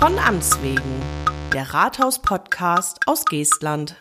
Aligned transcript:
Von 0.00 0.18
Amts 0.18 0.62
wegen, 0.62 0.80
der 1.52 1.74
Rathaus-Podcast 1.74 3.00
aus 3.04 3.26
Geestland. 3.26 3.96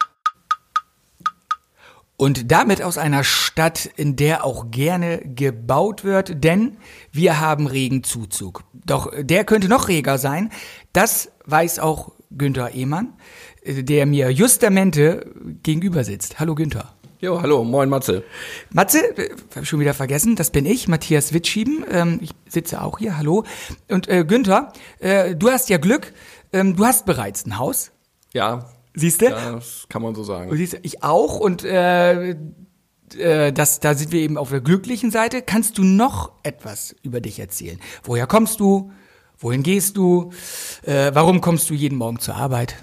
Und 2.16 2.54
damit 2.54 2.81
aus 2.81 2.98
einer 2.98 3.25
Stadt, 3.25 3.86
in 3.98 4.16
der 4.16 4.45
auch 4.45 4.71
gerne 4.71 5.17
gebaut 5.17 6.05
wird, 6.05 6.41
denn 6.41 6.77
wir 7.12 7.41
haben 7.41 7.67
regen 7.67 8.05
Zuzug. 8.05 8.63
Doch 8.73 9.12
der 9.20 9.43
könnte 9.43 9.67
noch 9.67 9.89
reger 9.89 10.17
sein. 10.17 10.54
Das 10.93 11.34
weiß 11.43 11.80
auch 11.80 12.13
Günther 12.31 12.73
Ehmann, 12.73 13.18
der 13.68 14.05
mir 14.05 14.31
justamente 14.31 15.29
gegenüber 15.63 16.05
sitzt. 16.05 16.39
Hallo 16.39 16.55
Günther. 16.55 16.93
Jo, 17.21 17.41
hallo, 17.41 17.65
moin 17.65 17.89
Matze. 17.89 18.23
Matze, 18.70 18.99
äh, 19.17 19.35
hab 19.53 19.63
ich 19.63 19.70
schon 19.70 19.81
wieder 19.81 19.94
vergessen, 19.94 20.38
das 20.38 20.52
bin 20.52 20.66
ich, 20.66 20.88
Matthias 20.88 21.34
Witschieben. 21.34 21.84
Ähm, 21.91 22.20
ich 22.21 22.30
sitze 22.48 22.81
auch 22.81 22.98
hier, 22.99 23.17
hallo. 23.17 23.44
Und 23.89 24.07
äh, 24.07 24.23
Günther, 24.23 24.71
äh, 24.99 25.35
du 25.35 25.49
hast 25.49 25.67
ja 25.67 25.80
Glück, 25.80 26.13
ähm, 26.53 26.77
du 26.77 26.85
hast 26.85 27.05
bereits 27.05 27.45
ein 27.45 27.58
Haus. 27.58 27.91
Ja. 28.31 28.70
Siehst 28.94 29.21
du? 29.21 29.30
Das 29.30 29.85
kann 29.89 30.02
man 30.02 30.16
so 30.16 30.23
sagen. 30.23 30.49
Und 30.49 30.55
siehst 30.55 30.73
du, 30.73 30.77
ich 30.81 31.03
auch 31.03 31.41
und 31.41 31.66
äh, 31.66 32.38
äh, 33.17 33.52
das, 33.52 33.81
da 33.81 33.95
sind 33.95 34.13
wir 34.13 34.22
eben 34.22 34.38
auf 34.38 34.52
der 34.52 34.61
glücklichen 34.61 35.11
Seite. 35.11 35.41
Kannst 35.41 35.77
du 35.77 35.83
noch 35.83 36.31
etwas 36.44 36.95
über 37.03 37.20
dich 37.20 37.38
erzählen? 37.38 37.81
Woher 38.03 38.27
kommst 38.27 38.61
du? 38.61 38.94
Wohin 39.38 39.63
gehst 39.63 39.97
du? 39.97 40.31
Äh, 40.83 41.11
warum 41.13 41.41
kommst 41.41 41.70
du 41.70 41.73
jeden 41.73 41.97
Morgen 41.97 42.20
zur 42.20 42.36
Arbeit? 42.36 42.75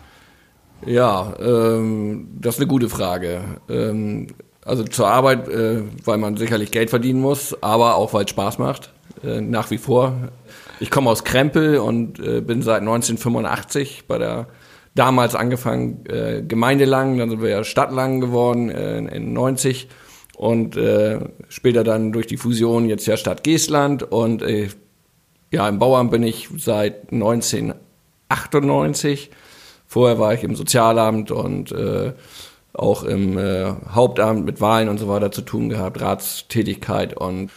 Ja, 0.85 1.35
ähm, 1.41 2.29
das 2.39 2.57
ist 2.57 2.61
eine 2.61 2.69
gute 2.69 2.89
Frage. 2.89 3.43
Ähm, 3.69 4.29
also 4.65 4.84
zur 4.84 5.09
Arbeit, 5.09 5.48
äh, 5.48 5.83
weil 6.05 6.19
man 6.19 6.37
sicherlich 6.37 6.73
Geld 6.73 6.91
verdienen 6.91 7.20
muss, 7.20 7.56
aber 7.62 7.95
auch 7.95 8.12
weil 8.12 8.25
es 8.25 8.31
Spaß 8.31 8.59
macht, 8.59 8.92
äh, 9.25 9.41
nach 9.41 9.70
wie 9.70 9.78
vor. 9.78 10.15
Ich 10.81 10.91
komme 10.91 11.09
aus 11.09 11.25
Krempel 11.25 11.78
und 11.78 12.19
äh, 12.19 12.41
bin 12.41 12.62
seit 12.62 12.81
1985 12.81 14.05
bei 14.06 14.19
der 14.19 14.48
damals 14.95 15.34
angefangen 15.34 16.05
äh, 16.06 16.42
Gemeindelang, 16.47 17.19
dann 17.19 17.31
sind 17.31 17.43
wir 17.43 17.50
ja 17.50 17.65
Stadtlang 17.65 18.20
geworden 18.20 18.70
äh, 18.70 18.98
in 18.98 19.33
90 19.33 19.89
und 20.37 20.77
äh, 20.77 21.20
später 21.48 21.84
dann 21.84 22.12
durch 22.12 22.27
die 22.27 22.37
Fusion 22.37 22.89
jetzt 22.89 23.06
ja 23.06 23.17
Stadt 23.17 23.45
Geestland 23.45 24.03
und 24.03 24.43
äh, 24.43 24.69
ja 25.53 25.69
im 25.69 25.78
Bauamt 25.78 26.11
bin 26.11 26.22
ich 26.22 26.48
seit 26.56 27.12
1998 27.12 29.31
Vorher 29.87 30.19
war 30.19 30.34
ich 30.34 30.42
im 30.42 30.56
Sozialamt 30.56 31.31
und 31.31 31.73
äh, 31.73 32.12
auch 32.73 33.05
im 33.05 33.39
äh, 33.39 33.73
Hauptamt 33.91 34.45
mit 34.45 34.61
Wahlen 34.61 34.89
und 34.89 34.98
so 34.98 35.09
weiter 35.09 35.33
zu 35.33 35.43
tun 35.43 35.69
gehabt, 35.69 36.01
Ratstätigkeit 36.01 37.17
und 37.17 37.51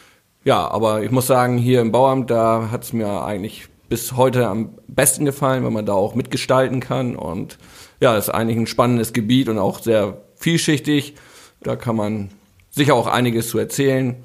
ja, 0.45 0.69
aber 0.69 1.03
ich 1.03 1.11
muss 1.11 1.27
sagen, 1.27 1.58
hier 1.58 1.81
im 1.81 1.91
Bauamt, 1.91 2.31
da 2.31 2.69
hat 2.71 2.83
es 2.83 2.94
mir 2.94 3.23
eigentlich 3.23 3.67
bis 3.89 4.16
heute 4.16 4.47
am 4.47 4.69
besten 4.88 5.25
gefallen, 5.25 5.63
weil 5.63 5.71
man 5.71 5.86
da 5.86 5.94
auch 5.94 6.16
mitgestalten 6.16 6.80
kann 6.80 7.16
und 7.16 7.58
ja, 7.99 8.16
ist 8.16 8.30
eigentlich 8.30 8.58
ein 8.58 8.67
spannendes 8.67 9.11
Gebiet 9.11 9.49
und 9.49 9.58
auch 9.58 9.80
sehr 9.80 10.21
vielschichtig. 10.36 11.16
Da 11.61 11.75
kann 11.75 11.95
man 11.95 12.30
sicher 12.69 12.95
auch 12.95 13.08
einiges 13.08 13.49
zu 13.49 13.58
erzählen. 13.58 14.23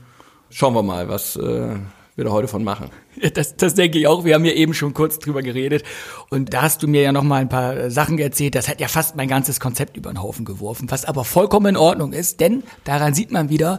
Schauen 0.50 0.74
wir 0.74 0.82
mal, 0.82 1.08
was 1.08 1.34
äh, 1.36 1.76
wir 2.14 2.24
da 2.24 2.30
heute 2.30 2.46
von 2.46 2.62
machen. 2.62 2.90
Das, 3.34 3.56
das 3.56 3.74
denke 3.74 3.98
ich 3.98 4.06
auch. 4.06 4.24
Wir 4.24 4.34
haben 4.34 4.44
ja 4.44 4.52
eben 4.52 4.74
schon 4.74 4.94
kurz 4.94 5.18
drüber 5.18 5.42
geredet. 5.42 5.84
Und 6.30 6.52
da 6.52 6.62
hast 6.62 6.82
du 6.82 6.88
mir 6.88 7.02
ja 7.02 7.12
noch 7.12 7.22
mal 7.22 7.40
ein 7.40 7.48
paar 7.48 7.90
Sachen 7.90 8.18
erzählt. 8.18 8.54
Das 8.54 8.68
hat 8.68 8.80
ja 8.80 8.88
fast 8.88 9.16
mein 9.16 9.28
ganzes 9.28 9.60
Konzept 9.60 9.96
über 9.96 10.10
den 10.12 10.22
Haufen 10.22 10.44
geworfen. 10.44 10.90
Was 10.90 11.04
aber 11.04 11.24
vollkommen 11.24 11.66
in 11.66 11.76
Ordnung 11.76 12.12
ist. 12.12 12.40
Denn 12.40 12.62
daran 12.84 13.14
sieht 13.14 13.30
man 13.30 13.48
wieder, 13.48 13.78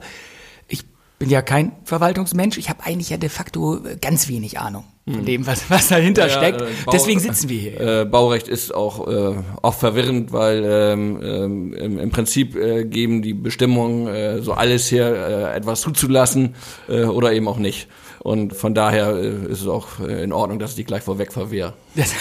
ich 0.67 0.86
bin 1.19 1.30
ja 1.30 1.42
kein 1.42 1.73
Verwaltungsmensch. 1.83 2.58
Ich 2.58 2.69
habe 2.69 2.83
eigentlich 2.86 3.09
ja 3.09 3.17
de 3.17 3.30
facto 3.30 3.80
ganz 4.02 4.27
wenig 4.27 4.59
Ahnung 4.59 4.86
von 5.05 5.19
hm. 5.19 5.25
dem, 5.25 5.47
was, 5.47 5.70
was 5.70 5.87
dahinter 5.89 6.27
ja, 6.27 6.30
steckt. 6.30 6.61
Äh, 6.61 6.67
Deswegen 6.92 7.20
sitzen 7.20 7.49
wir 7.49 7.60
hier. 7.60 7.80
Äh, 7.80 8.05
Baurecht 8.05 8.48
ist 8.48 8.73
auch 8.73 9.08
äh, 9.08 9.36
oft 9.61 9.80
verwirrend, 9.80 10.31
weil 10.31 10.64
ähm, 10.65 11.21
ähm, 11.23 11.73
im, 11.73 11.99
im 11.99 12.10
Prinzip 12.10 12.55
äh, 12.55 12.86
geben 12.86 13.21
die 13.21 13.33
Bestimmungen 13.33 14.08
äh, 14.08 14.42
so 14.42 14.54
alles 14.54 14.87
hier 14.87 15.05
äh, 15.05 15.55
etwas 15.55 15.81
zuzulassen 15.81 16.55
äh, 16.89 17.04
oder 17.04 17.33
eben 17.33 17.48
auch 17.48 17.58
nicht. 17.58 17.87
Und 18.25 18.55
von 18.55 18.73
daher 18.73 19.09
äh, 19.17 19.52
ist 19.52 19.61
es 19.61 19.67
auch 19.67 19.99
äh, 19.99 20.23
in 20.23 20.33
Ordnung, 20.33 20.58
dass 20.58 20.71
ich 20.71 20.77
die 20.77 20.83
gleich 20.83 21.03
vorweg 21.03 21.31
verwehre. 21.31 21.73
Das, 21.93 22.11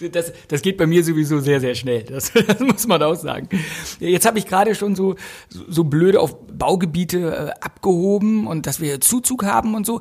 das, 0.12 0.32
das, 0.48 0.60
geht 0.60 0.76
bei 0.76 0.86
mir 0.86 1.02
sowieso 1.02 1.40
sehr, 1.40 1.60
sehr 1.60 1.74
schnell. 1.74 2.02
Das, 2.02 2.30
das 2.46 2.60
muss 2.60 2.86
man 2.86 3.02
auch 3.02 3.14
sagen. 3.14 3.48
Jetzt 4.00 4.26
habe 4.26 4.38
ich 4.38 4.44
gerade 4.44 4.74
schon 4.74 4.96
so, 4.96 5.14
so 5.48 5.84
blöde 5.84 6.20
auf 6.20 6.36
Baugebiete 6.46 7.54
äh, 7.56 7.64
abgehoben 7.64 8.46
und 8.46 8.66
dass 8.66 8.80
wir 8.80 9.00
Zuzug 9.00 9.46
haben 9.46 9.74
und 9.74 9.86
so. 9.86 10.00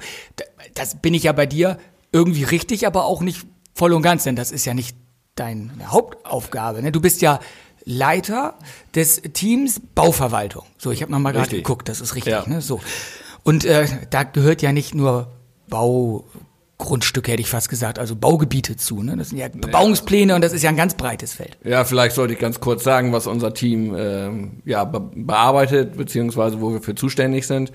Das 0.73 1.01
bin 1.01 1.13
ich 1.13 1.23
ja 1.23 1.31
bei 1.31 1.45
dir 1.45 1.77
irgendwie 2.11 2.43
richtig, 2.43 2.85
aber 2.85 3.05
auch 3.05 3.21
nicht 3.21 3.45
voll 3.73 3.93
und 3.93 4.01
ganz, 4.01 4.25
denn 4.25 4.35
das 4.35 4.51
ist 4.51 4.65
ja 4.65 4.73
nicht 4.73 4.97
deine 5.35 5.71
Hauptaufgabe. 5.85 6.81
Ne? 6.81 6.91
Du 6.91 6.99
bist 6.99 7.21
ja 7.21 7.39
Leiter 7.85 8.55
des 8.93 9.21
Teams 9.21 9.81
Bauverwaltung. 9.95 10.65
So, 10.77 10.91
ich 10.91 11.01
habe 11.01 11.13
noch 11.13 11.19
mal 11.19 11.31
gerade 11.31 11.55
geguckt, 11.55 11.87
das 11.87 12.01
ist 12.01 12.15
richtig. 12.15 12.33
Ja. 12.33 12.45
Ne? 12.45 12.59
So. 12.59 12.81
Und 13.43 13.65
äh, 13.65 13.87
da 14.09 14.23
gehört 14.23 14.61
ja 14.61 14.71
nicht 14.71 14.95
nur 14.95 15.27
Bau, 15.69 16.25
Grundstücke, 16.77 17.31
hätte 17.31 17.41
ich 17.41 17.49
fast 17.49 17.69
gesagt, 17.69 17.99
also 17.99 18.15
Baugebiete 18.15 18.75
zu. 18.75 19.03
Ne? 19.03 19.15
Das 19.15 19.29
sind 19.29 19.37
ja 19.37 19.47
Bebauungspläne 19.47 20.35
und 20.35 20.43
das 20.43 20.53
ist 20.53 20.63
ja 20.63 20.69
ein 20.69 20.75
ganz 20.75 20.95
breites 20.95 21.33
Feld. 21.33 21.57
Ja, 21.63 21.83
vielleicht 21.85 22.15
sollte 22.15 22.33
ich 22.33 22.39
ganz 22.39 22.59
kurz 22.59 22.83
sagen, 22.83 23.13
was 23.13 23.27
unser 23.27 23.53
Team 23.53 23.95
äh, 23.95 24.29
ja, 24.65 24.83
be 24.83 24.99
bearbeitet, 25.15 25.97
beziehungsweise 25.97 26.61
wo 26.61 26.73
wir 26.73 26.81
für 26.81 26.95
zuständig 26.95 27.47
sind. 27.47 27.71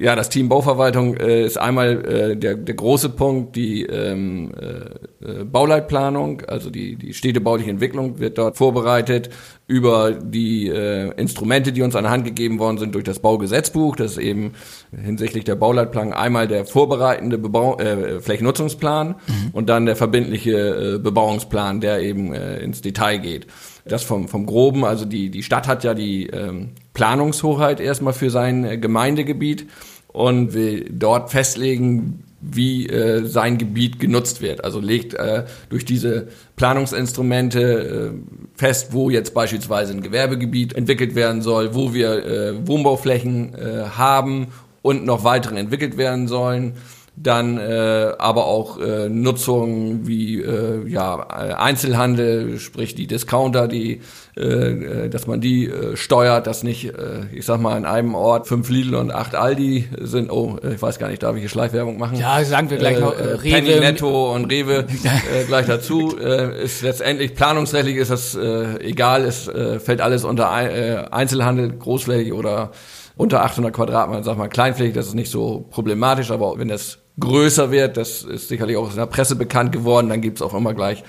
Ja, 0.00 0.14
das 0.14 0.28
Team 0.28 0.48
Bauverwaltung 0.48 1.16
äh, 1.16 1.44
ist 1.44 1.58
einmal 1.58 2.04
äh, 2.06 2.36
der, 2.36 2.54
der 2.54 2.74
große 2.76 3.08
Punkt, 3.08 3.56
die 3.56 3.82
ähm, 3.82 4.52
äh, 4.56 5.40
äh, 5.40 5.44
Bauleitplanung, 5.44 6.42
also 6.46 6.70
die, 6.70 6.94
die 6.94 7.14
städtebauliche 7.14 7.68
Entwicklung 7.68 8.20
wird 8.20 8.38
dort 8.38 8.56
vorbereitet 8.56 9.30
über 9.66 10.12
die 10.12 10.68
äh, 10.68 11.10
Instrumente, 11.16 11.72
die 11.72 11.82
uns 11.82 11.96
an 11.96 12.04
der 12.04 12.12
Hand 12.12 12.24
gegeben 12.24 12.60
worden 12.60 12.78
sind 12.78 12.94
durch 12.94 13.02
das 13.02 13.18
Baugesetzbuch. 13.18 13.96
Das 13.96 14.12
ist 14.12 14.18
eben 14.18 14.52
hinsichtlich 14.96 15.42
der 15.42 15.56
Bauleitplanung 15.56 16.12
einmal 16.12 16.46
der 16.46 16.64
vorbereitende 16.64 17.36
Bebau 17.36 17.76
äh, 17.78 18.20
Flächennutzungsplan 18.20 19.08
mhm. 19.08 19.50
und 19.52 19.68
dann 19.68 19.84
der 19.84 19.96
verbindliche 19.96 20.94
äh, 20.94 20.98
Bebauungsplan, 20.98 21.80
der 21.80 22.00
eben 22.02 22.32
äh, 22.32 22.60
ins 22.60 22.82
Detail 22.82 23.18
geht. 23.18 23.48
Das 23.88 24.02
vom, 24.04 24.28
vom 24.28 24.46
Groben, 24.46 24.84
also 24.84 25.04
die, 25.04 25.30
die 25.30 25.42
Stadt 25.42 25.66
hat 25.66 25.84
ja 25.84 25.94
die 25.94 26.26
ähm, 26.26 26.70
Planungshoheit 26.94 27.80
erstmal 27.80 28.12
für 28.12 28.30
sein 28.30 28.64
äh, 28.64 28.78
Gemeindegebiet 28.78 29.66
und 30.08 30.54
will 30.54 30.88
dort 30.90 31.30
festlegen, 31.30 32.24
wie 32.40 32.86
äh, 32.86 33.26
sein 33.26 33.58
Gebiet 33.58 33.98
genutzt 33.98 34.40
wird. 34.40 34.64
Also 34.64 34.80
legt 34.80 35.14
äh, 35.14 35.44
durch 35.70 35.84
diese 35.84 36.28
Planungsinstrumente 36.56 38.12
äh, 38.14 38.58
fest, 38.58 38.92
wo 38.92 39.10
jetzt 39.10 39.34
beispielsweise 39.34 39.92
ein 39.92 40.02
Gewerbegebiet 40.02 40.74
entwickelt 40.74 41.14
werden 41.14 41.42
soll, 41.42 41.74
wo 41.74 41.94
wir 41.94 42.24
äh, 42.24 42.66
Wohnbauflächen 42.66 43.54
äh, 43.54 43.84
haben 43.96 44.48
und 44.82 45.04
noch 45.04 45.24
weitere 45.24 45.58
entwickelt 45.58 45.96
werden 45.96 46.28
sollen 46.28 46.74
dann 47.22 47.58
äh, 47.58 48.12
aber 48.18 48.46
auch 48.46 48.78
äh, 48.78 49.08
Nutzungen 49.08 50.06
wie 50.06 50.40
äh, 50.40 50.86
ja 50.88 51.16
Einzelhandel, 51.28 52.58
sprich 52.58 52.94
die 52.94 53.06
Discounter, 53.06 53.68
die 53.68 54.00
äh, 54.38 54.42
äh, 54.42 55.08
dass 55.08 55.26
man 55.26 55.40
die 55.40 55.66
äh, 55.66 55.96
steuert, 55.96 56.46
dass 56.46 56.62
nicht, 56.62 56.86
äh, 56.86 57.26
ich 57.32 57.44
sag 57.44 57.60
mal, 57.60 57.76
in 57.76 57.84
einem 57.84 58.14
Ort 58.14 58.46
fünf 58.46 58.68
Lidl 58.68 58.94
und 58.94 59.10
acht 59.10 59.34
Aldi 59.34 59.88
sind. 60.00 60.30
Oh, 60.30 60.58
ich 60.62 60.80
weiß 60.80 60.98
gar 60.98 61.08
nicht, 61.08 61.22
darf 61.22 61.34
ich 61.34 61.40
hier 61.40 61.48
Schleichwerbung 61.48 61.98
machen? 61.98 62.18
Ja, 62.18 62.44
sagen 62.44 62.70
wir 62.70 62.76
gleich 62.76 62.98
äh, 62.98 63.00
noch. 63.00 63.18
Äh, 63.18 63.22
Rewe. 63.22 63.50
Penny 63.50 63.80
Netto 63.80 64.34
und 64.34 64.44
Rewe 64.44 64.86
äh, 65.04 65.44
gleich 65.46 65.66
dazu. 65.66 66.16
Äh, 66.18 66.62
ist 66.62 66.82
letztendlich 66.82 67.34
planungsrechtlich 67.34 67.96
ist 67.96 68.10
das 68.10 68.36
äh, 68.36 68.78
egal. 68.80 69.24
Es 69.24 69.48
äh, 69.48 69.80
fällt 69.80 70.00
alles 70.00 70.24
unter 70.24 70.50
äh, 70.62 71.06
Einzelhandel, 71.10 71.72
großflächig 71.76 72.32
oder 72.32 72.70
unter 73.16 73.42
800 73.42 73.74
Quadratmeter, 73.74 74.22
sag 74.22 74.38
mal 74.38 74.48
kleinflächig, 74.48 74.94
das 74.94 75.08
ist 75.08 75.14
nicht 75.14 75.30
so 75.30 75.66
problematisch, 75.70 76.30
aber 76.30 76.56
wenn 76.58 76.68
das 76.68 76.98
größer 77.18 77.70
wird, 77.70 77.96
das 77.96 78.22
ist 78.22 78.48
sicherlich 78.48 78.76
auch 78.76 78.90
in 78.90 78.96
der 78.96 79.06
Presse 79.06 79.36
bekannt 79.36 79.72
geworden, 79.72 80.08
dann 80.08 80.20
gibt's 80.20 80.42
auch 80.42 80.54
immer 80.54 80.74
gleich 80.74 81.02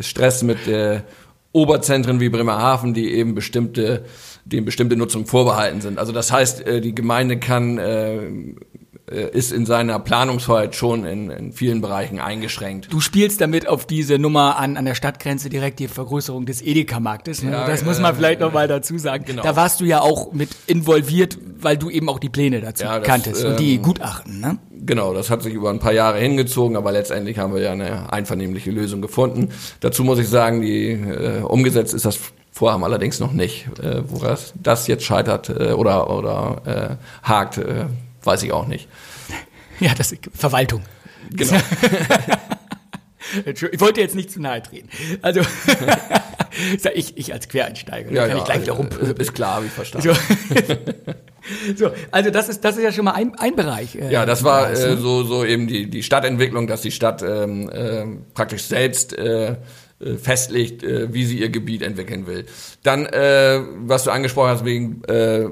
Stress 0.00 0.42
mit 0.42 0.66
äh, 0.66 1.02
Oberzentren 1.52 2.18
wie 2.18 2.28
Bremerhaven, 2.28 2.94
die 2.94 3.14
eben 3.14 3.34
bestimmte, 3.34 4.04
denen 4.44 4.66
bestimmte 4.66 4.96
Nutzung 4.96 5.24
vorbehalten 5.24 5.80
sind. 5.80 5.98
Also 5.98 6.12
das 6.12 6.32
heißt, 6.32 6.66
äh, 6.66 6.80
die 6.80 6.94
Gemeinde 6.94 7.38
kann 7.38 7.78
äh, 7.78 8.28
ist 9.06 9.52
in 9.52 9.66
seiner 9.66 9.98
Planungsfreiheit 9.98 10.74
schon 10.74 11.04
in, 11.04 11.30
in 11.30 11.52
vielen 11.52 11.82
Bereichen 11.82 12.20
eingeschränkt. 12.20 12.90
Du 12.90 13.00
spielst 13.00 13.40
damit 13.40 13.68
auf 13.68 13.86
diese 13.86 14.18
Nummer 14.18 14.56
an, 14.56 14.78
an 14.78 14.86
der 14.86 14.94
Stadtgrenze 14.94 15.50
direkt 15.50 15.78
die 15.78 15.88
Vergrößerung 15.88 16.46
des 16.46 16.62
Edeka-Marktes. 16.62 17.42
Ne? 17.42 17.52
Ja, 17.52 17.66
das 17.66 17.84
muss 17.84 18.00
man 18.00 18.12
äh, 18.12 18.16
vielleicht 18.16 18.40
noch 18.40 18.54
mal 18.54 18.66
dazu 18.66 18.96
sagen. 18.96 19.24
Genau. 19.26 19.42
Da 19.42 19.56
warst 19.56 19.80
du 19.80 19.84
ja 19.84 20.00
auch 20.00 20.32
mit 20.32 20.48
involviert, 20.66 21.36
weil 21.60 21.76
du 21.76 21.90
eben 21.90 22.08
auch 22.08 22.18
die 22.18 22.30
Pläne 22.30 22.62
dazu 22.62 22.84
ja, 22.84 22.98
das, 22.98 23.06
kanntest 23.06 23.44
und 23.44 23.60
die 23.60 23.74
ähm, 23.74 23.82
Gutachten. 23.82 24.40
Ne? 24.40 24.58
Genau, 24.86 25.12
das 25.12 25.28
hat 25.28 25.42
sich 25.42 25.52
über 25.52 25.70
ein 25.70 25.78
paar 25.78 25.92
Jahre 25.92 26.18
hingezogen, 26.18 26.76
aber 26.76 26.92
letztendlich 26.92 27.38
haben 27.38 27.54
wir 27.54 27.60
ja 27.60 27.72
eine 27.72 28.12
einvernehmliche 28.12 28.70
Lösung 28.70 29.02
gefunden. 29.02 29.50
Dazu 29.80 30.02
muss 30.04 30.18
ich 30.18 30.28
sagen, 30.28 30.62
die 30.62 30.92
äh, 30.92 31.40
umgesetzt 31.42 31.92
ist 31.92 32.06
das 32.06 32.18
Vorhaben 32.52 32.84
allerdings 32.84 33.18
noch 33.18 33.32
nicht. 33.32 33.66
Äh, 33.82 34.02
wo 34.08 34.18
das, 34.18 34.54
das 34.62 34.86
jetzt 34.86 35.04
scheitert 35.04 35.48
äh, 35.50 35.72
oder, 35.72 36.08
oder 36.08 36.98
äh, 37.22 37.28
hakt, 37.28 37.58
äh, 37.58 37.86
weiß 38.26 38.42
ich 38.42 38.52
auch 38.52 38.66
nicht. 38.66 38.88
Ja, 39.80 39.92
das 39.92 40.12
ist 40.12 40.30
Verwaltung. 40.32 40.82
Genau. 41.30 41.58
Ich 43.46 43.80
wollte 43.80 44.00
jetzt 44.00 44.14
nicht 44.14 44.30
zu 44.30 44.40
nahe 44.40 44.62
treten. 44.62 44.88
Also 45.22 45.40
ich, 46.94 47.16
ich 47.16 47.32
als 47.32 47.48
Quereinsteiger, 47.48 48.12
Ja, 48.12 48.22
kann 48.28 48.36
ja, 48.36 48.38
ich 48.38 48.44
gleich 48.44 48.60
wieder 48.62 48.72
äh, 48.74 48.76
rumpöbeln. 48.76 49.16
ist 49.16 49.34
klar, 49.34 49.56
habe 49.56 49.66
ich 49.66 49.72
verstanden. 49.72 50.14
So. 51.76 51.86
so, 51.86 51.90
also 52.10 52.30
das 52.30 52.48
ist 52.48 52.62
das 52.64 52.76
ist 52.76 52.82
ja 52.82 52.92
schon 52.92 53.06
mal 53.06 53.12
ein, 53.12 53.34
ein 53.36 53.56
Bereich. 53.56 53.96
äh, 53.96 54.12
Ja, 54.12 54.26
das 54.26 54.44
war 54.44 54.70
äh, 54.70 54.96
so, 54.96 55.24
so 55.24 55.44
eben 55.44 55.66
die, 55.66 55.88
die 55.88 56.02
Stadtentwicklung, 56.02 56.66
dass 56.66 56.82
die 56.82 56.92
Stadt 56.92 57.22
ähm, 57.22 57.68
äh, 57.70 58.04
praktisch 58.34 58.64
selbst 58.64 59.16
äh, 59.18 59.56
äh, 60.00 60.16
festlegt, 60.20 60.82
äh, 60.84 61.12
wie 61.12 61.24
sie 61.24 61.38
ihr 61.40 61.48
Gebiet 61.48 61.82
entwickeln 61.82 62.26
will. 62.26 62.44
Dann, 62.82 63.06
äh, 63.06 63.60
was 63.86 64.04
du 64.04 64.10
angesprochen 64.10 64.50
hast, 64.50 64.64
wegen 64.64 65.02
äh, 65.04 65.46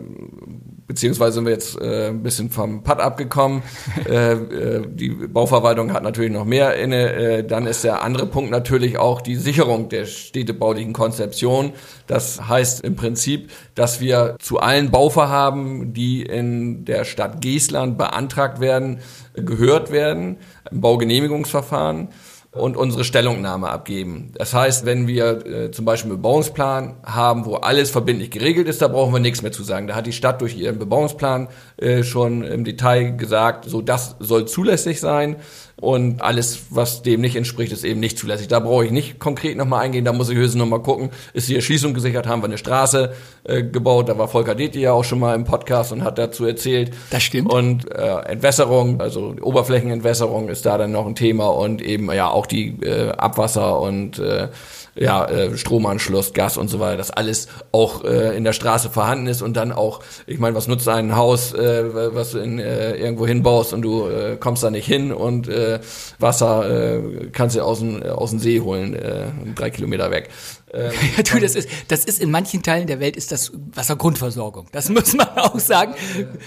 beziehungsweise 0.86 1.34
sind 1.34 1.44
wir 1.44 1.52
jetzt 1.52 1.80
äh, 1.80 2.08
ein 2.08 2.22
bisschen 2.22 2.50
vom 2.50 2.82
Pad 2.82 3.00
abgekommen. 3.00 3.62
äh, 4.08 4.32
äh, 4.32 4.86
die 4.86 5.10
Bauverwaltung 5.10 5.92
hat 5.92 6.02
natürlich 6.02 6.32
noch 6.32 6.44
mehr 6.44 6.76
inne. 6.76 7.12
Äh, 7.12 7.44
dann 7.44 7.66
ist 7.66 7.84
der 7.84 8.02
andere 8.02 8.26
Punkt 8.26 8.50
natürlich 8.50 8.98
auch 8.98 9.20
die 9.20 9.36
Sicherung 9.36 9.88
der 9.88 10.06
städtebaulichen 10.06 10.92
Konzeption. 10.92 11.72
Das 12.06 12.48
heißt 12.48 12.82
im 12.82 12.96
Prinzip, 12.96 13.50
dass 13.74 14.00
wir 14.00 14.36
zu 14.38 14.58
allen 14.58 14.90
Bauvorhaben, 14.90 15.92
die 15.92 16.22
in 16.22 16.84
der 16.84 17.04
Stadt 17.04 17.40
Geestland 17.40 17.98
beantragt 17.98 18.60
werden, 18.60 19.00
gehört 19.34 19.92
werden 19.92 20.38
im 20.70 20.80
Baugenehmigungsverfahren 20.80 22.08
und 22.52 22.76
unsere 22.76 23.02
Stellungnahme 23.02 23.70
abgeben. 23.70 24.30
Das 24.34 24.52
heißt, 24.52 24.84
wenn 24.84 25.06
wir 25.06 25.46
äh, 25.46 25.70
zum 25.70 25.86
Beispiel 25.86 26.10
einen 26.10 26.18
Bebauungsplan 26.20 26.96
haben, 27.02 27.46
wo 27.46 27.56
alles 27.56 27.90
verbindlich 27.90 28.30
geregelt 28.30 28.68
ist, 28.68 28.82
da 28.82 28.88
brauchen 28.88 29.12
wir 29.14 29.20
nichts 29.20 29.40
mehr 29.40 29.52
zu 29.52 29.62
sagen. 29.62 29.86
Da 29.86 29.94
hat 29.94 30.06
die 30.06 30.12
Stadt 30.12 30.42
durch 30.42 30.54
ihren 30.54 30.78
Bebauungsplan 30.78 31.48
äh, 31.78 32.02
schon 32.02 32.42
im 32.42 32.64
Detail 32.64 33.16
gesagt, 33.16 33.64
so 33.64 33.80
das 33.80 34.16
soll 34.18 34.46
zulässig 34.46 35.00
sein 35.00 35.36
und 35.82 36.22
alles, 36.22 36.66
was 36.70 37.02
dem 37.02 37.20
nicht 37.20 37.34
entspricht, 37.34 37.72
ist 37.72 37.82
eben 37.82 37.98
nicht 37.98 38.16
zulässig. 38.16 38.46
Da 38.46 38.60
brauche 38.60 38.84
ich 38.84 38.92
nicht 38.92 39.18
konkret 39.18 39.56
nochmal 39.56 39.82
eingehen, 39.82 40.04
da 40.04 40.12
muss 40.12 40.28
ich 40.28 40.36
höchstens 40.36 40.60
nochmal 40.60 40.80
gucken, 40.80 41.10
ist 41.34 41.48
die 41.48 41.56
Erschließung 41.56 41.92
gesichert, 41.92 42.28
haben 42.28 42.40
wir 42.40 42.46
eine 42.46 42.56
Straße 42.56 43.12
äh, 43.42 43.64
gebaut, 43.64 44.08
da 44.08 44.16
war 44.16 44.28
Volker 44.28 44.54
Deti 44.54 44.80
ja 44.80 44.92
auch 44.92 45.02
schon 45.02 45.18
mal 45.18 45.34
im 45.34 45.42
Podcast 45.42 45.90
und 45.90 46.04
hat 46.04 46.18
dazu 46.18 46.46
erzählt. 46.46 46.92
Das 47.10 47.24
stimmt. 47.24 47.52
Und 47.52 47.90
äh, 47.90 48.20
Entwässerung, 48.26 49.00
also 49.00 49.34
Oberflächenentwässerung 49.42 50.50
ist 50.50 50.64
da 50.66 50.78
dann 50.78 50.92
noch 50.92 51.04
ein 51.04 51.16
Thema 51.16 51.48
und 51.48 51.82
eben 51.82 52.12
ja 52.12 52.30
auch 52.30 52.46
die 52.46 52.80
äh, 52.82 53.10
Abwasser 53.10 53.80
und 53.80 54.20
äh, 54.20 54.50
ja, 54.94 55.24
äh, 55.26 55.56
Stromanschluss, 55.56 56.32
Gas 56.32 56.56
und 56.56 56.68
so 56.68 56.78
weiter, 56.80 56.96
dass 56.96 57.10
alles 57.10 57.48
auch 57.72 58.04
äh, 58.04 58.36
in 58.36 58.44
der 58.44 58.52
Straße 58.52 58.90
vorhanden 58.90 59.26
ist 59.26 59.42
und 59.42 59.56
dann 59.56 59.72
auch, 59.72 60.00
ich 60.26 60.38
meine, 60.38 60.54
was 60.54 60.68
nutzt 60.68 60.88
ein 60.88 61.16
Haus, 61.16 61.54
äh, 61.54 62.14
was 62.14 62.32
du 62.32 62.38
in, 62.38 62.58
äh, 62.58 62.96
irgendwo 62.96 63.26
hinbaust 63.26 63.72
und 63.72 63.82
du 63.82 64.06
äh, 64.06 64.36
kommst 64.36 64.62
da 64.62 64.70
nicht 64.70 64.86
hin 64.86 65.12
und 65.12 65.48
äh, 65.48 65.80
Wasser 66.18 66.96
äh, 66.96 67.28
kannst 67.32 67.56
du 67.56 67.64
aus 67.64 67.78
dem, 67.78 68.02
aus 68.02 68.30
dem 68.30 68.38
See 68.38 68.60
holen, 68.60 68.94
äh, 68.94 69.26
drei 69.54 69.70
Kilometer 69.70 70.10
weg. 70.10 70.28
Ähm, 70.72 70.90
Ja, 71.16 71.22
du, 71.22 71.38
das 71.40 71.54
ist, 71.54 71.68
das 71.88 72.04
ist 72.04 72.20
in 72.20 72.30
manchen 72.30 72.62
Teilen 72.62 72.86
der 72.86 72.98
Welt 73.00 73.16
ist 73.16 73.30
das 73.32 73.52
Wassergrundversorgung. 73.74 74.66
Das 74.72 74.88
muss 74.88 75.14
man 75.14 75.28
auch 75.36 75.58
sagen. 75.58 75.94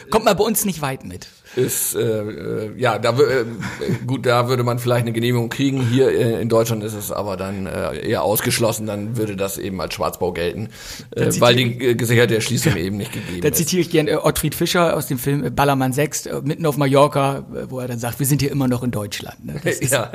Kommt 0.10 0.26
man 0.26 0.36
bei 0.36 0.44
uns 0.44 0.66
nicht 0.66 0.82
weit 0.82 1.04
mit. 1.06 1.28
ist 1.56 1.96
äh, 1.96 2.00
äh, 2.02 2.72
ja 2.78 2.98
da 3.00 3.12
wür- 3.12 3.42
äh, 3.42 3.46
gut 4.06 4.26
da 4.26 4.48
würde 4.50 4.64
man 4.64 4.80
vielleicht 4.80 5.04
eine 5.04 5.14
Genehmigung 5.14 5.50
kriegen 5.50 5.80
hier 5.88 6.10
äh, 6.10 6.42
in 6.42 6.50
Deutschland 6.50 6.84
ist 6.84 6.94
es 6.94 7.12
aber 7.12 7.38
dann 7.38 7.66
äh, 7.68 8.00
eher 8.10 8.24
ausgeschlossen 8.24 8.88
dann 8.88 9.16
würde 9.16 9.36
das 9.36 9.58
eben 9.58 9.80
als 9.80 9.94
Schwarzbau 9.94 10.34
gelten 10.34 10.70
äh, 11.16 11.32
weil 11.40 11.56
die 11.56 11.80
äh, 11.86 11.96
gesicherte 11.96 12.36
Erschließung 12.36 12.76
eben 12.76 12.98
nicht 12.98 13.14
gegeben 13.14 13.42
Da 13.42 13.50
ist 13.50 13.58
zitiere 13.58 13.82
ich 13.82 13.90
gern 13.90 14.08
äh, 14.08 14.16
Ottfried 14.16 14.56
Fischer 14.56 14.98
aus 14.98 15.08
dem 15.08 15.18
Film 15.20 15.44
äh, 15.46 15.50
Ballermann 15.50 15.94
6, 15.94 16.26
äh, 16.26 16.42
mitten 16.44 16.66
auf 16.66 16.78
Mallorca, 16.78 17.46
äh, 17.56 17.70
wo 17.70 17.80
er 17.80 17.88
dann 17.88 18.00
sagt, 18.00 18.20
wir 18.20 18.26
sind 18.26 18.42
hier 18.42 18.52
immer 18.52 18.68
noch 18.68 18.84
in 18.84 18.92
Deutschland. 18.92 19.46
Ne? 19.46 19.56
Das 19.64 19.76
ist, 19.80 19.94
ja 19.94 20.12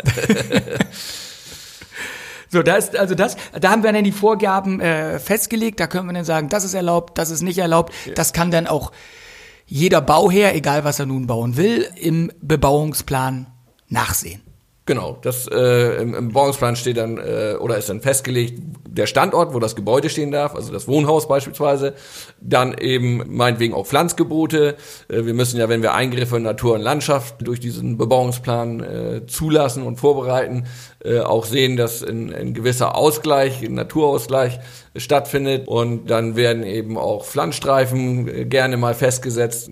So, 2.52 2.62
da 2.62 2.74
ist 2.74 2.96
also 2.96 3.14
das, 3.14 3.36
da 3.58 3.70
haben 3.70 3.84
wir 3.84 3.92
dann 3.92 4.02
die 4.02 4.12
Vorgaben 4.12 4.80
äh, 4.80 5.20
festgelegt, 5.20 5.78
da 5.78 5.86
können 5.86 6.06
wir 6.08 6.12
dann 6.12 6.24
sagen, 6.24 6.48
das 6.48 6.64
ist 6.64 6.74
erlaubt, 6.74 7.16
das 7.16 7.30
ist 7.30 7.42
nicht 7.42 7.58
erlaubt. 7.58 7.92
Das 8.16 8.32
kann 8.32 8.50
dann 8.50 8.66
auch 8.66 8.90
jeder 9.66 10.00
Bauherr, 10.00 10.54
egal 10.54 10.82
was 10.82 10.98
er 10.98 11.06
nun 11.06 11.28
bauen 11.28 11.56
will, 11.56 11.88
im 11.94 12.32
Bebauungsplan 12.40 13.46
nachsehen. 13.88 14.42
Genau, 14.90 15.16
das 15.22 15.46
äh, 15.46 16.02
im, 16.02 16.14
im 16.14 16.32
Bauungsplan 16.32 16.74
steht 16.74 16.96
dann 16.96 17.16
äh, 17.16 17.54
oder 17.60 17.78
ist 17.78 17.88
dann 17.88 18.00
festgelegt 18.00 18.60
der 18.88 19.06
Standort, 19.06 19.54
wo 19.54 19.60
das 19.60 19.76
Gebäude 19.76 20.10
stehen 20.10 20.32
darf, 20.32 20.56
also 20.56 20.72
das 20.72 20.88
Wohnhaus 20.88 21.28
beispielsweise. 21.28 21.94
Dann 22.40 22.74
eben 22.76 23.22
meinetwegen 23.28 23.72
auch 23.72 23.86
Pflanzgebote. 23.86 24.74
Äh, 25.08 25.26
wir 25.26 25.34
müssen 25.34 25.60
ja, 25.60 25.68
wenn 25.68 25.82
wir 25.82 25.94
Eingriffe 25.94 26.38
in 26.38 26.42
Natur 26.42 26.74
und 26.74 26.80
Landschaft 26.80 27.36
durch 27.38 27.60
diesen 27.60 27.98
Bebauungsplan 27.98 28.80
äh, 28.80 29.26
zulassen 29.28 29.84
und 29.84 30.00
vorbereiten, 30.00 30.64
äh, 31.04 31.20
auch 31.20 31.44
sehen, 31.44 31.76
dass 31.76 32.02
ein, 32.02 32.34
ein 32.34 32.52
gewisser 32.52 32.96
Ausgleich, 32.96 33.62
ein 33.62 33.74
Naturausgleich 33.74 34.58
stattfindet 34.96 35.68
und 35.68 36.10
dann 36.10 36.34
werden 36.34 36.64
eben 36.64 36.98
auch 36.98 37.24
Pflanzstreifen 37.24 38.28
äh, 38.28 38.44
gerne 38.44 38.76
mal 38.76 38.94
festgesetzt. 38.94 39.70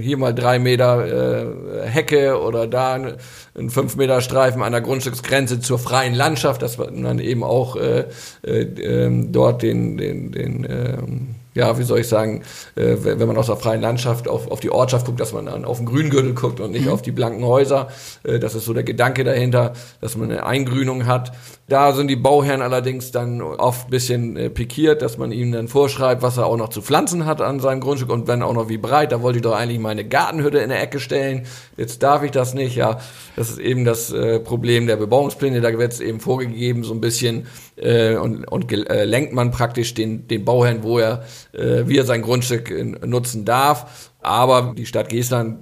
Hier 0.00 0.16
mal 0.16 0.34
drei 0.34 0.58
Meter 0.58 1.84
äh, 1.84 1.88
Hecke 1.88 2.40
oder 2.40 2.66
da 2.68 2.94
ein, 2.94 3.16
ein 3.58 3.70
fünf 3.70 3.96
Meter 3.96 4.20
Streifen 4.20 4.62
an 4.62 4.72
der 4.72 4.80
Grundstücksgrenze 4.80 5.60
zur 5.60 5.78
freien 5.78 6.14
Landschaft, 6.14 6.62
dass 6.62 6.78
man 6.78 7.02
dann 7.02 7.18
eben 7.18 7.42
auch 7.42 7.76
äh, 7.76 8.04
äh, 8.42 8.62
ähm, 8.62 9.32
dort 9.32 9.62
den, 9.62 9.96
den, 9.96 10.30
den 10.30 10.66
ähm, 10.70 11.34
ja, 11.54 11.78
wie 11.78 11.82
soll 11.82 12.00
ich 12.00 12.08
sagen, 12.08 12.42
äh, 12.76 12.96
wenn 13.00 13.26
man 13.26 13.36
aus 13.36 13.46
der 13.46 13.56
freien 13.56 13.80
Landschaft 13.80 14.28
auf, 14.28 14.50
auf 14.50 14.60
die 14.60 14.70
Ortschaft 14.70 15.06
guckt, 15.06 15.20
dass 15.20 15.32
man 15.32 15.46
dann 15.46 15.64
auf 15.64 15.78
den 15.78 15.86
Grüngürtel 15.86 16.34
guckt 16.34 16.60
und 16.60 16.72
nicht 16.72 16.88
auf 16.88 17.02
die 17.02 17.12
blanken 17.12 17.44
Häuser. 17.44 17.88
Äh, 18.24 18.38
das 18.38 18.54
ist 18.54 18.64
so 18.64 18.72
der 18.72 18.84
Gedanke 18.84 19.24
dahinter, 19.24 19.72
dass 20.00 20.16
man 20.16 20.30
eine 20.30 20.46
Eingrünung 20.46 21.06
hat. 21.06 21.32
Da 21.68 21.92
sind 21.92 22.08
die 22.08 22.16
Bauherren 22.16 22.60
allerdings 22.60 23.12
dann 23.12 23.40
oft 23.40 23.86
ein 23.86 23.90
bisschen 23.90 24.36
äh, 24.36 24.50
pikiert, 24.50 25.00
dass 25.00 25.16
man 25.16 25.32
ihnen 25.32 25.52
dann 25.52 25.68
vorschreibt, 25.68 26.22
was 26.22 26.36
er 26.36 26.46
auch 26.46 26.56
noch 26.56 26.68
zu 26.68 26.82
pflanzen 26.82 27.24
hat 27.24 27.40
an 27.40 27.60
seinem 27.60 27.80
Grundstück 27.80 28.10
und 28.10 28.28
wenn 28.28 28.42
auch 28.42 28.52
noch 28.52 28.68
wie 28.68 28.78
breit. 28.78 29.12
Da 29.12 29.22
wollte 29.22 29.38
ich 29.38 29.42
doch 29.42 29.54
eigentlich 29.54 29.78
meine 29.78 30.04
Gartenhütte 30.06 30.58
in 30.58 30.70
der 30.70 30.82
Ecke 30.82 31.00
stellen. 31.00 31.46
Jetzt 31.76 32.02
darf 32.02 32.22
ich 32.24 32.30
das 32.30 32.54
nicht. 32.54 32.76
Ja, 32.76 32.98
das 33.36 33.50
ist 33.50 33.58
eben 33.58 33.84
das 33.84 34.12
äh, 34.12 34.40
Problem 34.40 34.86
der 34.86 34.96
Bebauungspläne. 34.96 35.60
Da 35.60 35.78
wird 35.78 35.92
es 35.92 36.00
eben 36.00 36.20
vorgegeben, 36.20 36.84
so 36.84 36.94
ein 36.94 37.00
bisschen 37.00 37.46
äh, 37.76 38.16
und, 38.16 38.44
und 38.44 38.72
äh, 38.72 39.04
lenkt 39.04 39.32
man 39.32 39.50
praktisch 39.50 39.94
den, 39.94 40.28
den 40.28 40.44
Bauherrn, 40.44 40.82
wo 40.82 40.98
er, 40.98 41.24
äh, 41.52 41.86
wie 41.86 41.98
er 41.98 42.04
sein 42.04 42.22
Grundstück 42.22 42.70
äh, 42.70 42.84
nutzen 42.84 43.44
darf. 43.44 44.10
Aber 44.20 44.74
die 44.76 44.86
Stadt 44.86 45.08
Geestland 45.08 45.58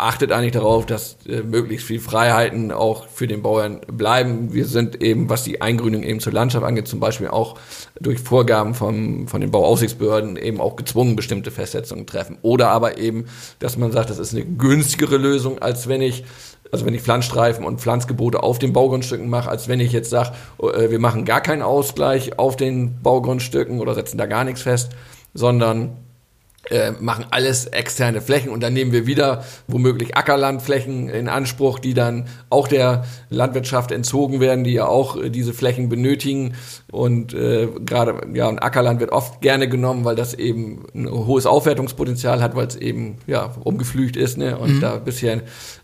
achtet 0.00 0.32
eigentlich 0.32 0.52
darauf, 0.52 0.86
dass 0.86 1.18
äh, 1.26 1.42
möglichst 1.42 1.86
viel 1.86 2.00
Freiheiten 2.00 2.72
auch 2.72 3.06
für 3.08 3.26
den 3.26 3.42
Bauern 3.42 3.80
bleiben. 3.86 4.52
Wir 4.52 4.64
sind 4.64 5.02
eben, 5.02 5.28
was 5.28 5.44
die 5.44 5.60
Eingrünung 5.60 6.02
eben 6.02 6.20
zur 6.20 6.32
Landschaft 6.32 6.64
angeht, 6.64 6.88
zum 6.88 7.00
Beispiel 7.00 7.28
auch 7.28 7.58
durch 8.00 8.18
Vorgaben 8.18 8.74
vom, 8.74 9.28
von 9.28 9.40
den 9.42 9.50
Bauaufsichtsbehörden 9.50 10.36
eben 10.36 10.60
auch 10.60 10.76
gezwungen, 10.76 11.16
bestimmte 11.16 11.50
Festsetzungen 11.50 12.06
treffen. 12.06 12.38
Oder 12.40 12.68
aber 12.70 12.98
eben, 12.98 13.26
dass 13.58 13.76
man 13.76 13.92
sagt, 13.92 14.08
das 14.08 14.18
ist 14.18 14.34
eine 14.34 14.46
günstigere 14.46 15.18
Lösung, 15.18 15.58
als 15.60 15.86
wenn 15.86 16.00
ich 16.00 16.24
also 16.72 16.86
wenn 16.86 16.94
ich 16.94 17.02
Pflanzstreifen 17.02 17.64
und 17.64 17.80
Pflanzgebote 17.80 18.42
auf 18.42 18.58
den 18.58 18.72
Baugrundstücken 18.72 19.28
mache, 19.28 19.50
als 19.50 19.68
wenn 19.68 19.80
ich 19.80 19.92
jetzt 19.92 20.10
sage, 20.10 20.32
äh, 20.62 20.90
wir 20.90 20.98
machen 20.98 21.24
gar 21.24 21.40
keinen 21.40 21.62
Ausgleich 21.62 22.38
auf 22.38 22.56
den 22.56 23.02
Baugrundstücken 23.02 23.80
oder 23.80 23.94
setzen 23.94 24.18
da 24.18 24.26
gar 24.26 24.44
nichts 24.44 24.62
fest, 24.62 24.92
sondern 25.34 25.96
äh, 26.68 26.92
machen 27.00 27.24
alles 27.30 27.66
externe 27.66 28.20
Flächen 28.20 28.50
und 28.50 28.62
dann 28.62 28.74
nehmen 28.74 28.92
wir 28.92 29.06
wieder 29.06 29.44
womöglich 29.66 30.16
Ackerlandflächen 30.16 31.08
in 31.08 31.28
Anspruch, 31.28 31.78
die 31.78 31.94
dann 31.94 32.26
auch 32.50 32.68
der 32.68 33.04
Landwirtschaft 33.30 33.92
entzogen 33.92 34.40
werden, 34.40 34.62
die 34.64 34.74
ja 34.74 34.86
auch 34.86 35.16
äh, 35.16 35.30
diese 35.30 35.54
Flächen 35.54 35.88
benötigen. 35.88 36.54
Und 36.92 37.32
äh, 37.34 37.68
gerade 37.84 38.20
ja 38.34 38.48
und 38.48 38.58
Ackerland 38.58 39.00
wird 39.00 39.10
oft 39.10 39.40
gerne 39.40 39.68
genommen, 39.68 40.04
weil 40.04 40.16
das 40.16 40.34
eben 40.34 40.84
ein 40.94 41.10
hohes 41.10 41.46
Aufwertungspotenzial 41.46 42.42
hat, 42.42 42.54
weil 42.54 42.66
es 42.66 42.76
eben 42.76 43.16
ja 43.26 43.54
umgeflügt 43.64 44.16
ist 44.16 44.36
ne 44.36 44.58
und 44.58 44.80
da 44.80 44.96
bisher 44.96 45.40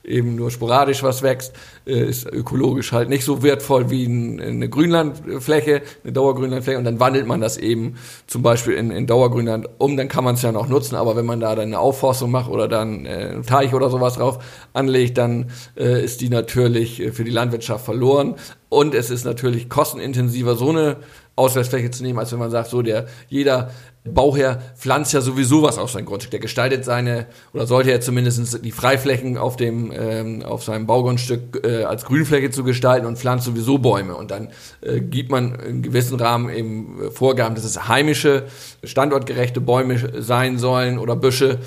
eben 0.07 0.37
nur 0.37 0.51
sporadisch 0.51 1.03
was 1.03 1.23
wächst, 1.23 1.53
äh, 1.87 2.09
ist 2.09 2.27
ökologisch 2.27 2.93
halt 2.93 3.09
nicht 3.09 3.25
so 3.25 3.43
wertvoll 3.43 3.91
wie 3.91 4.07
ein, 4.07 4.41
eine 4.41 4.69
Grünlandfläche, 4.69 5.83
eine 6.05 6.13
Dauergrünlandfläche. 6.13 6.79
Und 6.79 6.85
dann 6.85 7.01
wandelt 7.01 7.27
man 7.27 7.41
das 7.41 7.57
eben 7.57 7.97
zum 8.27 8.43
Beispiel 8.43 8.75
in, 8.75 8.91
in 8.91 9.07
Dauergrünland 9.07 9.69
um, 9.79 9.97
dann 9.97 10.09
kann 10.09 10.25
man 10.25 10.35
es 10.35 10.43
ja 10.43 10.53
noch 10.53 10.66
nutzen, 10.69 10.97
aber 10.97 11.17
wenn 11.17 11.27
man 11.27 11.41
da 11.41 11.55
dann 11.55 11.67
eine 11.67 11.79
Aufforstung 11.79 12.31
macht 12.31 12.51
oder 12.51 12.69
dann 12.69 13.07
äh, 13.07 13.31
einen 13.33 13.43
Teich 13.45 13.75
oder 13.75 13.91
sowas 13.91 14.15
drauf 14.15 14.39
anlegt, 14.73 15.19
dann 15.19 15.51
äh, 15.77 16.05
ist 16.05 16.21
die 16.21 16.29
natürlich 16.29 17.01
äh, 17.01 17.13
für 17.13 17.25
die 17.25 17.31
Landwirtschaft 17.31 17.85
verloren. 17.85 18.35
Und 18.69 18.95
es 18.95 19.11
ist 19.11 19.25
natürlich 19.25 19.69
kostenintensiver, 19.69 20.57
so 20.57 20.71
eine 20.71 20.97
Ausgleichsfläche 21.37 21.91
zu 21.91 22.03
nehmen, 22.03 22.19
als 22.19 22.33
wenn 22.33 22.39
man 22.39 22.51
sagt, 22.51 22.71
so 22.71 22.83
der 22.83 23.07
jeder 23.29 23.71
Bauherr 24.05 24.59
pflanzt 24.77 25.13
ja 25.13 25.21
sowieso 25.21 25.63
was 25.63 25.79
auf 25.79 25.91
sein 25.91 26.05
Grundstück. 26.05 26.31
Der 26.31 26.41
gestaltet 26.41 26.85
seine, 26.85 27.27
oder 27.53 27.67
sollte 27.67 27.91
er 27.91 28.01
zumindest 28.01 28.65
die 28.65 28.71
Freiflächen 28.71 29.37
auf 29.37 29.57
dem, 29.57 29.93
ähm, 29.95 30.43
auf 30.43 30.65
seinem 30.65 30.87
Baugrundstück 30.87 31.61
äh, 31.65 31.85
als 31.85 32.05
Grünfläche 32.05 32.51
zu 32.51 32.65
gestalten 32.65 33.07
und 33.07 33.19
pflanzt 33.19 33.45
sowieso 33.45 33.79
Bäume. 33.79 34.15
Und 34.15 34.31
dann 34.31 34.49
äh, 34.81 35.01
gibt 35.01 35.31
man 35.31 35.55
in 35.57 35.83
gewissen 35.83 36.19
Rahmen 36.19 36.49
eben 36.49 37.03
äh, 37.03 37.11
Vorgaben, 37.11 37.55
dass 37.55 37.65
es 37.65 37.89
heimische, 37.89 38.45
standortgerechte 38.85 39.61
Bäume 39.61 40.23
sein 40.23 40.59
sollen 40.59 40.99
oder 40.99 41.17
Büsche. 41.17 41.59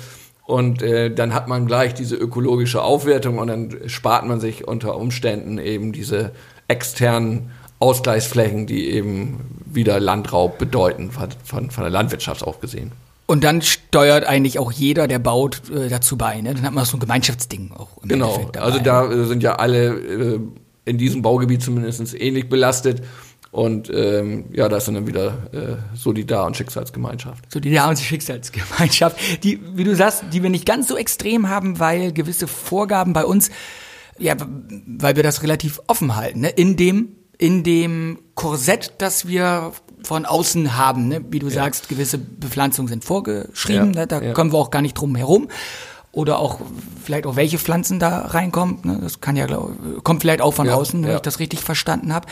Und 0.46 0.82
äh, 0.82 1.14
dann 1.14 1.32
hat 1.32 1.46
man 1.46 1.66
gleich 1.66 1.94
diese 1.94 2.16
ökologische 2.16 2.82
Aufwertung 2.82 3.38
und 3.38 3.46
dann 3.46 3.76
spart 3.86 4.26
man 4.26 4.40
sich 4.40 4.66
unter 4.66 4.96
Umständen 4.96 5.58
eben 5.58 5.92
diese 5.92 6.32
externen 6.66 7.50
Ausgleichsflächen, 7.80 8.66
die 8.66 8.90
eben 8.90 9.40
wieder 9.64 9.98
Landraub 10.00 10.58
bedeuten, 10.58 11.10
von, 11.10 11.28
von, 11.44 11.70
von 11.70 11.82
der 11.82 11.90
Landwirtschaft 11.90 12.44
auch 12.46 12.60
gesehen. 12.60 12.92
Und 13.26 13.44
dann 13.44 13.62
steuert 13.62 14.24
eigentlich 14.24 14.58
auch 14.58 14.72
jeder, 14.72 15.06
der 15.08 15.18
baut, 15.20 15.62
äh, 15.70 15.88
dazu 15.88 16.16
bei. 16.18 16.40
Ne? 16.40 16.54
Dann 16.54 16.62
hat 16.64 16.72
man 16.74 16.84
so 16.84 16.96
ein 16.96 17.00
Gemeinschaftsding 17.00 17.70
auch. 17.72 18.02
Im 18.02 18.08
Genau, 18.08 18.26
Endeffekt 18.28 18.56
dabei. 18.56 18.66
also 18.66 18.78
da 18.80 19.10
äh, 19.10 19.24
sind 19.24 19.42
ja 19.42 19.54
alle 19.54 19.94
äh, 19.94 20.40
in 20.84 20.98
diesem 20.98 21.22
Baugebiet 21.22 21.62
zumindest 21.62 22.14
ähnlich 22.20 22.48
belastet. 22.48 23.02
Und 23.52 23.90
ähm, 23.92 24.44
ja, 24.52 24.68
das 24.68 24.84
sind 24.84 24.94
dann 24.94 25.06
wieder 25.06 25.28
äh, 25.52 25.96
Solidar- 25.96 26.46
und 26.46 26.56
Schicksalsgemeinschaft. 26.56 27.50
So 27.52 27.60
die 27.60 27.70
Jahr- 27.70 27.88
und 27.88 27.98
Schicksalsgemeinschaft, 27.98 29.16
die, 29.44 29.60
wie 29.74 29.84
du 29.84 29.94
sagst, 29.96 30.24
die 30.32 30.42
wir 30.42 30.50
nicht 30.50 30.66
ganz 30.66 30.86
so 30.88 30.96
extrem 30.96 31.48
haben, 31.48 31.78
weil 31.80 32.12
gewisse 32.12 32.46
Vorgaben 32.46 33.12
bei 33.12 33.24
uns, 33.24 33.50
ja, 34.18 34.34
weil 34.86 35.16
wir 35.16 35.22
das 35.22 35.42
relativ 35.42 35.80
offen 35.86 36.14
halten, 36.16 36.40
ne? 36.40 36.50
in 36.50 36.76
dem, 36.76 37.16
in 37.40 37.64
dem 37.64 38.18
Korsett, 38.34 38.92
das 38.98 39.26
wir 39.26 39.72
von 40.02 40.26
außen 40.26 40.76
haben, 40.76 41.08
ne? 41.08 41.24
wie 41.30 41.38
du 41.38 41.48
sagst, 41.48 41.88
gewisse 41.88 42.18
Bepflanzungen 42.18 42.88
sind 42.90 43.02
vorgeschrieben, 43.02 43.94
Ja, 43.94 44.00
ne? 44.00 44.06
da 44.06 44.20
ja. 44.20 44.32
kommen 44.34 44.52
wir 44.52 44.58
auch 44.58 44.70
gar 44.70 44.82
nicht 44.82 44.92
drum 44.92 45.16
herum. 45.16 45.48
Oder 46.12 46.38
auch 46.38 46.60
vielleicht 47.02 47.24
auch 47.24 47.36
welche 47.36 47.58
Pflanzen 47.58 47.98
da 47.98 48.26
reinkommen. 48.26 48.80
Ne? 48.82 48.98
Das 49.00 49.22
kann 49.22 49.36
ja 49.36 49.46
glaub, 49.46 49.72
kommt 50.04 50.20
vielleicht 50.20 50.42
auch 50.42 50.52
von 50.52 50.66
Ja, 50.66 50.74
außen, 50.74 51.02
wenn 51.02 51.10
ja. 51.10 51.16
ich 51.16 51.22
das 51.22 51.38
richtig 51.38 51.60
verstanden 51.60 52.12
habe. 52.12 52.26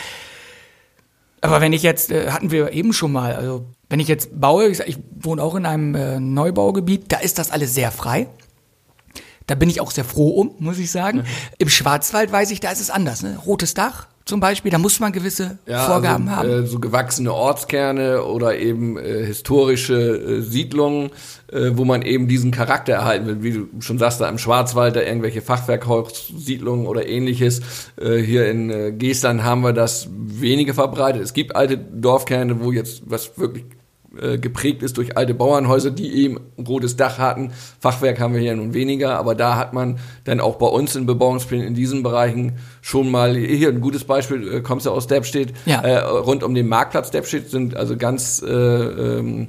Aber 1.40 1.62
wenn 1.62 1.72
ich 1.72 1.82
jetzt, 1.82 2.10
äh, 2.10 2.30
hatten 2.30 2.50
wir 2.50 2.72
eben 2.72 2.92
schon 2.92 3.12
mal, 3.12 3.34
also 3.34 3.64
wenn 3.88 4.00
ich 4.00 4.08
jetzt 4.08 4.38
baue, 4.38 4.66
ich, 4.66 4.78
sag, 4.78 4.88
ich 4.88 4.98
wohne 5.20 5.42
auch 5.42 5.54
in 5.54 5.64
einem 5.64 5.94
äh, 5.94 6.20
Neubaugebiet, 6.20 7.10
da 7.12 7.18
ist 7.18 7.38
das 7.38 7.50
alles 7.50 7.74
sehr 7.74 7.92
frei. 7.92 8.28
Da 9.46 9.54
bin 9.54 9.70
ich 9.70 9.80
auch 9.80 9.92
sehr 9.92 10.04
froh 10.04 10.28
um, 10.30 10.54
muss 10.58 10.78
ich 10.78 10.90
sagen. 10.90 11.24
Im 11.56 11.70
Schwarzwald 11.70 12.30
weiß 12.30 12.50
ich, 12.50 12.60
da 12.60 12.70
ist 12.70 12.80
es 12.80 12.90
anders. 12.90 13.22
Ne? 13.22 13.38
Rotes 13.46 13.72
Dach 13.72 14.08
zum 14.28 14.40
Beispiel, 14.40 14.70
da 14.70 14.76
muss 14.76 15.00
man 15.00 15.10
gewisse 15.10 15.58
Vorgaben 15.64 16.28
also, 16.28 16.40
haben. 16.40 16.64
Äh, 16.64 16.66
so 16.66 16.78
gewachsene 16.78 17.32
Ortskerne 17.32 18.22
oder 18.24 18.58
eben 18.58 18.98
äh, 18.98 19.24
historische 19.24 19.94
äh, 19.94 20.40
Siedlungen, 20.42 21.10
äh, 21.50 21.70
wo 21.72 21.86
man 21.86 22.02
eben 22.02 22.28
diesen 22.28 22.50
Charakter 22.50 22.92
erhalten 22.92 23.26
will. 23.26 23.42
Wie 23.42 23.52
du 23.52 23.68
schon 23.80 23.98
sagst, 23.98 24.20
da 24.20 24.28
im 24.28 24.36
Schwarzwald, 24.36 24.96
da 24.96 25.00
irgendwelche 25.00 25.40
Fachwerkhaussiedlungen 25.40 26.86
oder 26.86 27.08
ähnliches. 27.08 27.62
Äh, 27.96 28.18
hier 28.18 28.50
in 28.50 28.68
äh, 28.68 28.92
Geestland 28.92 29.44
haben 29.44 29.62
wir 29.62 29.72
das 29.72 30.08
weniger 30.14 30.74
verbreitet. 30.74 31.22
Es 31.22 31.32
gibt 31.32 31.56
alte 31.56 31.78
Dorfkerne, 31.78 32.60
wo 32.60 32.70
jetzt 32.70 33.02
was 33.06 33.38
wirklich 33.38 33.64
äh, 34.20 34.38
geprägt 34.38 34.82
ist 34.82 34.96
durch 34.96 35.16
alte 35.16 35.34
Bauernhäuser, 35.34 35.90
die 35.90 36.10
eben 36.24 36.38
ein 36.56 36.66
rotes 36.66 36.96
Dach 36.96 37.18
hatten. 37.18 37.52
Fachwerk 37.80 38.20
haben 38.20 38.32
wir 38.34 38.40
hier 38.40 38.56
nun 38.56 38.72
weniger, 38.72 39.18
aber 39.18 39.34
da 39.34 39.56
hat 39.56 39.74
man 39.74 39.98
dann 40.24 40.40
auch 40.40 40.56
bei 40.56 40.66
uns 40.66 40.96
in 40.96 41.04
Bebauungsplänen 41.06 41.66
in 41.66 41.74
diesen 41.74 42.02
Bereichen 42.02 42.52
schon 42.80 43.10
mal, 43.10 43.34
hier 43.36 43.68
ein 43.68 43.80
gutes 43.80 44.04
Beispiel, 44.04 44.56
äh, 44.56 44.60
kommst 44.62 44.86
du 44.86 44.90
aus 44.90 45.06
Deppstedt, 45.08 45.52
Ja. 45.66 45.82
äh, 45.82 45.98
rund 45.98 46.42
um 46.42 46.54
den 46.54 46.68
Marktplatz 46.68 47.10
Deppstedt 47.10 47.50
sind 47.50 47.76
also 47.76 47.96
ganz 47.96 48.42
äh, 48.42 48.48
ähm, 48.50 49.48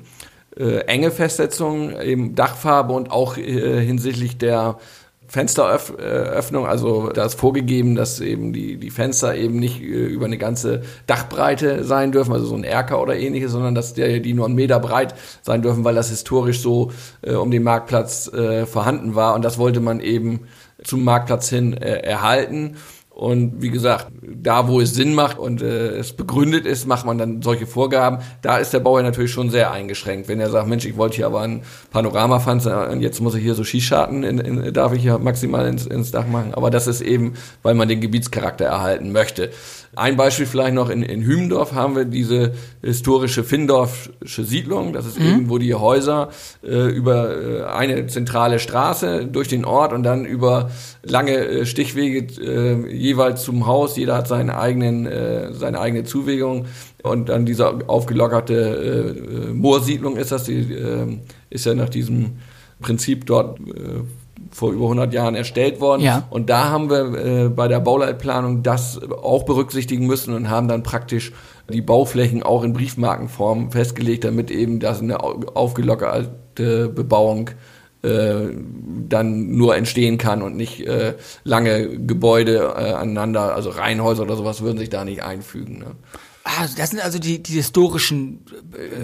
äh, 0.58 0.80
enge 0.88 1.12
Festsetzungen, 1.12 2.00
eben 2.02 2.36
Dachfarbe 2.36 2.92
und 2.94 3.12
auch 3.12 3.38
äh, 3.38 3.80
hinsichtlich 3.86 4.38
der 4.38 4.78
Fensteröffnung, 5.30 6.66
also 6.66 7.10
da 7.10 7.24
ist 7.24 7.40
vorgegeben, 7.40 7.94
dass 7.94 8.20
eben 8.20 8.52
die, 8.52 8.78
die 8.78 8.90
Fenster 8.90 9.36
eben 9.36 9.60
nicht 9.60 9.80
äh, 9.80 9.86
über 9.86 10.26
eine 10.26 10.40
ganze 10.40 10.82
Dachbreite 11.06 11.84
sein 11.84 12.12
dürfen, 12.12 12.34
also 12.34 12.48
so 12.48 12.56
ein 12.56 12.64
Erker 12.64 13.00
oder 13.00 13.16
ähnliches, 13.16 13.52
sondern 13.52 13.76
dass 13.76 13.94
der, 13.94 14.20
die 14.22 14.34
nur 14.34 14.48
einen 14.48 14.56
Meter 14.56 14.80
breit 14.80 15.14
sein 15.44 15.62
dürfen, 15.62 15.84
weil 15.84 15.94
das 15.94 16.10
historisch 16.10 16.62
so 16.62 16.92
äh, 17.22 17.34
um 17.36 17.52
den 17.52 17.62
Marktplatz 17.62 18.28
äh, 18.34 18.66
vorhanden 18.66 19.14
war 19.14 19.36
und 19.36 19.46
das 19.46 19.60
wollte 19.60 19.82
man 19.82 20.00
eben 20.00 20.48
zum 20.84 21.04
Marktplatz 21.04 21.50
hin 21.50 21.74
äh, 21.74 22.00
erhalten. 22.00 22.78
Und 23.20 23.62
wie 23.62 23.70
gesagt, 23.70 24.08
da 24.22 24.70
wo 24.70 24.80
es 24.80 24.94
Sinn 24.94 25.14
macht 25.14 25.40
und 25.40 25.62
äh, 25.62 25.90
es 25.98 26.14
begründet 26.14 26.66
ist, 26.66 26.88
macht 26.88 27.06
man 27.06 27.18
dann 27.18 27.42
solche 27.42 27.68
Vorgaben. 27.68 28.20
Da 28.42 28.60
ist 28.60 28.72
der 28.72 28.80
Bauer 28.80 29.02
natürlich 29.04 29.34
schon 29.34 29.50
sehr 29.50 29.74
eingeschränkt. 29.74 30.30
Wenn 30.30 30.40
er 30.40 30.50
sagt, 30.50 30.70
Mensch, 30.70 30.86
ich 30.86 30.96
wollte 30.96 31.18
hier 31.18 31.26
aber 31.26 31.42
ein 31.42 31.64
Panoramafenster 31.92 32.90
und 32.90 33.02
jetzt 33.02 33.20
muss 33.20 33.36
ich 33.36 33.44
hier 33.44 33.56
so 33.56 33.66
Skischarten, 33.66 34.24
in, 34.24 34.40
in, 34.40 34.74
darf 34.74 34.94
ich 34.94 35.02
hier 35.02 35.18
maximal 35.20 35.68
ins, 35.68 35.86
ins 35.86 36.12
Dach 36.12 36.28
machen. 36.28 36.54
Aber 36.54 36.70
das 36.70 36.88
ist 36.88 37.02
eben, 37.02 37.34
weil 37.62 37.74
man 37.76 37.90
den 37.90 38.00
Gebietscharakter 38.00 38.64
erhalten 38.64 39.12
möchte. 39.12 39.50
Ein 39.96 40.18
Beispiel 40.18 40.46
vielleicht 40.46 40.76
noch, 40.76 40.90
in, 40.90 41.02
in 41.02 41.24
Hümendorf 41.24 41.74
haben 41.74 41.96
wir 41.96 42.06
diese 42.06 42.54
historische 42.82 43.44
Finndorfsche 43.44 44.44
Siedlung. 44.44 44.94
Das 44.94 45.06
ist 45.06 45.18
eben, 45.18 45.50
wo 45.50 45.58
die 45.58 45.74
Häuser 45.74 46.30
äh, 46.64 46.90
über 46.90 47.36
äh, 47.36 47.64
eine 47.64 48.06
zentrale 48.08 48.60
Straße 48.60 49.26
durch 49.26 49.48
den 49.48 49.66
Ort 49.66 49.92
und 49.92 50.04
dann 50.04 50.26
über 50.26 50.70
lange 51.04 51.36
äh, 51.36 51.66
Stichwege 51.66 52.28
äh, 52.42 52.96
jeweils 52.96 53.44
zum 53.44 53.66
Haus. 53.66 53.98
Jeder 53.98 54.16
hat 54.16 54.28
seinen 54.28 54.52
eigenen, 54.52 55.08
äh, 55.08 55.54
seine 55.54 55.80
eigene 55.80 56.04
Zuwegung. 56.04 56.66
Und 57.02 57.30
dann 57.30 57.46
diese 57.46 57.88
aufgelockerte 57.88 59.16
äh, 59.50 59.54
Moorsiedlung 59.54 60.18
ist 60.18 60.32
das, 60.32 60.44
die 60.44 61.20
ist 61.50 61.66
ja 61.66 61.74
nach 61.74 61.90
diesem 61.90 62.38
Prinzip 62.82 63.26
dort 63.26 63.60
vor 64.52 64.72
über 64.72 64.84
100 64.86 65.14
Jahren 65.14 65.36
erstellt 65.36 65.80
worden. 65.82 66.02
Ja. 66.02 66.28
Und 66.30 66.50
da 66.50 66.70
haben 66.70 66.90
wir 66.90 67.46
äh, 67.46 67.50
bei 67.50 67.68
der 67.68 67.80
Bauleitplanung 67.80 68.64
das 68.64 69.00
auch 69.22 69.44
berücksichtigen 69.44 70.06
müssen 70.08 70.34
und 70.34 70.50
haben 70.50 70.68
dann 70.68 70.84
praktisch 70.84 71.32
die 71.72 71.82
Bauflächen 71.82 72.42
auch 72.44 72.64
in 72.64 72.74
Briefmarkenform 72.74 73.72
festgelegt, 73.72 74.24
damit 74.24 74.50
eben 74.52 74.80
das 74.80 75.02
eine 75.02 75.22
au- 75.24 75.40
aufgelockerte 75.54 76.90
Bebauung 76.90 77.52
äh, 78.02 78.48
dann 79.10 79.56
nur 79.58 79.76
entstehen 79.76 80.18
kann 80.18 80.42
und 80.42 80.56
nicht 80.56 80.86
äh, 80.88 81.16
lange 81.44 82.00
Gebäude 82.00 82.74
äh, 82.78 82.94
aneinander, 82.94 83.54
also 83.56 83.70
Reihenhäuser 83.70 84.24
oder 84.24 84.36
sowas 84.36 84.62
würden 84.62 84.78
sich 84.78 84.90
da 84.90 85.04
nicht 85.06 85.22
einfügen. 85.24 85.80
Ne? 85.80 85.86
ah, 86.46 86.66
das 86.78 86.92
sind 86.92 87.04
also 87.04 87.20
die, 87.20 87.44
die 87.44 87.54
historischen 87.54 88.40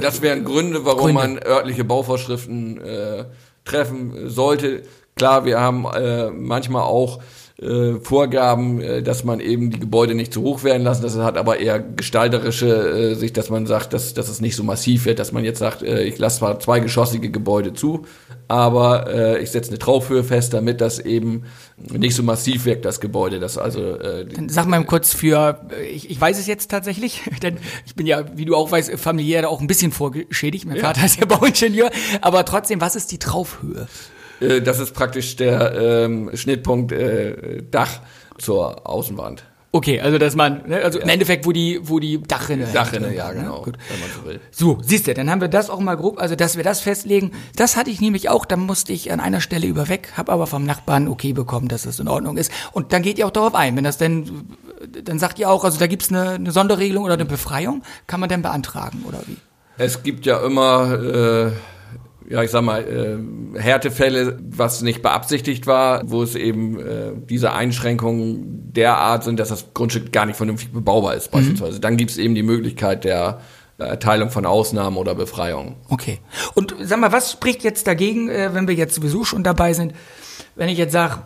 Das 0.01 0.21
wären 0.21 0.43
Gründe, 0.45 0.85
warum 0.85 1.13
Gründe. 1.13 1.13
man 1.21 1.37
örtliche 1.45 1.83
Bauvorschriften 1.83 2.81
äh, 2.81 3.25
treffen 3.65 4.29
sollte. 4.29 4.83
Klar, 5.15 5.45
wir 5.45 5.61
haben 5.61 5.85
äh, 5.85 6.29
manchmal 6.29 6.83
auch 6.83 7.21
äh, 7.61 8.01
Vorgaben, 8.01 8.81
äh, 8.81 9.01
dass 9.01 9.23
man 9.23 9.39
eben 9.39 9.69
die 9.69 9.79
Gebäude 9.79 10.13
nicht 10.13 10.33
zu 10.33 10.41
hoch 10.41 10.65
werden 10.65 10.83
lassen. 10.83 11.03
Das 11.03 11.15
hat 11.15 11.37
aber 11.37 11.57
eher 11.57 11.79
gestalterische 11.79 12.67
äh, 12.67 13.15
Sicht, 13.15 13.37
dass 13.37 13.49
man 13.49 13.65
sagt, 13.65 13.93
dass, 13.93 14.13
dass 14.13 14.27
es 14.27 14.41
nicht 14.41 14.57
so 14.57 14.63
massiv 14.65 15.05
wird, 15.05 15.19
dass 15.19 15.31
man 15.31 15.45
jetzt 15.45 15.59
sagt, 15.59 15.81
äh, 15.83 16.03
ich 16.03 16.17
lasse 16.17 16.39
zwar 16.39 16.59
zweigeschossige 16.59 17.31
Gebäude 17.31 17.73
zu, 17.73 18.05
aber 18.49 19.07
äh, 19.07 19.41
ich 19.41 19.51
setze 19.51 19.69
eine 19.69 19.79
Traufhöhe 19.79 20.25
fest, 20.25 20.53
damit 20.53 20.81
das 20.81 20.99
eben 20.99 21.43
nicht 21.77 22.15
so 22.15 22.23
massiv 22.23 22.65
wirkt, 22.65 22.83
das 22.83 22.99
Gebäude. 22.99 23.39
Das 23.39 23.57
also 23.57 23.95
äh, 23.95 24.25
Dann 24.25 24.49
Sag 24.49 24.67
mal 24.67 24.83
kurz 24.83 25.13
für, 25.13 25.61
äh, 25.71 25.85
ich, 25.85 26.09
ich 26.09 26.19
weiß 26.19 26.37
es 26.37 26.47
jetzt 26.47 26.69
tatsächlich, 26.69 27.21
denn 27.41 27.57
ich 27.85 27.95
bin 27.95 28.05
ja, 28.05 28.25
wie 28.35 28.43
du 28.43 28.53
auch 28.53 28.69
weißt, 28.69 28.99
familiär 28.99 29.43
da 29.43 29.47
auch 29.47 29.61
ein 29.61 29.67
bisschen 29.67 29.93
vorgeschädigt. 29.93 30.65
Mein 30.65 30.79
Vater 30.79 31.05
ist 31.05 31.21
ja 31.21 31.25
Bauingenieur, 31.25 31.89
aber 32.19 32.43
trotzdem, 32.43 32.81
was 32.81 32.97
ist 32.97 33.13
die 33.13 33.17
Traufhöhe? 33.17 33.87
Äh, 34.39 34.61
das 34.61 34.79
ist 34.79 34.93
praktisch 34.93 35.35
der 35.35 35.73
ähm, 35.75 36.31
Schnittpunkt 36.33 36.91
äh, 36.91 37.63
Dach 37.69 38.01
zur 38.37 38.87
Außenwand. 38.87 39.43
Okay, 39.75 39.99
also 39.99 40.17
dass 40.17 40.37
man, 40.37 40.61
ne, 40.69 40.81
also 40.85 40.99
im 40.99 41.09
Endeffekt, 41.09 41.45
wo 41.45 41.51
die, 41.51 41.81
wo 41.83 41.99
die 41.99 42.23
Dachrinne. 42.23 42.65
Dachrinne, 42.71 43.07
hängt, 43.07 43.17
ja, 43.17 43.33
ne? 43.33 43.41
genau, 43.41 43.61
Gut. 43.61 43.77
wenn 43.89 43.99
man 43.99 44.09
so 44.09 44.25
will. 44.25 44.39
So, 44.49 44.77
siehst 44.81 45.05
du, 45.05 45.13
dann 45.13 45.29
haben 45.29 45.41
wir 45.41 45.49
das 45.49 45.69
auch 45.69 45.81
mal 45.81 45.95
grob, 45.95 46.17
also 46.17 46.37
dass 46.37 46.55
wir 46.55 46.63
das 46.63 46.79
festlegen. 46.79 47.31
Das 47.57 47.75
hatte 47.75 47.89
ich 47.89 47.99
nämlich 47.99 48.29
auch, 48.29 48.45
da 48.45 48.55
musste 48.55 48.93
ich 48.93 49.11
an 49.11 49.19
einer 49.19 49.41
Stelle 49.41 49.67
überweg, 49.67 50.13
habe 50.15 50.31
aber 50.31 50.47
vom 50.47 50.65
Nachbarn 50.65 51.09
okay 51.09 51.33
bekommen, 51.33 51.67
dass 51.67 51.81
das 51.83 51.99
in 51.99 52.07
Ordnung 52.07 52.37
ist. 52.37 52.53
Und 52.71 52.93
dann 52.93 53.01
geht 53.01 53.17
ihr 53.17 53.27
auch 53.27 53.31
darauf 53.31 53.53
ein, 53.53 53.75
wenn 53.75 53.83
das 53.83 53.97
denn, 53.97 54.47
dann 55.03 55.19
sagt 55.19 55.39
ihr 55.39 55.49
auch, 55.49 55.65
also 55.65 55.77
da 55.77 55.87
gibt's 55.87 56.09
eine, 56.09 56.29
eine 56.29 56.51
Sonderregelung 56.51 57.03
oder 57.03 57.15
eine 57.15 57.25
Befreiung, 57.25 57.83
kann 58.07 58.21
man 58.21 58.29
dann 58.29 58.43
beantragen 58.43 59.03
oder 59.05 59.19
wie? 59.27 59.35
Es 59.77 60.03
gibt 60.03 60.25
ja 60.25 60.37
immer, 60.39 60.93
äh, 60.93 61.51
ja, 62.29 62.41
ich 62.43 62.51
sag 62.51 62.63
mal, 62.63 62.83
äh, 62.83 63.59
Härtefälle, 63.59 64.39
was 64.49 64.81
nicht 64.81 65.01
beabsichtigt 65.01 65.67
war, 65.67 66.09
wo 66.09 66.23
es 66.23 66.35
eben 66.35 66.79
äh, 66.79 67.11
diese 67.29 67.53
Einschränkungen 67.53 68.71
derart 68.73 69.23
sind, 69.23 69.39
dass 69.39 69.49
das 69.49 69.73
Grundstück 69.73 70.11
gar 70.11 70.25
nicht 70.25 70.35
vernünftig 70.35 70.71
bebaubar 70.71 71.15
ist, 71.15 71.31
beispielsweise. 71.31 71.79
Dann 71.79 71.97
gibt 71.97 72.11
es 72.11 72.17
eben 72.17 72.35
die 72.35 72.43
Möglichkeit 72.43 73.03
der 73.03 73.41
Erteilung 73.77 74.29
von 74.29 74.45
Ausnahmen 74.45 74.97
oder 74.97 75.15
Befreiungen. 75.15 75.75
Okay. 75.89 76.19
Und 76.53 76.75
sag 76.81 76.99
mal, 76.99 77.11
was 77.11 77.31
spricht 77.31 77.63
jetzt 77.63 77.87
dagegen, 77.87 78.29
äh, 78.29 78.53
wenn 78.53 78.67
wir 78.67 78.75
jetzt 78.75 78.95
sowieso 78.95 79.23
schon 79.23 79.43
dabei 79.43 79.73
sind, 79.73 79.93
wenn 80.55 80.69
ich 80.69 80.77
jetzt 80.77 80.93
sage, 80.93 81.21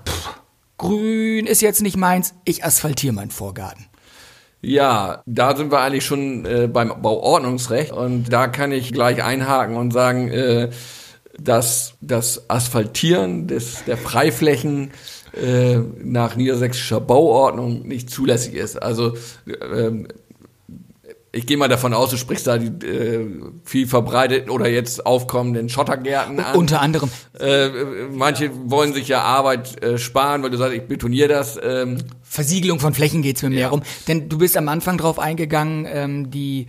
grün 0.77 1.45
ist 1.45 1.61
jetzt 1.61 1.81
nicht 1.81 1.97
meins, 1.97 2.33
ich 2.45 2.63
asphaltiere 2.63 3.13
meinen 3.13 3.31
Vorgarten. 3.31 3.88
Ja, 4.61 5.23
da 5.25 5.55
sind 5.55 5.71
wir 5.71 5.79
eigentlich 5.79 6.05
schon 6.05 6.45
äh, 6.45 6.67
beim 6.67 7.01
Bauordnungsrecht 7.01 7.93
und 7.93 8.31
da 8.31 8.47
kann 8.47 8.73
ich 8.73 8.91
gleich 8.91 9.23
einhaken 9.23 9.77
und 9.77 9.91
sagen, 9.91 10.29
äh, 10.29 10.69
dass 11.39 11.93
das 12.01 12.49
Asphaltieren 12.49 13.47
des, 13.47 13.85
der 13.85 13.97
Freiflächen 13.97 14.91
äh, 15.33 15.77
nach 16.03 16.35
niedersächsischer 16.35 16.99
Bauordnung 16.99 17.87
nicht 17.87 18.09
zulässig 18.09 18.55
ist. 18.55 18.75
Also 18.75 19.15
ähm, 19.73 20.07
ich 21.31 21.45
gehe 21.45 21.57
mal 21.57 21.67
davon 21.67 21.93
aus, 21.93 22.09
du 22.09 22.17
sprichst 22.17 22.47
da 22.47 22.57
die 22.57 22.85
äh, 22.87 23.27
viel 23.63 23.87
verbreiteten 23.87 24.49
oder 24.49 24.67
jetzt 24.69 25.05
aufkommenden 25.05 25.69
Schottergärten 25.69 26.39
an. 26.39 26.55
Unter 26.55 26.81
anderem. 26.81 27.09
Äh, 27.39 27.69
manche 28.11 28.49
wollen 28.69 28.93
sich 28.93 29.07
ja 29.07 29.21
Arbeit 29.21 29.81
äh, 29.83 29.97
sparen, 29.99 30.41
weil 30.43 30.49
du 30.49 30.57
sagst, 30.57 30.75
ich 30.75 30.83
betoniere 30.87 31.27
das. 31.29 31.59
Ähm. 31.61 31.99
Versiegelung 32.23 32.79
von 32.79 32.93
Flächen 32.93 33.21
geht's 33.21 33.43
mir 33.43 33.49
mehr 33.49 33.59
Ja. 33.59 33.69
rum. 33.69 33.83
Denn 34.07 34.27
du 34.29 34.37
bist 34.39 34.57
am 34.57 34.67
Anfang 34.69 34.97
drauf 34.97 35.19
eingegangen, 35.19 35.85
ähm, 35.91 36.31
die 36.31 36.67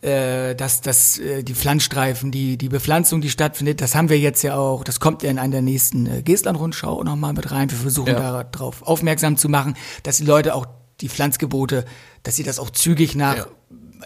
äh, 0.00 0.56
dass, 0.56 0.80
dass 0.80 1.18
äh, 1.18 1.44
die 1.44 1.54
Pflanzstreifen, 1.54 2.32
die, 2.32 2.56
die 2.58 2.68
Bepflanzung, 2.68 3.20
die 3.20 3.30
stattfindet, 3.30 3.80
das 3.80 3.94
haben 3.94 4.08
wir 4.08 4.18
jetzt 4.18 4.42
ja 4.42 4.56
auch, 4.56 4.82
das 4.82 4.98
kommt 4.98 5.22
ja 5.22 5.30
in 5.30 5.38
einer 5.38 5.52
der 5.52 5.62
nächsten 5.62 6.06
äh, 6.06 6.22
Geestland-Rundschau 6.22 7.04
nochmal 7.04 7.32
mit 7.34 7.52
rein. 7.52 7.70
Wir 7.70 7.78
versuchen 7.78 8.08
Ja. 8.14 8.42
darauf 8.42 8.82
aufmerksam 8.82 9.36
zu 9.36 9.48
machen, 9.48 9.74
dass 10.02 10.16
die 10.16 10.24
Leute 10.24 10.54
auch 10.56 10.66
die 11.00 11.08
Pflanzgebote, 11.08 11.84
dass 12.22 12.36
sie 12.36 12.42
das 12.42 12.58
auch 12.58 12.70
zügig 12.70 13.14
nach 13.14 13.36
Ja. 13.36 13.46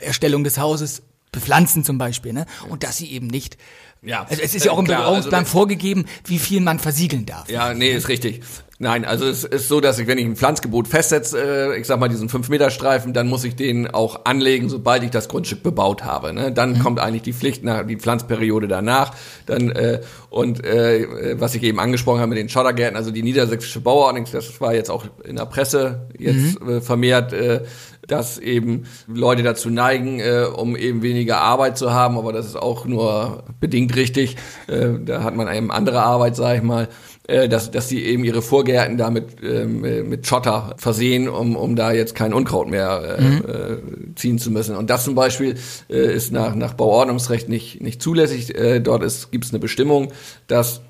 Erstellung 0.01 0.45
des 0.45 0.59
Hauses 0.59 1.03
bepflanzen 1.33 1.85
zum 1.85 1.99
Beispiel, 1.99 2.33
ne? 2.33 2.47
Und 2.69 2.83
dass 2.83 2.97
sie 2.99 3.11
eben 3.13 3.27
nicht. 3.27 3.57
Ja, 4.03 4.25
Also 4.29 4.43
es 4.43 4.55
ist 4.55 4.65
ja 4.65 4.73
auch 4.73 4.79
im 4.79 4.85
Bebauungsplan 4.87 5.41
also- 5.41 5.51
vorgegeben, 5.51 6.05
wie 6.25 6.39
viel 6.39 6.61
man 6.61 6.79
versiegeln 6.79 7.27
darf. 7.27 7.49
Ja, 7.51 7.75
nee, 7.75 7.93
ist 7.93 8.09
richtig. 8.09 8.43
Nein, 8.79 9.07
also 9.07 9.25
es 9.25 9.45
ist 9.45 9.69
so, 9.69 9.81
dass 9.81 9.99
ich, 9.99 10.07
wenn 10.07 10.19
ich 10.19 10.27
ein 10.27 10.37
Pflanzgebot 10.37 10.87
festsetze, 10.87 11.73
äh, 11.73 11.81
ich 11.81 11.87
sag 11.87 11.99
mal 11.99 12.09
diesen 12.09 12.29
5-Meter-Streifen, 12.29 13.15
dann 13.15 13.27
muss 13.27 13.45
ich 13.45 13.57
den 13.57 13.87
auch 13.87 14.27
anlegen, 14.27 14.69
sobald 14.69 15.03
ich 15.03 15.11
das 15.11 15.29
Grundstück 15.29 15.63
bebaut 15.63 16.05
habe. 16.05 16.35
Ne? 16.35 16.53
Dann 16.53 16.79
kommt 16.79 17.01
eigentlich 17.01 17.23
die 17.23 17.33
Pflicht 17.33 17.65
nach, 17.65 17.87
die 17.87 17.97
Pflanzperiode 17.97 18.69
danach. 18.69 19.15
Dann 19.47 19.71
äh, 19.71 20.01
und 20.29 20.63
äh, 20.63 21.41
was 21.41 21.55
ich 21.55 21.63
eben 21.63 21.81
angesprochen 21.81 22.21
habe 22.21 22.29
mit 22.29 22.39
den 22.39 22.51
Schottergärten, 22.51 22.97
also 22.97 23.11
die 23.11 23.23
niedersächsische 23.23 23.81
Bauordnung, 23.81 24.27
das 24.31 24.61
war 24.61 24.75
jetzt 24.75 24.91
auch 24.91 25.07
in 25.25 25.37
der 25.37 25.47
Presse 25.47 26.09
jetzt 26.19 26.61
äh, 26.61 26.83
vermehrt, 26.83 27.33
äh, 27.33 27.63
dass 28.07 28.39
eben 28.39 28.85
Leute 29.09 29.43
dazu 29.43 29.71
neigen, 29.71 30.21
äh, 30.21 30.45
um 30.55 30.77
eben 30.77 31.03
weniger 31.03 31.39
Arbeit 31.39 31.79
zu 31.79 31.93
haben, 31.93 32.19
aber 32.19 32.33
das 32.33 32.47
ist 32.47 32.57
auch 32.57 32.85
nur 32.85 33.45
bedingt 33.59 33.97
richtig. 33.97 34.37
Äh, 34.69 34.99
da 35.05 35.23
hat 35.23 35.35
man 35.35 35.53
eben 35.53 35.71
andere 35.71 36.03
Arbeit, 36.03 36.37
sag 36.37 36.57
ich 36.57 36.63
mal 36.63 36.89
äh, 37.29 37.49
dass, 37.49 37.71
dass 37.71 37.89
die 37.89 38.05
eben 38.05 38.25
ihre 38.25 38.43
Vorgärten 38.43 38.97
damit 38.97 39.43
äh, 39.43 39.65
mit 39.65 40.27
Schotter 40.27 40.75
versehen, 40.79 41.29
um, 41.29 41.57
um 41.57 41.75
da 41.75 41.93
jetzt 41.93 42.15
kein 42.15 42.33
Unkraut 42.33 42.69
mehr 42.69 43.19
äh, 43.19 43.37
äh, 43.37 43.79
ziehen 44.15 44.39
zu 44.39 44.51
müssen. 44.51 44.77
Und 44.77 44.91
das 44.91 45.05
zum 45.05 45.15
Beispiel 45.15 45.57
äh, 45.89 46.15
ist 46.15 46.33
nach, 46.33 46.55
nach 46.55 46.75
Bauordnungsrecht 46.75 47.49
nicht, 47.49 47.83
nicht 47.83 48.01
zulässig. 48.01 48.57
Äh, 48.57 48.81
dort 48.81 49.03
gibt 49.33 49.45
es 49.45 49.51
eine 49.51 49.59
Bestimmung, 49.59 50.13
dass 50.47 50.83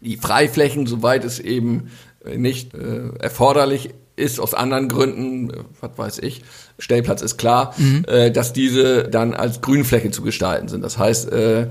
die 0.00 0.16
Freiflächen, 0.18 0.86
soweit 0.86 1.24
es 1.24 1.40
eben 1.40 1.90
nicht 2.36 2.74
äh, 2.74 3.08
erforderlich 3.18 3.90
ist, 4.16 4.40
aus 4.40 4.54
anderen 4.54 4.88
Gründen, 4.88 5.50
was 5.80 5.90
weiß 5.96 6.18
ich, 6.20 6.42
Stellplatz 6.78 7.22
ist 7.22 7.36
klar, 7.36 7.74
äh, 8.06 8.30
dass 8.30 8.52
diese 8.52 9.04
dann 9.04 9.34
als 9.34 9.60
Grünfläche 9.60 10.10
zu 10.10 10.22
gestalten 10.22 10.68
sind. 10.68 10.82
Das 10.82 10.98
heißt, 10.98 11.32
äh, 11.32 11.62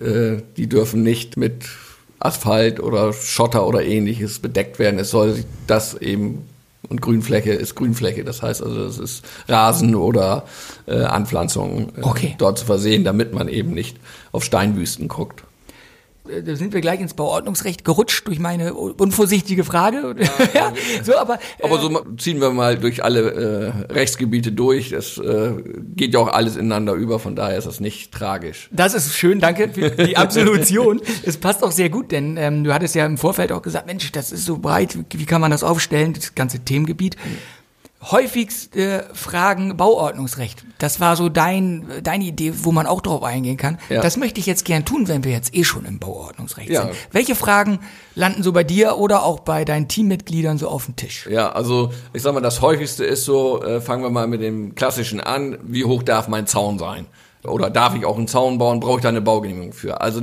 äh, 0.00 0.42
die 0.56 0.68
dürfen 0.68 1.02
nicht 1.02 1.36
mit 1.36 1.64
Asphalt 2.18 2.80
oder 2.80 3.12
Schotter 3.12 3.66
oder 3.66 3.84
ähnliches 3.84 4.38
bedeckt 4.38 4.78
werden. 4.78 4.98
Es 4.98 5.10
soll 5.10 5.44
das 5.66 5.94
eben 5.94 6.46
und 6.88 7.02
Grünfläche 7.02 7.52
ist 7.52 7.74
Grünfläche. 7.74 8.24
Das 8.24 8.42
heißt 8.42 8.62
also, 8.62 8.84
es 8.84 8.98
ist 8.98 9.24
Rasen 9.48 9.94
oder 9.94 10.44
äh, 10.86 11.02
Anpflanzungen 11.02 11.92
äh, 11.96 12.02
Okay. 12.02 12.34
dort 12.38 12.58
zu 12.58 12.64
versehen, 12.64 13.04
damit 13.04 13.32
man 13.34 13.48
eben 13.48 13.72
nicht 13.72 13.96
auf 14.32 14.44
Steinwüsten 14.44 15.08
guckt. 15.08 15.42
Äh, 16.28 16.42
da 16.42 16.56
sind 16.56 16.72
wir 16.72 16.80
gleich 16.80 17.00
ins 17.00 17.14
Bauordnungsrecht 17.14 17.84
gerutscht 17.84 18.26
durch 18.26 18.38
meine 18.38 18.74
unvorsichtige 18.74 19.64
Frage. 19.64 20.14
Ja, 20.54 20.72
so, 21.02 21.16
aber, 21.16 21.38
Aber 21.62 21.78
so 21.80 21.90
ma- 21.90 22.02
ziehen 22.18 22.40
wir 22.40 22.50
mal 22.50 22.78
durch 22.78 23.02
alle 23.04 23.74
äh, 23.88 23.92
Rechtsgebiete 23.92 24.52
durch. 24.52 24.90
Das 24.90 25.18
äh, 25.18 25.52
geht 25.94 26.14
ja 26.14 26.20
auch 26.20 26.28
alles 26.28 26.56
ineinander 26.56 26.94
über, 26.94 27.18
von 27.18 27.36
daher 27.36 27.58
ist 27.58 27.66
das 27.66 27.80
nicht 27.80 28.12
tragisch. 28.12 28.68
Das 28.72 28.94
ist 28.94 29.14
schön, 29.14 29.40
danke 29.40 29.68
für 29.68 29.90
die 29.90 30.16
Absolution. 30.16 31.00
es 31.24 31.36
passt 31.36 31.62
auch 31.62 31.72
sehr 31.72 31.88
gut, 31.90 32.12
denn 32.12 32.36
ähm, 32.36 32.64
du 32.64 32.72
hattest 32.74 32.94
ja 32.94 33.06
im 33.06 33.18
Vorfeld 33.18 33.52
auch 33.52 33.62
gesagt, 33.62 33.86
Mensch, 33.86 34.10
das 34.12 34.32
ist 34.32 34.44
so 34.44 34.58
breit, 34.58 34.96
wie, 34.96 35.18
wie 35.20 35.26
kann 35.26 35.40
man 35.40 35.50
das 35.50 35.62
aufstellen, 35.64 36.12
das 36.12 36.34
ganze 36.34 36.60
Themengebiet. 36.60 37.16
Häufigste 38.08 39.08
Fragen 39.14 39.76
Bauordnungsrecht. 39.76 40.64
Das 40.78 41.00
war 41.00 41.16
so 41.16 41.28
dein, 41.28 41.86
deine 42.04 42.24
Idee, 42.24 42.52
wo 42.62 42.70
man 42.70 42.86
auch 42.86 43.00
drauf 43.00 43.24
eingehen 43.24 43.56
kann. 43.56 43.78
Ja. 43.88 44.00
Das 44.00 44.16
möchte 44.16 44.38
ich 44.38 44.46
jetzt 44.46 44.64
gern 44.64 44.84
tun, 44.84 45.08
wenn 45.08 45.24
wir 45.24 45.32
jetzt 45.32 45.54
eh 45.56 45.64
schon 45.64 45.84
im 45.84 45.98
Bauordnungsrecht 45.98 46.70
Ja. 46.70 46.82
sind. 46.82 46.94
Welche 47.10 47.34
Fragen 47.34 47.80
landen 48.14 48.44
so 48.44 48.52
bei 48.52 48.62
dir 48.62 48.98
oder 48.98 49.24
auch 49.24 49.40
bei 49.40 49.64
deinen 49.64 49.88
Teammitgliedern 49.88 50.56
so 50.56 50.68
auf 50.68 50.84
dem 50.84 50.94
Tisch? 50.94 51.26
Ja, 51.28 51.50
also 51.50 51.90
ich 52.12 52.22
sag 52.22 52.32
mal, 52.32 52.40
das 52.40 52.60
häufigste 52.60 53.04
ist 53.04 53.24
so, 53.24 53.60
äh, 53.64 53.80
fangen 53.80 54.04
wir 54.04 54.10
mal 54.10 54.28
mit 54.28 54.40
dem 54.40 54.76
klassischen 54.76 55.18
an, 55.20 55.58
wie 55.64 55.84
hoch 55.84 56.04
darf 56.04 56.28
mein 56.28 56.46
Zaun 56.46 56.78
sein? 56.78 57.06
Oder 57.44 57.70
darf 57.70 57.94
ich 57.94 58.04
auch 58.04 58.16
einen 58.18 58.28
Zaun 58.28 58.58
bauen? 58.58 58.80
Brauche 58.80 58.96
ich 58.98 59.02
da 59.02 59.08
eine 59.08 59.20
Baugenehmigung 59.20 59.72
für? 59.72 60.00
Also 60.00 60.20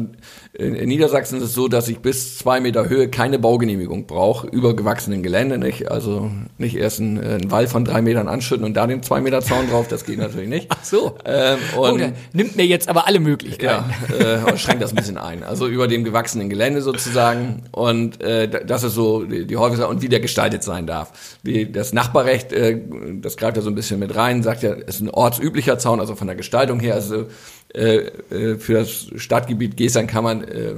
in, 0.54 0.74
Niedersachsen 0.88 1.38
ist 1.40 1.44
es 1.46 1.54
so, 1.54 1.68
dass 1.68 1.88
ich 1.88 2.00
bis 2.00 2.38
zwei 2.38 2.60
Meter 2.60 2.88
Höhe 2.88 3.10
keine 3.10 3.40
Baugenehmigung 3.40 4.06
brauche 4.06 4.46
über 4.48 4.76
gewachsenen 4.76 5.24
Gelände. 5.24 5.58
Nicht? 5.58 5.90
Also 5.92 6.30
nicht 6.60 6.76
erst 6.76 7.00
einen, 7.00 7.18
äh, 7.18 7.26
einen 7.42 7.50
Wall 7.52 7.68
von 7.68 7.86
drei 7.86 8.02
Metern 8.04 8.28
anschütten 8.28 8.64
und 8.64 8.76
da 8.76 8.86
den 8.86 9.02
zwei 9.02 9.20
Meter 9.22 9.42
Zaun 9.42 9.68
drauf, 9.70 9.88
das 9.88 10.06
geht 10.06 10.20
natürlich 10.20 10.50
nicht. 10.50 10.68
Ach 10.70 10.84
so. 10.84 11.18
Ähm, 11.26 11.58
Oh, 11.76 11.88
und, 11.88 11.98
der 12.00 12.14
nimmt 12.34 12.56
mir 12.56 12.66
jetzt 12.68 12.88
aber 12.88 13.08
alle 13.08 13.20
Möglichkeiten. 13.20 13.86
ja, 14.20 14.48
äh, 14.52 14.58
schränkt 14.58 14.84
das 14.84 14.92
ein 14.92 14.96
bisschen 14.98 15.18
ein. 15.18 15.44
Also 15.44 15.68
über 15.68 15.88
dem 15.88 16.04
gewachsenen 16.04 16.50
Gelände 16.50 16.82
sozusagen. 16.82 17.64
Und 17.72 18.22
äh, 18.22 18.48
da- 18.48 18.60
das 18.60 18.84
ist 18.84 18.94
so 18.94 19.24
die, 19.24 19.48
die 19.48 19.58
häufigste 19.58 19.88
und 19.88 20.02
wie 20.04 20.10
der 20.10 20.20
gestaltet 20.20 20.64
sein 20.64 20.86
darf. 20.86 21.12
Wie 21.42 21.66
das 21.66 21.94
Nachbarrecht, 21.94 22.54
äh, 22.54 22.80
das 23.22 23.38
greift 23.38 23.58
ja 23.58 23.64
so 23.64 23.70
ein 23.72 23.76
bisschen 23.76 24.00
mit 24.00 24.16
rein, 24.16 24.44
sagt 24.44 24.62
ja, 24.62 24.74
es 24.74 24.96
ist 24.96 25.02
ein 25.02 25.10
ortsüblicher 25.10 25.80
Zaun, 25.80 26.00
also 26.00 26.16
von 26.16 26.28
der 26.28 26.36
Gestaltung 26.36 26.80
her. 26.80 26.94
Also 26.94 27.26
äh, 27.74 28.56
für 28.58 28.74
das 28.74 29.08
Stadtgebiet 29.16 29.78
Gestern 29.78 30.08
kann 30.08 30.24
man 30.24 30.44
äh, 30.44 30.76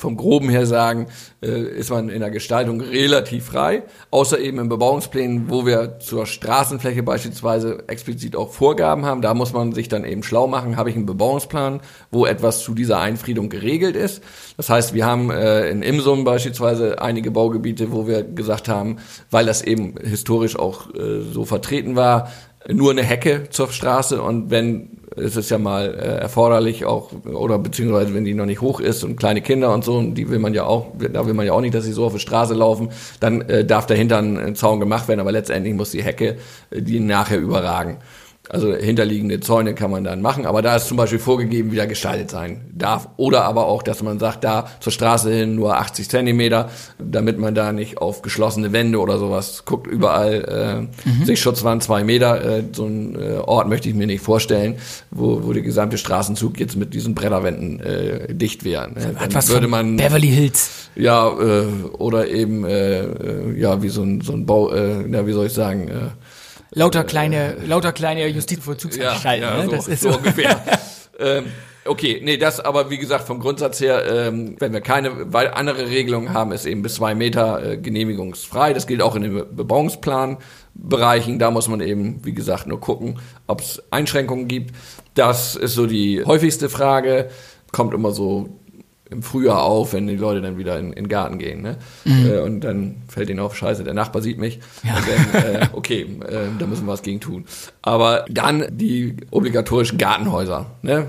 vom 0.00 0.16
Groben 0.16 0.48
her 0.48 0.66
sagen, 0.66 1.06
äh, 1.42 1.60
ist 1.62 1.90
man 1.90 2.08
in 2.08 2.20
der 2.20 2.30
Gestaltung 2.30 2.80
relativ 2.80 3.44
frei, 3.46 3.82
außer 4.10 4.40
eben 4.40 4.58
in 4.58 4.68
Bebauungsplänen, 4.68 5.50
wo 5.50 5.66
wir 5.66 5.98
zur 6.00 6.26
Straßenfläche 6.26 7.02
beispielsweise 7.02 7.84
explizit 7.86 8.34
auch 8.34 8.50
Vorgaben 8.50 9.04
haben. 9.04 9.20
Da 9.20 9.34
muss 9.34 9.52
man 9.52 9.72
sich 9.72 9.88
dann 9.88 10.04
eben 10.04 10.22
schlau 10.22 10.46
machen, 10.46 10.76
habe 10.76 10.90
ich 10.90 10.96
einen 10.96 11.06
Bebauungsplan, 11.06 11.80
wo 12.10 12.24
etwas 12.24 12.62
zu 12.62 12.74
dieser 12.74 12.98
Einfriedung 12.98 13.50
geregelt 13.50 13.94
ist. 13.94 14.22
Das 14.56 14.70
heißt, 14.70 14.94
wir 14.94 15.04
haben 15.04 15.30
äh, 15.30 15.68
in 15.68 15.82
Imsum 15.82 16.24
beispielsweise 16.24 17.00
einige 17.02 17.30
Baugebiete, 17.30 17.92
wo 17.92 18.06
wir 18.06 18.22
gesagt 18.22 18.68
haben, 18.68 18.96
weil 19.30 19.44
das 19.44 19.60
eben 19.62 19.96
historisch 20.02 20.58
auch 20.58 20.94
äh, 20.94 21.20
so 21.30 21.44
vertreten 21.44 21.94
war, 21.94 22.30
nur 22.68 22.90
eine 22.90 23.02
Hecke 23.02 23.48
zur 23.50 23.70
Straße 23.70 24.20
und 24.20 24.50
wenn 24.50 24.99
es 25.16 25.36
ist 25.36 25.50
ja 25.50 25.58
mal 25.58 25.94
äh, 25.94 26.20
erforderlich 26.20 26.84
auch 26.84 27.10
oder 27.24 27.58
beziehungsweise 27.58 28.14
wenn 28.14 28.24
die 28.24 28.34
noch 28.34 28.46
nicht 28.46 28.60
hoch 28.60 28.80
ist 28.80 29.02
und 29.02 29.16
kleine 29.16 29.42
Kinder 29.42 29.72
und 29.74 29.84
so 29.84 30.00
die 30.02 30.28
will 30.28 30.38
man 30.38 30.54
ja 30.54 30.64
auch 30.64 30.86
da 30.98 31.26
will 31.26 31.34
man 31.34 31.46
ja 31.46 31.52
auch 31.52 31.60
nicht 31.60 31.74
dass 31.74 31.84
sie 31.84 31.92
so 31.92 32.06
auf 32.06 32.12
die 32.12 32.20
Straße 32.20 32.54
laufen. 32.54 32.90
Dann 33.18 33.40
äh, 33.42 33.64
darf 33.64 33.86
dahinter 33.86 34.18
ein, 34.18 34.38
ein 34.38 34.56
Zaun 34.56 34.80
gemacht 34.80 35.08
werden 35.08 35.20
aber 35.20 35.32
letztendlich 35.32 35.74
muss 35.74 35.90
die 35.90 36.02
Hecke 36.02 36.36
äh, 36.70 36.82
die 36.82 37.00
nachher 37.00 37.38
überragen 37.38 37.98
also 38.50 38.74
hinterliegende 38.74 39.38
Zäune 39.38 39.74
kann 39.74 39.92
man 39.92 40.02
dann 40.02 40.20
machen, 40.20 40.44
aber 40.44 40.60
da 40.60 40.74
ist 40.74 40.88
zum 40.88 40.96
Beispiel 40.96 41.20
vorgegeben, 41.20 41.70
wie 41.70 41.76
der 41.76 41.86
gestaltet 41.86 42.30
sein 42.30 42.62
darf. 42.72 43.08
Oder 43.16 43.44
aber 43.44 43.66
auch, 43.66 43.84
dass 43.84 44.02
man 44.02 44.18
sagt, 44.18 44.42
da 44.42 44.66
zur 44.80 44.92
Straße 44.92 45.32
hin 45.32 45.54
nur 45.54 45.78
80 45.78 46.08
Zentimeter, 46.08 46.68
damit 46.98 47.38
man 47.38 47.54
da 47.54 47.72
nicht 47.72 47.98
auf 47.98 48.22
geschlossene 48.22 48.72
Wände 48.72 48.98
oder 48.98 49.18
sowas 49.18 49.64
guckt. 49.64 49.86
Überall 49.86 50.88
äh, 50.90 51.24
Sichtschutzwand 51.24 51.84
zwei 51.84 52.02
Meter. 52.02 52.44
Äh, 52.44 52.64
so 52.72 52.86
ein 52.86 53.14
äh, 53.14 53.36
Ort 53.36 53.68
möchte 53.68 53.88
ich 53.88 53.94
mir 53.94 54.08
nicht 54.08 54.22
vorstellen, 54.22 54.76
wo, 55.12 55.44
wo 55.44 55.52
der 55.52 55.62
gesamte 55.62 55.96
Straßenzug 55.96 56.58
jetzt 56.58 56.76
mit 56.76 56.92
diesen 56.92 57.14
Bretterwänden 57.14 57.78
äh, 57.78 58.34
dicht 58.34 58.64
wäre. 58.64 58.90
Ne? 58.90 59.14
Etwas 59.22 59.48
würde 59.50 59.68
man 59.68 59.96
Beverly 59.96 60.28
Hills. 60.28 60.90
ja 60.96 61.28
äh, 61.28 61.66
oder 61.98 62.28
eben 62.28 62.64
äh, 62.64 63.00
äh, 63.00 63.60
ja 63.60 63.80
wie 63.80 63.90
so 63.90 64.02
ein 64.02 64.22
so 64.22 64.32
ein 64.32 64.44
Bau, 64.44 64.72
äh, 64.72 65.04
na 65.06 65.24
wie 65.24 65.32
soll 65.32 65.46
ich 65.46 65.52
sagen. 65.52 65.86
Äh, 65.86 65.92
Lauter 66.72 67.04
kleine, 67.04 67.56
lauter 67.66 67.92
kleine 67.92 68.26
Justizvollzugsanstalten. 68.28 69.42
ja, 69.42 69.56
ne? 69.58 69.64
so, 69.64 69.70
das 69.72 69.88
ist 69.88 70.02
so 70.02 70.12
so. 70.12 70.18
ungefähr. 70.18 70.60
ähm, 71.18 71.46
okay, 71.84 72.20
nee, 72.22 72.36
das 72.36 72.60
aber 72.60 72.90
wie 72.90 72.98
gesagt 72.98 73.26
vom 73.26 73.40
Grundsatz 73.40 73.80
her, 73.80 74.04
ähm, 74.06 74.56
wenn 74.58 74.72
wir 74.72 74.80
keine 74.80 75.32
weil 75.32 75.48
andere 75.48 75.88
Regelungen 75.88 76.32
haben, 76.32 76.52
ist 76.52 76.66
eben 76.66 76.82
bis 76.82 76.94
zwei 76.94 77.14
Meter 77.14 77.72
äh, 77.72 77.76
genehmigungsfrei. 77.76 78.72
Das 78.72 78.86
gilt 78.86 79.02
auch 79.02 79.16
in 79.16 79.22
den 79.22 79.34
Be- 79.34 79.46
Bebauungsplanbereichen. 79.50 81.38
Da 81.38 81.50
muss 81.50 81.68
man 81.68 81.80
eben, 81.80 82.24
wie 82.24 82.32
gesagt, 82.34 82.66
nur 82.66 82.80
gucken, 82.80 83.18
ob 83.46 83.60
es 83.60 83.82
Einschränkungen 83.90 84.48
gibt. 84.48 84.74
Das 85.14 85.56
ist 85.56 85.74
so 85.74 85.86
die 85.86 86.24
häufigste 86.24 86.68
Frage. 86.68 87.30
Kommt 87.72 87.94
immer 87.94 88.12
so 88.12 88.59
im 89.10 89.22
Frühjahr 89.22 89.62
auf, 89.62 89.92
wenn 89.92 90.06
die 90.06 90.16
Leute 90.16 90.40
dann 90.40 90.56
wieder 90.56 90.78
in, 90.78 90.92
in 90.92 91.04
den 91.04 91.08
Garten 91.08 91.38
gehen. 91.38 91.62
Ne? 91.62 91.76
Äh, 92.06 92.40
und 92.40 92.60
dann 92.60 92.96
fällt 93.08 93.28
ihnen 93.28 93.40
auf, 93.40 93.56
scheiße, 93.56 93.84
der 93.84 93.94
Nachbar 93.94 94.22
sieht 94.22 94.38
mich. 94.38 94.60
Ja. 94.82 94.96
Und 94.96 95.04
dann, 95.34 95.42
äh, 95.42 95.66
okay, 95.72 96.02
äh, 96.26 96.48
da 96.58 96.66
müssen 96.66 96.86
wir 96.86 96.92
was 96.92 97.02
gegen 97.02 97.20
tun. 97.20 97.44
Aber 97.82 98.24
dann 98.28 98.64
die 98.70 99.16
obligatorischen 99.30 99.98
Gartenhäuser. 99.98 100.66
Ne? 100.82 101.06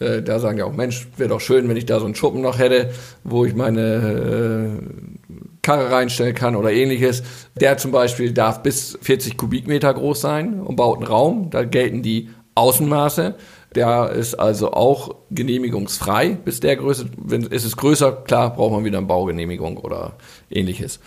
Äh, 0.00 0.22
da 0.22 0.38
sagen 0.38 0.58
ja 0.58 0.64
auch, 0.64 0.72
Mensch, 0.72 1.08
wäre 1.16 1.28
doch 1.28 1.40
schön, 1.40 1.68
wenn 1.68 1.76
ich 1.76 1.86
da 1.86 1.98
so 1.98 2.06
einen 2.06 2.14
Schuppen 2.14 2.40
noch 2.40 2.58
hätte, 2.58 2.90
wo 3.24 3.44
ich 3.44 3.54
meine 3.54 4.78
äh, 4.80 5.28
Karre 5.62 5.90
reinstellen 5.90 6.34
kann 6.34 6.56
oder 6.56 6.72
ähnliches. 6.72 7.22
Der 7.60 7.76
zum 7.76 7.90
Beispiel 7.90 8.32
darf 8.32 8.62
bis 8.62 8.98
40 9.02 9.36
Kubikmeter 9.36 9.92
groß 9.92 10.20
sein, 10.20 10.60
umbauten 10.60 11.04
Raum. 11.04 11.50
Da 11.50 11.64
gelten 11.64 12.02
die 12.02 12.30
Außenmaße. 12.54 13.34
Der 13.74 14.10
ist 14.10 14.34
also 14.34 14.72
auch 14.72 15.14
genehmigungsfrei 15.30 16.30
bis 16.30 16.60
der 16.60 16.76
Größe. 16.76 17.06
Wenn, 17.16 17.42
ist 17.42 17.64
es 17.64 17.76
größer, 17.76 18.12
klar, 18.12 18.54
braucht 18.54 18.72
man 18.72 18.84
wieder 18.84 18.98
eine 18.98 19.06
Baugenehmigung 19.06 19.76
oder 19.76 20.14
ähnliches. 20.50 21.00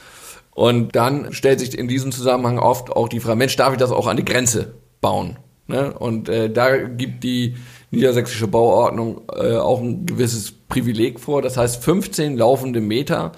Und 0.53 0.95
dann 0.95 1.33
stellt 1.33 1.59
sich 1.59 1.77
in 1.77 1.87
diesem 1.87 2.11
Zusammenhang 2.11 2.59
oft 2.59 2.91
auch 2.91 3.09
die 3.09 3.19
Frage, 3.19 3.37
Mensch, 3.37 3.55
darf 3.55 3.73
ich 3.73 3.79
das 3.79 3.91
auch 3.91 4.07
an 4.07 4.17
die 4.17 4.25
Grenze 4.25 4.75
bauen? 4.99 5.37
Ne? 5.67 5.93
Und 5.93 6.29
äh, 6.29 6.49
da 6.49 6.77
gibt 6.77 7.23
die 7.23 7.55
niedersächsische 7.89 8.47
Bauordnung 8.47 9.21
äh, 9.33 9.55
auch 9.55 9.79
ein 9.79 10.05
gewisses 10.05 10.51
Privileg 10.51 11.19
vor. 11.19 11.41
Das 11.41 11.57
heißt, 11.57 11.83
15 11.83 12.37
laufende 12.37 12.81
Meter 12.81 13.31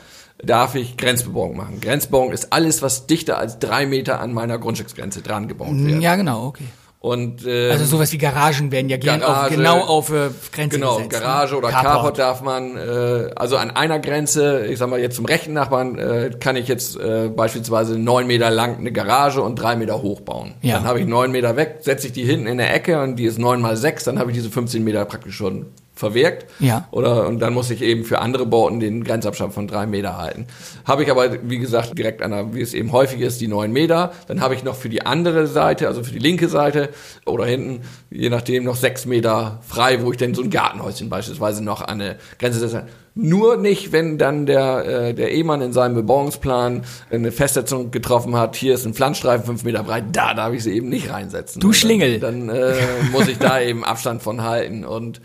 darf 0.43 0.75
ich 0.75 0.97
Grenzbebauung 0.97 1.55
machen. 1.55 1.79
Grenzbebauung 1.79 2.31
ist 2.31 2.51
alles, 2.51 2.81
was 2.81 3.07
dichter 3.07 3.37
als 3.37 3.59
drei 3.59 3.85
Meter 3.85 4.19
an 4.19 4.33
meiner 4.33 4.57
Grundstücksgrenze 4.57 5.21
dran 5.21 5.47
gebaut 5.47 5.73
wird. 5.73 6.01
Ja, 6.01 6.15
genau, 6.15 6.47
okay. 6.47 6.65
Und, 7.03 7.45
ähm, 7.45 7.69
Also 7.73 7.83
sowas 7.83 8.13
wie 8.13 8.17
Garagen 8.17 8.71
werden 8.71 8.87
ja 8.87 8.95
gern 8.95 9.21
auf, 9.23 9.27
Garage, 9.27 9.55
genau 9.57 9.81
auf 9.81 10.09
äh, 10.09 10.29
Grenze 10.53 10.77
Genau, 10.79 10.95
gesetzt. 10.95 11.11
ne? 11.11 11.19
Garage 11.19 11.57
oder 11.57 11.67
Carport. 11.67 11.93
Carport 11.93 12.17
darf 12.17 12.41
man, 12.41 12.77
äh, 12.77 13.29
also 13.35 13.57
an 13.57 13.71
einer 13.71 13.99
Grenze, 13.99 14.65
ich 14.67 14.79
sag 14.79 14.89
mal 14.89 15.01
jetzt 15.01 15.17
zum 15.17 15.25
rechten 15.25 15.51
Nachbarn, 15.51 15.99
äh, 15.99 16.31
kann 16.39 16.55
ich 16.55 16.69
jetzt 16.69 16.97
äh, 16.97 17.27
beispielsweise 17.27 17.99
neun 17.99 18.25
Meter 18.25 18.49
lang 18.51 18.77
eine 18.77 18.93
Garage 18.93 19.41
und 19.41 19.55
drei 19.57 19.75
Meter 19.75 20.01
hoch 20.01 20.21
bauen. 20.21 20.53
Ja. 20.61 20.75
Dann 20.75 20.85
habe 20.85 21.01
ich 21.01 21.05
neun 21.05 21.31
Meter 21.33 21.57
weg, 21.57 21.79
setze 21.81 22.07
ich 22.07 22.13
die 22.13 22.23
hinten 22.23 22.47
in 22.47 22.57
der 22.57 22.73
Ecke 22.73 23.01
und 23.01 23.17
die 23.17 23.25
ist 23.25 23.37
neun 23.37 23.59
mal 23.59 23.75
sechs, 23.75 24.05
dann 24.05 24.17
habe 24.17 24.31
ich 24.31 24.37
diese 24.37 24.49
15 24.49 24.81
Meter 24.81 25.03
praktisch 25.03 25.35
schon 25.35 25.65
verwirkt. 26.03 26.45
Ja. 26.59 26.87
Oder 26.91 27.27
und 27.27 27.39
dann 27.39 27.53
muss 27.53 27.69
ich 27.69 27.81
eben 27.81 28.03
für 28.03 28.19
andere 28.19 28.45
Bauten 28.45 28.81
den 28.81 29.05
Grenzabstand 29.05 29.53
von 29.53 29.67
drei 29.67 29.85
Meter 29.85 30.17
halten. 30.17 30.47
Habe 30.83 31.03
ich 31.03 31.11
aber, 31.11 31.29
wie 31.43 31.59
gesagt, 31.59 31.97
direkt 31.97 32.21
an 32.21 32.31
der, 32.31 32.53
wie 32.53 32.61
es 32.61 32.73
eben 32.73 32.91
häufig 32.91 33.21
ist, 33.21 33.39
die 33.39 33.47
neun 33.47 33.71
Meter. 33.71 34.11
Dann 34.27 34.41
habe 34.41 34.53
ich 34.53 34.63
noch 34.63 34.75
für 34.75 34.89
die 34.89 35.05
andere 35.05 35.47
Seite, 35.47 35.87
also 35.87 36.03
für 36.03 36.11
die 36.11 36.19
linke 36.19 36.49
Seite 36.49 36.89
oder 37.25 37.45
hinten, 37.45 37.81
je 38.11 38.29
nachdem, 38.29 38.65
noch 38.65 38.75
sechs 38.75 39.05
Meter 39.05 39.59
frei, 39.65 40.01
wo 40.03 40.11
ich 40.11 40.17
dann 40.17 40.33
so 40.33 40.41
ein 40.41 40.49
Gartenhäuschen 40.49 41.09
beispielsweise 41.09 41.63
noch 41.63 41.81
an 41.81 42.01
eine 42.01 42.17
Grenze 42.37 42.59
setze. 42.59 42.85
Nur 43.15 43.57
nicht, 43.57 43.91
wenn 43.91 44.17
dann 44.17 44.47
der, 44.47 44.85
äh, 44.85 45.13
der 45.13 45.31
Ehemann 45.31 45.61
in 45.61 45.71
seinem 45.71 45.93
Bebauungsplan 45.93 46.83
eine 47.11 47.31
Festsetzung 47.31 47.91
getroffen 47.91 48.35
hat, 48.35 48.55
hier 48.55 48.73
ist 48.73 48.87
ein 48.87 48.95
Pflanzstreifen 48.95 49.45
fünf 49.45 49.63
Meter 49.63 49.83
breit, 49.83 50.05
da 50.13 50.33
darf 50.33 50.51
ich 50.53 50.63
sie 50.63 50.73
eben 50.73 50.89
nicht 50.89 51.11
reinsetzen. 51.11 51.59
Du 51.59 51.67
Und 51.67 51.73
Schlingel. 51.75 52.19
Dann, 52.19 52.47
dann 52.47 52.55
äh, 52.55 52.73
muss 53.11 53.27
ich 53.27 53.37
da 53.37 53.61
eben 53.61 53.83
Abstand 53.83 54.23
von 54.23 54.41
halten 54.41 54.83
und 54.83 55.21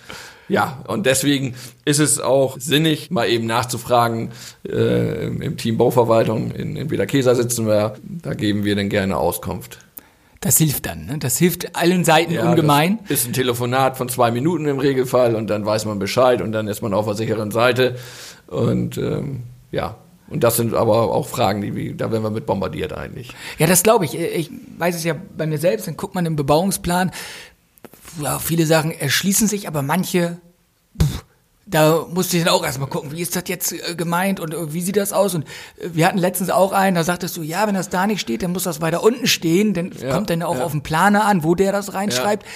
ja, 0.49 0.83
und 0.87 1.07
deswegen 1.07 1.55
ist 1.85 1.99
es 1.99 2.21
auch 2.21 2.57
sinnig, 2.59 3.11
mal 3.11 3.29
eben 3.29 3.47
nachzufragen, 3.47 4.31
äh, 4.67 5.27
im 5.27 5.57
Team 5.57 5.77
Bauverwaltung, 5.77 6.51
in, 6.53 6.77
in 6.77 6.91
Wederkeser 6.91 7.35
sitzen 7.35 7.67
wir, 7.67 7.95
da 8.03 8.35
geben 8.35 8.65
wir 8.65 8.77
dann 8.77 8.89
gerne 8.89 9.17
Auskunft. 9.17 9.79
Das 10.41 10.57
hilft 10.59 10.87
dann, 10.87 11.07
ne? 11.07 11.19
Das 11.19 11.37
hilft 11.37 11.75
allen 11.75 12.05
Seiten 12.05 12.33
Ja, 12.33 12.49
ungemein. 12.49 13.01
Das 13.09 13.21
ist 13.21 13.27
ein 13.27 13.33
Telefonat 13.33 13.97
von 13.97 14.09
zwei 14.09 14.31
Minuten 14.31 14.67
im 14.67 14.79
Regelfall 14.79 15.35
und 15.35 15.49
dann 15.51 15.67
weiß 15.67 15.85
man 15.85 15.99
Bescheid 15.99 16.41
und 16.41 16.53
dann 16.53 16.69
ist 16.69 16.81
man 16.81 16.95
auf 16.95 17.07
der 17.07 17.15
sicheren 17.15 17.51
Seite. 17.51 17.97
Und 18.47 18.97
ähm, 18.99 19.43
ja, 19.73 19.97
und 20.31 20.45
das 20.45 20.57
sind 20.57 20.75
aber 20.75 21.13
auch 21.13 21.27
Fragen, 21.27 21.61
die 21.61 21.97
da 21.97 22.13
werden 22.13 22.23
wir 22.23 22.31
mit 22.31 22.47
bombardiert 22.47 22.93
eigentlich. 22.93 23.35
Ja, 23.59 23.67
das 23.67 23.83
glaube 23.83 24.05
ich. 24.05 24.17
Ich 24.17 24.51
weiß 24.79 24.95
es 24.95 25.03
ja 25.03 25.15
bei 25.37 25.47
mir 25.47 25.59
selbst, 25.59 25.89
dann 25.89 25.97
guckt 25.97 26.15
man 26.15 26.25
im 26.25 26.37
Bebauungsplan, 26.37 27.11
ja, 28.23 28.39
viele 28.39 28.67
Sachen 28.67 28.91
erschließen 28.91 29.49
sich, 29.49 29.69
aber 29.69 29.83
manche, 29.83 30.39
pff, 31.01 31.25
da 31.67 32.07
musste 32.11 32.39
ich 32.39 32.45
dann 32.45 32.53
auch 32.55 32.65
erstmal 32.65 32.89
gucken, 32.89 33.13
wie 33.13 33.21
ist 33.21 33.37
das 33.37 33.45
jetzt 33.47 33.73
äh, 33.73 33.95
gemeint 33.95 34.41
und 34.41 34.55
äh, 34.55 34.73
wie 34.73 34.81
sieht 34.81 34.97
das 34.97 35.13
aus? 35.13 35.35
Und 35.35 35.45
äh, 35.79 35.91
wir 35.93 36.07
hatten 36.07 36.19
letztens 36.19 36.49
auch 36.51 36.73
einen, 36.73 36.95
da 36.97 37.05
sagtest 37.05 37.37
du, 37.37 37.43
ja, 37.43 37.67
wenn 37.67 37.75
das 37.75 37.91
da 37.91 38.07
nicht 38.07 38.21
steht, 38.21 38.43
dann 38.43 38.53
muss 38.53 38.63
das 38.65 38.81
weiter 38.81 39.03
unten 39.03 39.27
stehen, 39.27 39.75
dann 39.75 39.93
Ja, 39.93 40.15
kommt 40.15 40.31
dann 40.31 40.43
auch 40.43 40.57
ja. 40.57 40.65
auf 40.65 40.73
den 40.73 40.83
Planer 40.83 41.25
an, 41.27 41.45
wo 41.45 41.55
der 41.55 41.73
das 41.73 41.93
reinschreibt. 41.95 42.47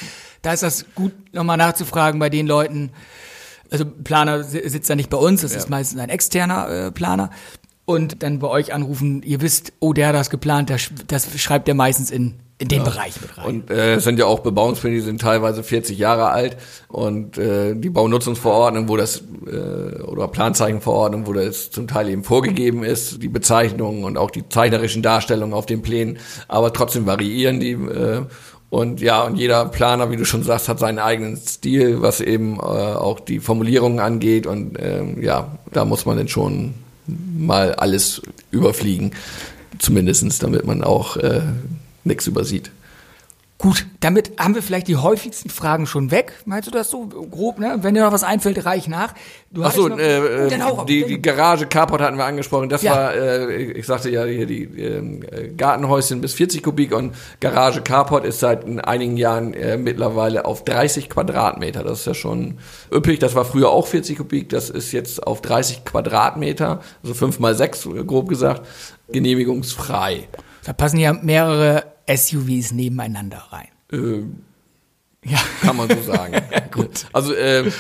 Da 0.41 0.53
ist 0.55 0.63
das 0.63 0.87
gut, 0.95 1.13
nochmal 1.35 1.57
nachzufragen 1.59 2.19
bei 2.19 2.31
den 2.31 2.47
Leuten, 2.47 2.91
also 3.71 3.85
Planer 3.85 4.43
si- 4.45 4.67
sitzt 4.69 4.89
da 4.91 4.95
nicht 4.97 5.11
bei 5.11 5.19
uns, 5.19 5.43
das 5.43 5.53
Ja. 5.53 5.59
ist 5.59 5.69
meistens 5.71 6.01
ein 6.01 6.09
externer 6.09 6.69
äh, 6.87 6.91
Planer. 6.91 7.31
Und 7.85 8.23
dann 8.23 8.39
bei 8.39 8.49
euch 8.49 8.73
anrufen, 8.73 9.23
ihr 9.23 9.41
wisst, 9.43 9.73
oh, 9.81 9.93
der 9.93 10.09
hat 10.09 10.15
das 10.15 10.31
geplant, 10.31 10.71
das, 10.71 10.91
das 11.07 11.29
schreibt 11.41 11.69
der 11.69 11.75
meistens 11.75 12.11
in, 12.11 12.37
in 12.63 12.69
den 12.69 12.85
Bereich 12.85 13.21
mit 13.21 13.37
rein. 13.37 13.45
Und 13.45 13.71
äh, 13.71 13.95
es 13.95 14.05
sind 14.05 14.19
ja 14.19 14.27
auch 14.27 14.41
Bebauungspläne, 14.41 14.95
die 14.95 15.01
sind 15.01 15.21
teilweise 15.21 15.63
40 15.63 15.99
Jahre 15.99 16.29
alt. 16.29 16.57
Und 16.89 17.37
äh, 17.37 17.75
die 17.75 17.91
Baunutzungsverordnung, 17.91 18.89
wo 18.89 18.97
das 18.97 19.23
äh, 19.47 20.01
oder 20.03 20.29
Planzeichenverordnung, 20.29 21.27
wo 21.27 21.33
das 21.33 21.71
zum 21.71 21.89
Teil 21.89 22.09
eben 22.09 22.23
vorgegeben 22.23 22.85
ist, 22.85 23.23
die 23.23 23.29
Bezeichnungen 23.29 24.05
und 24.05 24.17
auch 24.17 24.31
die 24.31 24.49
zeichnerischen 24.49 25.03
Darstellungen 25.03 25.55
auf 25.55 25.67
den 25.67 25.83
Plänen, 25.83 26.19
aber 26.47 26.73
trotzdem 26.73 27.07
variieren 27.07 27.59
die 27.59 27.73
äh, 27.73 28.23
und 28.71 29.03
ja, 29.03 29.25
und 29.25 29.37
jeder 29.37 29.67
Planer, 29.67 30.11
wie 30.11 30.17
du 30.17 30.25
schon 30.25 30.45
sagst, 30.45 30.67
hat 30.71 30.79
seinen 30.79 30.99
eigenen 30.99 31.37
Stil, 31.37 32.01
was 32.01 32.23
eben 32.23 32.57
äh, 32.57 32.63
auch 32.63 33.21
die 33.21 33.39
Formulierungen 33.39 34.01
angeht. 34.01 34.47
Und 34.47 34.79
ähm, 34.81 35.23
ja, 35.23 35.59
da 35.73 35.85
muss 35.85 36.07
man 36.07 36.17
dann 36.17 36.29
schon 36.29 36.73
mal 37.07 37.75
alles 37.75 38.23
überfliegen, 38.51 39.13
zumindestens, 39.79 40.39
damit 40.39 40.65
man 40.65 40.83
auch 40.83 41.19
äh, 41.19 41.43
nichts 42.05 42.27
übersieht. 42.27 42.71
Gut, 43.59 43.87
damit 44.01 44.33
haben 44.41 44.57
wir 44.57 44.63
vielleicht 44.63 44.89
die 44.89 44.97
häufigsten 44.97 45.49
Fragen 45.49 45.87
schon 45.87 46.11
weg. 46.11 46.33
Meinst 46.47 46.67
du 46.67 46.73
das 46.73 46.91
so 46.91 47.07
grob, 47.07 47.61
ne? 47.61 47.79
Wenn 47.83 47.95
dir 47.95 48.03
noch 48.03 48.11
was 48.11 48.25
einfällt, 48.25 48.65
reich 48.67 48.89
nach. 48.89 49.15
Du 49.53 49.63
Ach 49.63 49.71
so, 49.71 49.87
noch- 49.87 50.01
äh, 50.01 50.47
äh, 50.49 50.85
die, 50.89 51.05
die 51.07 51.23
Garage 51.23 51.69
Carport 51.69 52.01
hatten 52.01 52.17
wir 52.17 52.25
angesprochen. 52.25 52.69
Das 52.69 52.83
Ja. 52.83 52.93
war, 52.93 53.15
äh, 53.15 53.71
ich 53.71 53.87
sagte 53.87 54.11
ja 54.11 54.25
hier 54.25 54.47
die 54.47 54.65
äh, 54.65 55.53
Gartenhäuschen 55.57 56.21
bis 56.21 56.35
40 56.35 56.61
Kubik 56.65 56.93
und 56.93 57.15
Garage 57.39 57.83
Carport 57.83 58.25
ist 58.25 58.41
seit 58.41 58.65
einigen 58.85 59.17
Jahren 59.17 59.55
äh, 59.55 59.77
mittlerweile 59.77 60.45
auf 60.45 60.65
30 60.65 61.09
Quadratmeter. 61.09 61.85
Das 61.85 62.01
ist 62.01 62.07
ja 62.07 62.15
schon 62.15 62.59
üppig. 62.93 63.21
Das 63.21 63.37
war 63.37 63.45
früher 63.45 63.71
auch 63.71 63.87
40 63.87 64.19
Kubik. 64.19 64.49
Das 64.49 64.71
ist 64.71 64.91
jetzt 64.91 65.25
auf 65.25 65.41
30 65.41 65.85
Quadratmeter, 65.85 66.81
also 67.05 67.15
5 67.15 67.39
mal 67.39 67.55
6 67.55 67.89
grob 68.09 68.29
gesagt, 68.29 68.67
genehmigungsfrei. 69.13 70.27
Da 70.65 70.73
passen 70.73 70.99
ja 70.99 71.13
mehrere 71.13 71.85
SUVs 72.17 72.73
nebeneinander 72.73 73.49
rein. 73.51 73.69
Äh, 73.93 74.23
Ja. 75.25 75.39
Kann 75.61 75.77
man 75.77 75.89
so 75.89 76.03
sagen. 76.03 76.35
Gut. 76.73 77.07
Also 77.13 77.35
äh, 77.35 77.71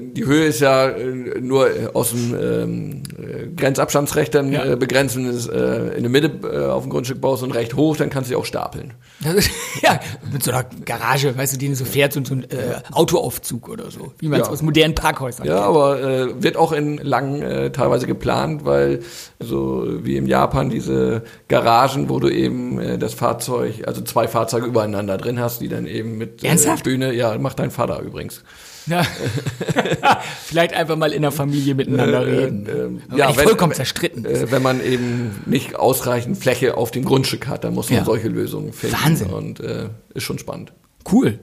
die 0.00 0.24
Höhe 0.26 0.44
ist 0.46 0.60
ja 0.60 0.88
äh, 0.88 1.40
nur 1.40 1.68
äh, 1.70 1.86
aus 1.92 2.10
dem 2.10 2.34
ähm, 2.34 3.02
äh, 3.18 3.46
Grenzabstandsrecht 3.54 4.34
dann 4.34 4.52
Ja. 4.52 4.64
äh, 4.64 4.76
begrenzt. 4.76 5.16
Wenn 5.16 5.24
du 5.24 5.30
es 5.30 5.46
äh, 5.48 5.96
in 5.96 6.02
der 6.02 6.10
Mitte 6.10 6.30
äh, 6.48 6.66
auf 6.66 6.82
dem 6.82 6.90
Grundstück 6.90 7.20
baust 7.20 7.42
und 7.42 7.52
recht 7.52 7.74
hoch, 7.76 7.96
dann 7.96 8.10
kannst 8.10 8.30
du 8.30 8.34
sie 8.34 8.36
auch 8.36 8.44
stapeln. 8.44 8.94
Das 9.22 9.34
ist, 9.34 9.50
ja, 9.82 10.00
mit 10.32 10.42
so 10.42 10.50
einer 10.50 10.64
Garage, 10.84 11.36
weißt 11.36 11.54
du, 11.54 11.58
die 11.58 11.74
so 11.74 11.84
fährt, 11.84 12.12
so, 12.12 12.24
so 12.24 12.34
ein 12.34 12.44
äh, 12.50 12.80
Autoaufzug 12.92 13.68
oder 13.68 13.90
so, 13.90 14.12
wie 14.18 14.28
man 14.28 14.40
es 14.40 14.46
Ja. 14.46 14.52
aus 14.52 14.62
modernen 14.62 14.94
Parkhäusern 14.94 15.46
Ja, 15.46 15.54
kennt. 15.54 15.66
aber 15.66 16.00
äh, 16.02 16.42
wird 16.42 16.56
auch 16.56 16.72
in 16.72 16.98
Langen 16.98 17.42
äh, 17.42 17.70
teilweise 17.72 18.06
geplant, 18.06 18.64
weil 18.64 19.00
so 19.40 19.86
wie 20.02 20.16
in 20.16 20.26
Japan 20.26 20.70
diese 20.70 21.22
Garagen, 21.48 22.08
wo 22.08 22.20
du 22.20 22.28
eben 22.28 22.78
äh, 22.80 22.98
das 22.98 23.14
Fahrzeug, 23.14 23.86
also 23.86 24.00
zwei 24.02 24.28
Fahrzeuge 24.28 24.66
übereinander 24.66 25.18
drin 25.18 25.40
hast, 25.40 25.60
die 25.60 25.68
dann 25.68 25.86
eben 25.86 26.18
mit 26.18 26.42
äh, 26.42 26.48
Ernsthaft? 26.48 26.84
Bühne, 26.84 27.12
ja, 27.12 27.36
macht 27.38 27.58
dein 27.58 27.70
Vater 27.70 28.00
übrigens. 28.00 28.42
Ja. 28.86 29.02
Vielleicht 30.44 30.74
einfach 30.74 30.96
mal 30.96 31.12
in 31.12 31.22
der 31.22 31.32
Familie 31.32 31.74
miteinander 31.74 32.26
reden. 32.26 32.66
ähm, 32.68 33.02
Aber 33.08 33.18
ja, 33.18 33.36
wenn- 33.36 33.44
vollkommen 33.44 33.72
zerstritten. 33.74 34.24
Äh, 34.24 34.50
wenn 34.50 34.62
man 34.62 34.80
eben 34.84 35.42
nicht 35.46 35.74
ausreichend 35.76 36.38
Fläche 36.38 36.76
auf 36.76 36.90
dem 36.90 37.04
Grundstück 37.04 37.46
hat, 37.48 37.64
dann 37.64 37.74
muss 37.74 37.90
man 37.90 37.98
Ja. 38.00 38.04
solche 38.04 38.28
Lösungen 38.28 38.72
finden. 38.72 38.96
Wahnsinn. 39.02 39.30
Und 39.30 39.60
äh, 39.60 39.88
ist 40.14 40.22
schon 40.24 40.38
spannend. 40.38 40.72
Cool, 41.10 41.38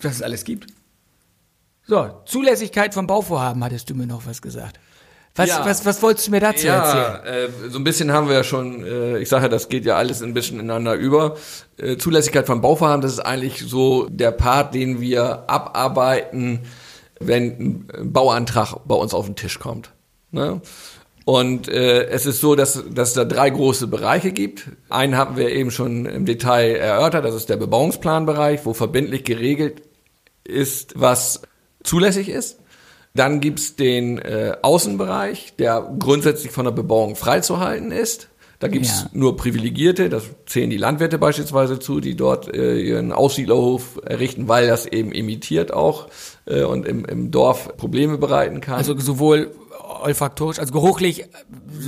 dass 0.00 0.14
es 0.16 0.22
alles 0.22 0.44
gibt. 0.44 0.66
So, 1.86 2.10
Zulässigkeit 2.26 2.94
vom 2.94 3.06
Bauvorhaben, 3.06 3.62
hattest 3.64 3.90
du 3.90 3.94
mir 3.94 4.06
noch 4.06 4.24
was 4.26 4.40
gesagt. 4.40 4.78
Was, 5.34 5.48
Ja. 5.48 5.64
was, 5.64 5.86
was 5.86 6.02
wolltest 6.02 6.26
du 6.26 6.30
mir 6.32 6.40
dazu 6.40 6.66
erzählen? 6.66 7.24
äh, 7.24 7.70
so 7.70 7.78
ein 7.78 7.84
bisschen 7.84 8.12
haben 8.12 8.28
wir 8.28 8.34
ja 8.34 8.44
schon, 8.44 8.84
äh, 8.84 9.18
ich 9.18 9.28
sage 9.30 9.44
ja, 9.44 9.48
das 9.48 9.68
geht 9.70 9.86
ja 9.86 9.96
alles 9.96 10.22
ein 10.22 10.34
bisschen 10.34 10.60
ineinander 10.60 10.94
über. 10.94 11.36
Äh, 11.78 11.96
Zulässigkeit 11.96 12.46
von 12.46 12.60
Bauvorhaben, 12.60 13.00
das 13.00 13.12
ist 13.12 13.20
eigentlich 13.20 13.60
so 13.66 14.06
der 14.10 14.30
Part, 14.30 14.74
den 14.74 15.00
wir 15.00 15.44
abarbeiten, 15.48 16.60
wenn 17.18 17.86
ein 17.94 18.12
Bauantrag 18.12 18.74
bei 18.84 18.94
uns 18.94 19.14
auf 19.14 19.24
den 19.26 19.36
Tisch 19.36 19.58
kommt. 19.58 19.90
Ne? 20.32 20.60
Und 21.24 21.68
äh, 21.68 22.06
es 22.08 22.26
ist 22.26 22.40
so, 22.40 22.54
dass, 22.56 22.82
dass 22.90 23.08
es 23.10 23.14
da 23.14 23.24
drei 23.24 23.48
große 23.48 23.86
Bereiche 23.86 24.32
gibt. 24.32 24.64
Einen 24.90 25.16
haben 25.16 25.36
wir 25.36 25.50
eben 25.50 25.70
schon 25.70 26.04
im 26.04 26.26
Detail 26.26 26.74
erörtert, 26.74 27.24
das 27.24 27.34
ist 27.34 27.48
der 27.48 27.56
Bebauungsplanbereich, 27.56 28.66
wo 28.66 28.74
verbindlich 28.74 29.24
geregelt 29.24 29.82
ist, 30.44 30.92
was 30.96 31.42
zulässig 31.84 32.28
ist. 32.28 32.58
Dann 33.14 33.40
gibt's 33.40 33.76
den 33.76 34.18
äh, 34.18 34.56
Außenbereich, 34.62 35.54
der 35.58 35.94
grundsätzlich 35.98 36.50
von 36.52 36.64
der 36.64 36.72
Bebauung 36.72 37.14
freizuhalten 37.16 37.92
ist. 37.92 38.28
Da 38.58 38.68
gibt's 38.68 39.02
Ja. 39.02 39.10
nur 39.12 39.36
Privilegierte, 39.36 40.08
das 40.08 40.22
zählen 40.46 40.70
die 40.70 40.76
Landwirte 40.76 41.18
beispielsweise 41.18 41.80
zu, 41.80 41.98
die 42.00 42.14
dort 42.14 42.54
äh, 42.54 42.78
ihren 42.78 43.10
Aussiedlerhof 43.10 44.00
errichten, 44.04 44.46
weil 44.46 44.68
das 44.68 44.86
eben 44.86 45.10
imitiert 45.10 45.72
auch 45.72 46.06
äh, 46.46 46.62
und 46.62 46.86
im, 46.86 47.04
im 47.04 47.32
Dorf 47.32 47.76
Probleme 47.76 48.18
bereiten 48.18 48.60
kann. 48.60 48.76
Also 48.76 48.96
sowohl 48.96 49.50
olfaktorisch, 50.00 50.58
also 50.58 50.72
geruchlich, 50.72 51.24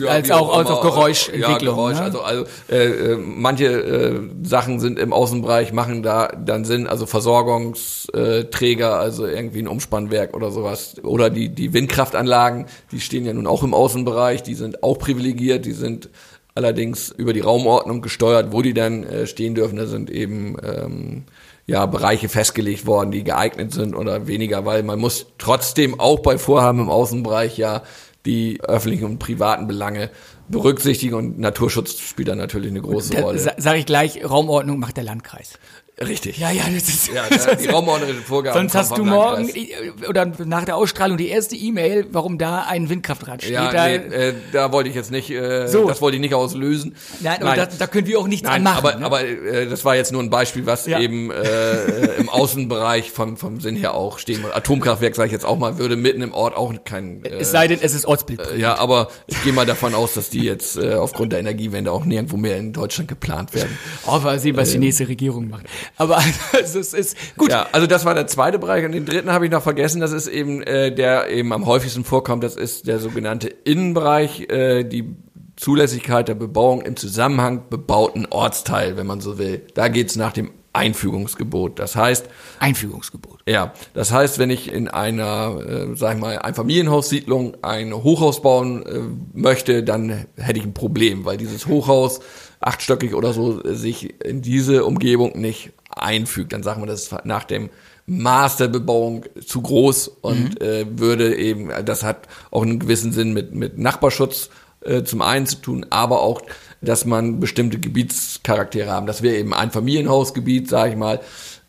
Ja, 0.01 0.09
als 0.09 0.31
auch, 0.31 0.57
als 0.57 0.69
immer. 0.69 0.79
auch 0.79 0.83
Geräuschentwicklung. 0.83 1.53
Ja, 1.53 1.59
Geräusch, 1.59 1.99
ne? 1.99 2.03
also, 2.03 2.21
also 2.21 2.45
äh, 2.69 3.13
äh, 3.13 3.17
manche 3.17 3.67
äh, 3.67 4.21
Sachen 4.43 4.81
sind 4.81 4.99
im 4.99 5.13
Außenbereich, 5.13 5.73
machen 5.73 6.03
da 6.03 6.29
dann 6.29 6.65
Sinn, 6.65 6.87
also 6.87 7.07
Versorgungsträger, 7.07 8.99
also 8.99 9.27
irgendwie 9.27 9.61
ein 9.61 9.69
Umspannwerk 9.69 10.35
oder 10.35 10.51
sowas. 10.51 10.97
Oder 11.03 11.31
die, 11.31 11.49
die 11.49 11.73
Windkraftanlagen, 11.73 12.67
die 12.93 13.01
stehen 13.01 13.25
ja 13.25 13.33
nun 13.33 13.47
auch 13.47 13.63
im 13.63 13.75
Außenbereich, 13.75 14.43
die 14.43 14.55
sind 14.55 14.83
auch 14.83 14.99
privilegiert, 14.99 15.65
die 15.65 15.73
sind 15.73 16.11
allerdings 16.55 17.11
über 17.11 17.33
die 17.33 17.41
Raumordnung 17.41 18.01
gesteuert, 18.01 18.53
wo 18.53 18.63
die 18.63 18.75
dann 18.75 19.05
äh, 19.05 19.27
stehen 19.27 19.55
dürfen. 19.55 19.77
Da 19.77 19.87
sind 19.87 20.11
eben 20.11 20.57
ähm, 20.63 21.25
ja 21.67 21.87
Bereiche 21.87 22.29
festgelegt 22.29 22.87
worden, 22.87 23.11
die 23.11 23.25
geeignet 23.25 23.73
sind 23.73 23.95
oder 23.95 24.27
weniger, 24.27 24.65
weil 24.67 24.83
man 24.83 24.99
muss 24.99 25.27
trotzdem 25.39 25.99
auch 25.99 26.21
bei 26.21 26.37
Vorhaben 26.39 26.81
im 26.81 26.91
Außenbereich 26.91 27.57
ja 27.57 27.83
die 28.27 28.61
öffentlichen 28.63 29.05
und 29.05 29.19
privaten 29.19 29.67
Belange 29.67 30.11
berücksichtigen 30.49 31.15
und 31.15 31.39
Naturschutz 31.39 31.99
spielt 31.99 32.29
da 32.29 32.35
natürlich 32.35 32.71
eine 32.71 32.81
große 32.83 33.19
Rolle. 33.21 33.39
sa- 33.39 33.55
sag 33.57 33.77
ich 33.79 33.87
gleich, 33.87 34.23
Raumordnung 34.29 34.79
macht 34.79 34.97
der 34.97 35.05
Landkreis. 35.05 35.59
Richtig. 36.01 36.39
Ja, 36.39 36.51
ja, 36.51 36.65
das 36.75 36.89
ist. 36.89 37.09
Ja, 37.13 37.23
da- 37.29 37.55
die 37.55 37.69
raumordnerischen 37.69 38.25
Vorgaben. 38.25 38.59
Sonst 38.59 38.75
hast 38.75 38.99
du 38.99 39.05
morgen 39.05 39.45
Landkreis. 39.45 39.69
äh, 40.03 40.09
oder 40.09 40.27
nach 40.45 40.65
der 40.65 40.75
Ausstrahlung 40.77 41.17
die 41.17 41.29
erste 41.29 41.55
E-Mail, 41.55 42.07
warum 42.11 42.37
da 42.37 42.63
ein 42.69 42.89
Windkraftrad 42.89 43.43
steht. 43.43 43.55
Ja, 43.55 43.71
da, 43.71 43.87
nee, 43.87 43.95
äh, 43.95 44.35
da 44.53 44.73
wollte 44.73 44.89
ich 44.91 44.97
jetzt 44.97 45.13
nicht, 45.13 45.31
äh, 45.31 45.69
So. 45.69 45.87
das 45.87 46.01
wollte 46.03 46.17
ich 46.17 46.21
nicht 46.21 46.35
auslösen. 46.35 46.97
nein, 47.21 47.41
aber 47.41 47.55
Da, 47.55 47.67
da 47.67 47.87
können 47.87 48.09
wir 48.09 48.19
auch 48.19 48.27
nichts 48.27 48.43
Nein, 48.49 48.57
an 48.57 48.63
machen. 48.75 48.79
aber, 48.79 48.97
ne? 48.97 49.07
aber 49.07 49.25
äh, 49.25 49.69
das 49.69 49.85
war 49.85 49.95
jetzt 49.95 50.11
nur 50.11 50.21
ein 50.21 50.31
Beispiel, 50.31 50.67
was 50.67 50.85
Ja. 50.87 50.99
eben 50.99 51.31
äh, 51.31 51.85
im 52.19 52.29
Außenbereich 52.29 53.13
vom, 53.13 53.37
vom 53.37 53.61
Sinn 53.61 53.77
her 53.77 53.95
auch 53.95 54.19
stehen 54.19 54.43
muss. 54.43 54.51
Atomkraftwerk, 54.51 55.15
sage 55.15 55.29
ich 55.29 55.33
jetzt 55.33 55.45
auch 55.47 55.59
mal, 55.59 55.79
würde 55.79 55.95
mitten 55.95 56.23
im 56.23 56.33
Ort 56.35 56.57
auch 56.57 56.75
kein... 56.85 57.25
Äh, 57.25 57.37
es 57.37 57.53
sei 57.53 57.69
denn, 57.69 57.79
es 57.81 57.95
ist 57.95 58.05
Ortsbild. 58.05 58.41
ja, 58.59 58.77
aber 58.79 59.09
ich 59.29 59.41
gehe 59.45 59.53
mal 59.53 59.65
davon 59.65 59.95
aus, 59.95 60.15
dass 60.15 60.29
die 60.29 60.43
jetzt 60.43 60.77
äh, 60.77 60.95
aufgrund 60.95 61.33
der 61.33 61.39
Energiewende 61.39 61.93
auch 61.93 62.05
nirgendwo 62.05 62.37
mehr 62.37 62.57
in 62.57 62.73
Deutschland 62.73 63.07
geplant 63.09 63.55
werden. 63.55 63.79
Oh, 64.09 64.19
mal 64.19 64.41
sehen, 64.41 64.57
was 64.57 64.73
die 64.73 64.79
nächste 64.79 65.07
Regierung 65.07 65.49
macht. 65.49 65.67
Aber 65.97 66.17
also, 66.53 66.79
es 66.79 66.95
ist 66.95 67.17
gut. 67.37 67.51
Ja, 67.51 67.69
also 67.73 67.87
das 67.87 68.05
war 68.05 68.15
der 68.15 68.27
zweite 68.27 68.59
Bereich 68.59 68.85
und 68.85 68.93
den 68.93 69.05
dritten 69.05 69.31
habe 69.31 69.47
ich 69.47 69.51
noch 69.51 69.63
vergessen. 69.63 70.01
Das 70.01 70.13
ist 70.13 70.29
eben 70.29 70.63
äh, 70.63 70.95
der 70.95 71.31
eben 71.31 71.53
am 71.53 71.67
häufigsten 71.67 72.05
vorkommt. 72.05 72.45
Das 72.45 72.57
ist 72.57 72.87
der 72.87 72.99
sogenannte 72.99 73.49
Innenbereich, 73.49 74.49
äh, 74.51 74.85
die 74.85 75.17
Zulässigkeit 75.57 76.29
der 76.29 76.35
Bebauung 76.35 76.83
im 76.83 76.97
Zusammenhang 76.97 77.69
bebauten 77.71 78.27
Ortsteil, 78.27 78.97
wenn 78.97 79.07
man 79.07 79.21
so 79.21 79.39
will. 79.39 79.63
Da 79.75 79.89
geht's 79.89 80.17
nach 80.17 80.33
dem 80.33 80.51
Einfügungsgebot. 80.75 81.79
Das 81.79 81.97
heißt, 81.97 82.29
Einfügungsgebot. 82.59 83.41
ja, 83.47 83.73
das 83.95 84.13
heißt, 84.13 84.39
wenn 84.39 84.51
ich 84.51 84.71
in 84.71 84.89
einer, 84.89 85.59
äh, 85.67 85.97
sag 85.97 86.17
ich 86.17 86.21
mal, 86.21 86.39
Einfamilienhaussiedlung 86.39 87.57
ein 87.63 87.95
Hochhaus 87.95 88.43
bauen 88.43 88.85
äh, 88.85 89.01
möchte, 89.33 89.83
dann 89.83 90.27
hätte 90.37 90.59
ich 90.59 90.65
ein 90.65 90.75
Problem, 90.75 91.25
weil 91.25 91.37
dieses 91.37 91.67
Hochhaus 91.67 92.21
achtstöckig 92.61 93.15
oder 93.15 93.33
so 93.33 93.63
äh, 93.63 93.75
sich 93.75 94.21
in 94.23 94.43
diese 94.43 94.85
Umgebung 94.85 95.41
nicht 95.41 95.73
einfügt. 95.91 96.53
Dann 96.53 96.63
sagen 96.63 96.83
wir, 96.83 96.87
das 96.87 97.05
ist 97.05 97.25
nach 97.25 97.45
dem 97.45 97.71
Maß 98.07 98.59
der 98.59 98.69
Bebauung 98.69 99.25
zu 99.47 99.63
groß 99.63 100.09
und 100.09 100.61
äh, 100.61 100.85
würde 100.91 101.37
eben, 101.37 101.71
das 101.87 102.03
hat 102.03 102.29
auch 102.51 102.63
einen 102.63 102.79
gewissen 102.79 103.13
Sinn 103.13 103.33
mit, 103.33 103.55
mit 103.55 103.79
Nachbarschutz 103.79 104.51
äh, 104.85 105.05
zum 105.05 105.23
einen 105.23 105.47
zu 105.47 105.57
tun, 105.57 105.87
aber 105.89 106.21
auch, 106.21 106.43
dass 106.85 107.05
man 107.05 107.41
bestimmte 107.41 107.79
Gebietscharaktere 107.79 108.91
haben. 108.91 109.07
Das 109.07 109.23
wäre 109.23 109.37
eben 109.37 109.55
ein 109.55 109.71
Familienhausgebiet, 109.71 110.69
sage 110.69 110.93
ich 110.93 110.97
mal. 110.97 111.21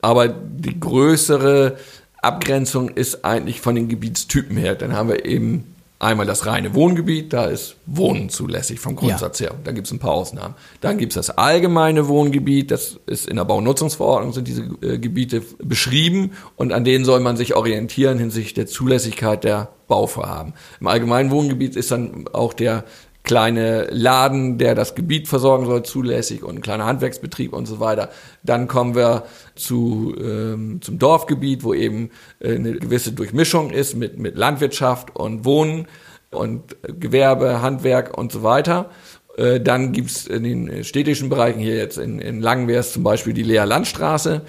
Aber 0.01 0.28
die 0.28 0.80
größere 0.80 1.78
Abgrenzung 2.21 2.89
ist 2.89 3.25
eigentlich 3.25 3.62
von 3.62 3.75
den 3.75 3.88
Gebietstypen 3.88 4.58
her. 4.58 4.75
Dann 4.75 4.93
haben 4.93 5.10
wir 5.10 5.25
eben 5.25 5.75
einmal 5.99 6.25
das 6.25 6.45
reine 6.45 6.73
Wohngebiet, 6.73 7.34
da 7.34 7.45
ist 7.45 7.78
Wohnen 7.86 8.30
zulässig 8.30 8.80
vom 8.80 8.95
Grundsatz 8.95 9.39
her. 9.39 9.56
Da 9.63 9.71
gibt 9.71 9.88
es 9.88 9.93
ein 9.93 9.99
paar 9.99 10.12
Ausnahmen. 10.12 10.56
Dann 10.82 10.97
gibt 10.97 11.13
es 11.13 11.15
das 11.15 11.38
allgemeine 11.38 12.08
Wohngebiet, 12.08 12.71
das 12.71 12.99
ist 13.06 13.28
in 13.28 13.38
der 13.38 13.45
Baunutzungsverordnung, 13.45 14.34
sind 14.34 14.47
diese 14.47 14.63
äh, 14.82 14.97
Gebiete 14.97 15.41
beschrieben 15.60 16.32
und 16.58 16.73
an 16.73 16.84
denen 16.84 17.06
soll 17.06 17.21
man 17.21 17.38
sich 17.38 17.56
orientieren 17.56 18.19
hinsichtlich 18.19 18.54
der 18.54 18.67
Zulässigkeit 18.67 19.43
der 19.43 19.69
Bauvorhaben. 19.88 20.54
Im 20.80 20.88
allgemeinen 20.88 21.32
Wohngebiet 21.32 21.75
ist 21.75 21.91
dann 21.91 22.28
auch 22.34 22.54
der 22.54 22.84
kleine 23.25 23.88
Laden, 23.91 24.57
der 24.57 24.75
das 24.75 24.95
Gebiet 24.95 25.27
versorgen 25.27 25.65
soll, 25.65 25.83
zulässig 25.83 26.43
und 26.43 26.55
ein 26.55 26.61
kleiner 26.61 26.85
Handwerksbetrieb 26.85 27.53
und 27.53 27.65
so 27.65 27.79
weiter. 27.79 28.09
Dann 28.43 28.67
kommen 28.67 28.95
wir 28.95 29.23
zu, 29.55 30.15
ähm, 30.17 30.81
zum 30.81 30.99
Dorfgebiet, 30.99 31.63
wo 31.63 31.73
eben 31.73 32.11
äh, 32.39 32.55
eine 32.55 32.73
gewisse 32.73 33.11
Durchmischung 33.11 33.71
ist 33.71 33.95
mit, 33.95 34.17
mit 34.17 34.38
Landwirtschaft 34.38 35.15
und 35.15 35.43
Wohnen 35.43 35.88
und 36.31 36.75
Gewerbe, 36.83 37.61
Handwerk 37.61 38.17
und 38.17 38.31
so 38.31 38.43
weiter. 38.43 38.89
Äh, 39.38 39.60
Dann 39.60 39.91
gibt's 39.91 40.28
in 40.28 40.43
den 40.43 40.84
städtischen 40.84 41.30
Bereichen 41.30 41.60
hier 41.60 41.76
jetzt 41.76 41.98
in, 41.98 42.19
in 42.19 42.41
Langen 42.41 42.67
wäre 42.67 42.80
es 42.80 42.93
zum 42.93 43.04
Beispiel 43.04 43.34
die 43.34 43.43
Lea 43.43 43.63
Landstraße 43.65 44.41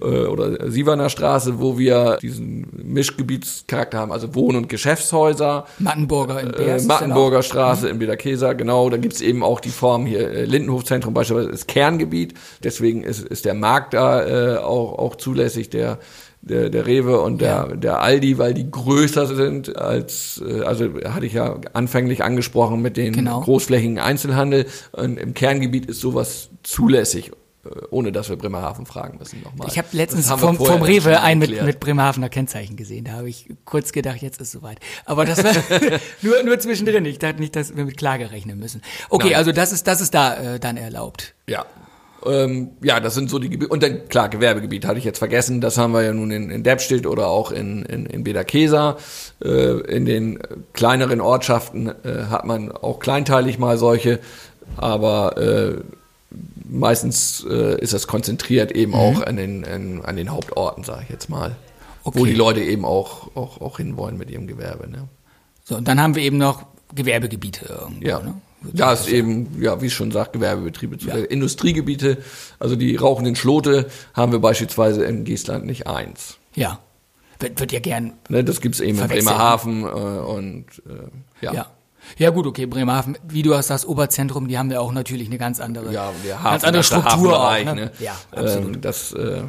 äh, 0.00 0.04
oder 0.04 0.70
Sieverner 0.70 1.08
Straße, 1.08 1.60
wo 1.60 1.78
wir 1.78 2.18
diesen 2.20 2.66
Mischgebietscharakter 2.82 3.98
haben, 3.98 4.12
also 4.12 4.34
Wohn- 4.34 4.56
und 4.56 4.68
Geschäftshäuser. 4.68 5.66
Mattenburger 5.78 6.40
in 6.40 6.48
Äh, 6.48 6.56
Beers. 6.56 6.82
ist 6.82 6.88
Mattenburger 6.88 7.36
dann 7.36 7.42
Straße 7.44 7.88
in 7.88 7.98
Bederkeser, 7.98 8.54
genau. 8.54 8.90
Da 8.90 8.96
gibt's 8.96 9.20
eben 9.20 9.42
auch 9.42 9.60
die 9.60 9.70
Form 9.70 10.06
hier, 10.06 10.30
äh, 10.30 10.44
Lindenhofzentrum 10.44 11.14
beispielsweise 11.14 11.50
ist 11.50 11.68
Kerngebiet. 11.68 12.34
Deswegen 12.62 13.02
ist, 13.02 13.20
ist 13.26 13.44
der 13.44 13.54
Markt 13.54 13.94
da 13.94 14.54
äh, 14.54 14.58
auch, 14.58 14.98
auch 14.98 15.16
zulässig, 15.16 15.70
der, 15.70 15.98
der, 16.46 16.68
der 16.68 16.86
Rewe 16.86 17.20
und 17.20 17.40
der, 17.40 17.76
der 17.76 18.00
Aldi, 18.02 18.38
weil 18.38 18.52
die 18.54 18.70
größer 18.70 19.26
sind 19.34 19.76
als, 19.76 20.42
äh, 20.46 20.60
also 20.62 20.90
hatte 21.04 21.26
ich 21.26 21.32
ja 21.32 21.58
anfänglich 21.72 22.22
angesprochen 22.22 22.82
mit 22.82 22.96
den 22.96 23.12
Genau. 23.14 23.40
großflächigen 23.40 23.98
Einzelhandel. 23.98 24.66
Und 24.92 25.18
im 25.18 25.32
Kerngebiet 25.34 25.86
ist 25.86 26.00
sowas 26.00 26.50
zulässig, 26.62 27.30
äh, 27.64 27.68
ohne 27.90 28.12
dass 28.12 28.28
wir 28.28 28.36
Bremerhaven 28.36 28.84
fragen 28.84 29.18
müssen 29.18 29.42
nochmal. 29.42 29.68
Ich 29.70 29.78
habe 29.78 29.88
letztens 29.92 30.30
vom, 30.30 30.56
vom 30.56 30.82
Rewe 30.82 31.20
ein 31.22 31.38
mit, 31.38 31.62
mit 31.64 31.80
Bremerhavener 31.80 32.28
Kennzeichen 32.28 32.76
gesehen. 32.76 33.04
Da 33.06 33.12
habe 33.12 33.28
ich 33.30 33.48
kurz 33.64 33.92
gedacht, 33.92 34.20
jetzt 34.20 34.40
ist 34.42 34.52
soweit. 34.52 34.78
Aber 35.06 35.24
das 35.24 35.42
war 35.42 35.52
nur, 36.22 36.42
nur 36.42 36.58
zwischendrin. 36.58 37.06
Ich 37.06 37.18
dachte 37.18 37.40
nicht, 37.40 37.56
dass 37.56 37.74
wir 37.74 37.84
mit 37.86 37.96
Klage 37.96 38.30
rechnen 38.30 38.58
müssen. 38.58 38.82
Okay, 39.08 39.28
Nein. 39.30 39.36
also 39.38 39.52
das 39.52 39.72
ist, 39.72 39.86
das 39.86 40.02
ist 40.02 40.12
da 40.12 40.54
äh, 40.54 40.60
dann 40.60 40.76
erlaubt. 40.76 41.34
Ja. 41.48 41.64
Ähm, 42.26 42.70
ja, 42.82 43.00
das 43.00 43.14
sind 43.14 43.30
so 43.30 43.38
die 43.38 43.50
Gebiete. 43.50 43.70
Und 43.70 43.82
dann, 43.82 44.08
klar, 44.08 44.28
Gewerbegebiet 44.28 44.86
hatte 44.86 44.98
ich 44.98 45.04
jetzt 45.04 45.18
vergessen. 45.18 45.60
Das 45.60 45.78
haben 45.78 45.92
wir 45.92 46.02
ja 46.02 46.12
nun 46.12 46.30
in, 46.30 46.50
in 46.50 46.62
Deppstedt 46.62 47.06
oder 47.06 47.28
auch 47.28 47.50
in, 47.50 47.82
in, 47.84 48.06
in 48.06 48.24
Bederkesa. 48.24 48.96
Äh, 49.42 49.80
in 49.82 50.04
den 50.04 50.38
kleineren 50.72 51.20
Ortschaften 51.20 51.88
äh, 51.88 52.24
hat 52.30 52.44
man 52.44 52.72
auch 52.72 52.98
kleinteilig 52.98 53.58
mal 53.58 53.78
solche. 53.78 54.20
Aber 54.76 55.36
äh, 55.36 55.76
meistens 56.68 57.46
äh, 57.48 57.80
ist 57.80 57.92
das 57.92 58.06
konzentriert 58.06 58.72
eben 58.72 58.94
auch 58.94 59.22
an 59.22 59.36
den, 59.36 59.64
an, 59.64 60.02
an 60.02 60.16
den 60.16 60.30
Hauptorten, 60.32 60.84
sage 60.84 61.02
ich 61.04 61.10
jetzt 61.10 61.28
mal. 61.28 61.56
Wo 62.02 62.10
Okay. 62.10 62.24
die 62.24 62.34
Leute 62.34 62.60
eben 62.60 62.84
auch, 62.84 63.34
auch, 63.34 63.60
auch 63.60 63.78
hinwollen 63.78 64.18
mit 64.18 64.30
ihrem 64.30 64.46
Gewerbe. 64.46 64.88
Ne? 64.90 65.08
So, 65.64 65.76
und 65.76 65.88
dann 65.88 66.00
haben 66.02 66.14
wir 66.14 66.22
eben 66.22 66.36
noch 66.36 66.66
Gewerbegebiete 66.94 67.66
irgendwo. 67.66 68.06
Ja. 68.06 68.20
Ne? 68.20 68.34
Da 68.72 68.92
ist 68.92 69.08
eben, 69.08 69.60
ja, 69.60 69.80
wie 69.80 69.86
es 69.86 69.92
schon 69.92 70.10
sagt, 70.10 70.32
Gewerbebetriebe 70.32 70.98
zu. 70.98 71.08
Ja. 71.08 71.16
Industriegebiete, 71.16 72.18
also 72.58 72.76
die 72.76 72.96
rauchenden 72.96 73.36
Schlote 73.36 73.90
haben 74.14 74.32
wir 74.32 74.38
beispielsweise 74.38 75.04
in 75.04 75.24
Geestland 75.24 75.66
nicht 75.66 75.86
eins. 75.86 76.38
Ja. 76.54 76.80
Wird, 77.40 77.60
wird 77.60 77.72
ja 77.72 77.80
gern. 77.80 78.14
Ne, 78.28 78.44
das 78.44 78.60
gibt's 78.60 78.80
eben 78.80 78.90
in 78.90 78.96
Verwechseln. 78.96 79.26
Bremerhaven 79.26 79.82
äh, 79.82 79.86
und 79.86 80.66
äh, 80.86 81.44
ja. 81.44 81.52
Ja. 81.52 81.66
Ja 82.18 82.30
gut, 82.30 82.46
okay, 82.46 82.66
Bremerhaven, 82.66 83.16
wie 83.26 83.42
du 83.42 83.54
hast 83.54 83.70
das 83.70 83.86
Oberzentrum, 83.86 84.46
die 84.46 84.58
haben 84.58 84.70
ja 84.70 84.78
auch 84.78 84.92
natürlich 84.92 85.26
eine 85.28 85.38
ganz 85.38 85.58
andere, 85.58 85.90
Ja, 85.90 86.12
Hafen, 86.12 86.42
ganz 86.42 86.64
andere 86.64 86.84
Struktur 86.84 87.42
auch. 87.42 87.64
Ne? 87.64 87.74
ne? 87.74 87.92
Ja, 87.98 88.14
absolut. 88.30 88.74
Ähm, 88.74 88.80
das 88.82 89.12
äh, 89.14 89.42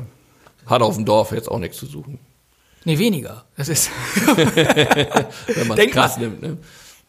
hat 0.65 0.82
auf 0.82 0.95
dem 0.95 1.04
Dorf 1.04 1.34
jetzt 1.34 1.51
auch 1.51 1.60
nichts 1.60 1.78
zu 1.78 1.86
suchen, 1.86 2.17
Nee, 2.86 2.99
weniger. 2.99 3.45
Das 3.58 3.67
ist, 3.67 3.89
wenn 4.36 5.67
man 5.67 5.78
es 5.78 5.91
krass 5.91 6.17
nimmt. 6.17 6.41
Ne? 6.41 6.58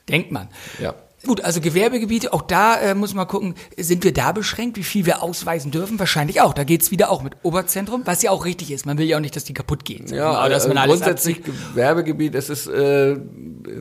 denkt 0.08 0.32
man. 0.32 0.48
Ja. 0.80 0.94
Gut, 1.26 1.40
also 1.40 1.60
Gewerbegebiete, 1.60 2.32
auch 2.32 2.42
da 2.42 2.78
äh, 2.78 2.94
muss 2.94 3.12
man 3.14 3.26
gucken, 3.26 3.54
sind 3.76 4.04
wir 4.04 4.12
da 4.12 4.32
beschränkt, 4.32 4.76
wie 4.76 4.84
viel 4.84 5.06
wir 5.06 5.22
ausweisen 5.22 5.70
dürfen? 5.72 5.98
Wahrscheinlich 5.98 6.40
auch. 6.40 6.54
Da 6.54 6.64
geht's 6.64 6.90
wieder 6.90 7.10
auch 7.10 7.22
mit 7.22 7.34
Oberzentrum, 7.42 8.02
was 8.04 8.22
ja 8.22 8.30
auch 8.30 8.44
richtig 8.44 8.70
ist. 8.70 8.86
Man 8.86 8.96
will 8.98 9.06
ja 9.06 9.16
auch 9.16 9.20
nicht, 9.20 9.34
dass 9.34 9.44
die 9.44 9.54
kaputt 9.54 9.84
gehen. 9.84 10.06
Ja, 10.06 10.30
Aber 10.30 10.48
dass 10.48 10.64
also 10.64 10.68
man 10.74 10.78
alles 10.78 11.00
grundsätzlich 11.00 11.42
Gewerbegebiet, 11.42 12.34
es 12.34 12.48
ist, 12.48 12.68
äh, 12.68 13.16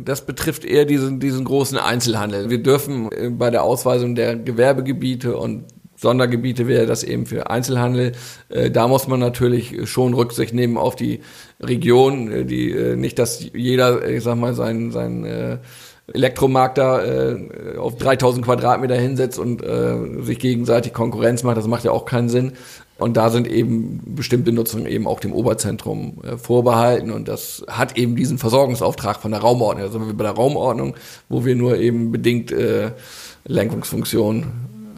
das 0.03 0.25
betrifft 0.25 0.65
eher 0.65 0.86
diesen, 0.86 1.19
diesen 1.19 1.45
großen 1.45 1.77
Einzelhandel. 1.77 2.49
Wir 2.49 2.63
dürfen 2.63 3.12
äh, 3.12 3.29
bei 3.29 3.51
der 3.51 3.63
Ausweisung 3.63 4.15
der 4.15 4.36
Gewerbegebiete 4.36 5.38
und 5.38 5.65
Sondergebiete 5.97 6.67
wäre 6.67 6.86
das 6.86 7.03
eben 7.03 7.25
für 7.25 7.49
Einzelhandel. 7.49 8.13
Äh, 8.49 8.69
da 8.71 8.88
muss 8.88 9.08
man 9.08 9.19
natürlich 9.19 9.88
schon 9.89 10.13
Rücksicht 10.13 10.53
nehmen 10.53 10.77
auf 10.77 10.95
die 10.95 11.21
Region, 11.60 12.31
äh, 12.31 12.45
die 12.45 12.71
äh, 12.71 12.95
nicht, 12.95 13.19
dass 13.19 13.45
jeder, 13.53 14.08
ich 14.08 14.23
sag 14.23 14.36
mal, 14.36 14.53
sein, 14.53 14.91
sein 14.91 15.25
äh, 15.25 15.58
Elektromarkt 16.13 16.78
da 16.78 17.04
äh, 17.04 17.78
auf 17.78 17.98
3000 17.98 18.46
Quadratmeter 18.46 18.96
hinsetzt 18.96 19.39
und 19.39 19.63
äh, 19.63 20.22
sich 20.22 20.38
gegenseitig 20.39 20.94
Konkurrenz 20.94 21.44
macht. 21.44 21.58
Das 21.58 21.68
macht 21.68 21.84
ja 21.84 21.91
auch 21.91 22.06
keinen 22.06 22.30
Sinn. 22.30 22.54
Und 22.98 23.18
da 23.18 23.30
sind 23.30 23.48
eben 23.48 24.02
bestimmte 24.15 24.52
Nutzungen 24.52 24.86
eben 24.86 25.08
auch 25.08 25.20
dem 25.20 25.34
Oberzentrum 25.34 26.22
äh, 26.24 26.38
vorbehalten. 26.38 27.12
Und 27.12 27.28
das 27.28 27.65
hat 27.68 27.98
eben 27.98 28.15
diesen 28.15 28.38
Versorgungsauftrag 28.38 29.20
von 29.20 29.32
der 29.32 29.41
Raumordnung. 29.41 29.86
Also 29.86 30.00
wir 30.00 30.13
bei 30.13 30.24
der 30.24 30.34
Raumordnung, 30.34 30.96
wo 31.28 31.44
wir 31.44 31.56
nur 31.56 31.78
eben 31.78 32.12
bedingt 32.12 32.52
äh, 32.52 32.91
Lenkungsfunktion 33.46 34.52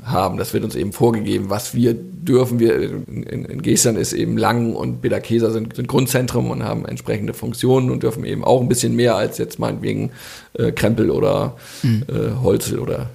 haben. 0.08 0.38
Das 0.38 0.54
wird 0.54 0.63
uns 0.63 0.76
eben 0.76 0.93
vorgegeben, 0.93 1.50
was 1.50 1.74
wir 1.76 1.93
dürfen. 1.93 2.60
Wir 2.60 2.76
in, 2.80 3.24
in 3.24 3.62
Gestern 3.62 3.96
ist 3.96 4.13
eben 4.13 4.38
Lang 4.38 4.76
und 4.76 5.02
Beda-Keser 5.02 5.52
sind, 5.52 5.76
sind 5.76 5.88
Grundzentrum 5.88 6.52
und 6.52 6.63
haben 6.63 6.86
entsprechende 6.86 7.34
Funktionen 7.34 7.91
und 7.91 8.04
dürfen 8.04 8.26
eben 8.26 8.43
auch 8.43 8.62
ein 8.62 8.67
bisschen 8.67 8.96
mehr 8.96 9.15
als 9.15 9.38
jetzt 9.38 9.60
meinetwegen 9.60 10.12
äh, 10.54 10.72
Krempel 10.72 11.12
oder 11.12 11.56
mhm. 11.84 12.04
äh, 12.08 12.41
Holzel 12.41 12.80
oder 12.80 13.10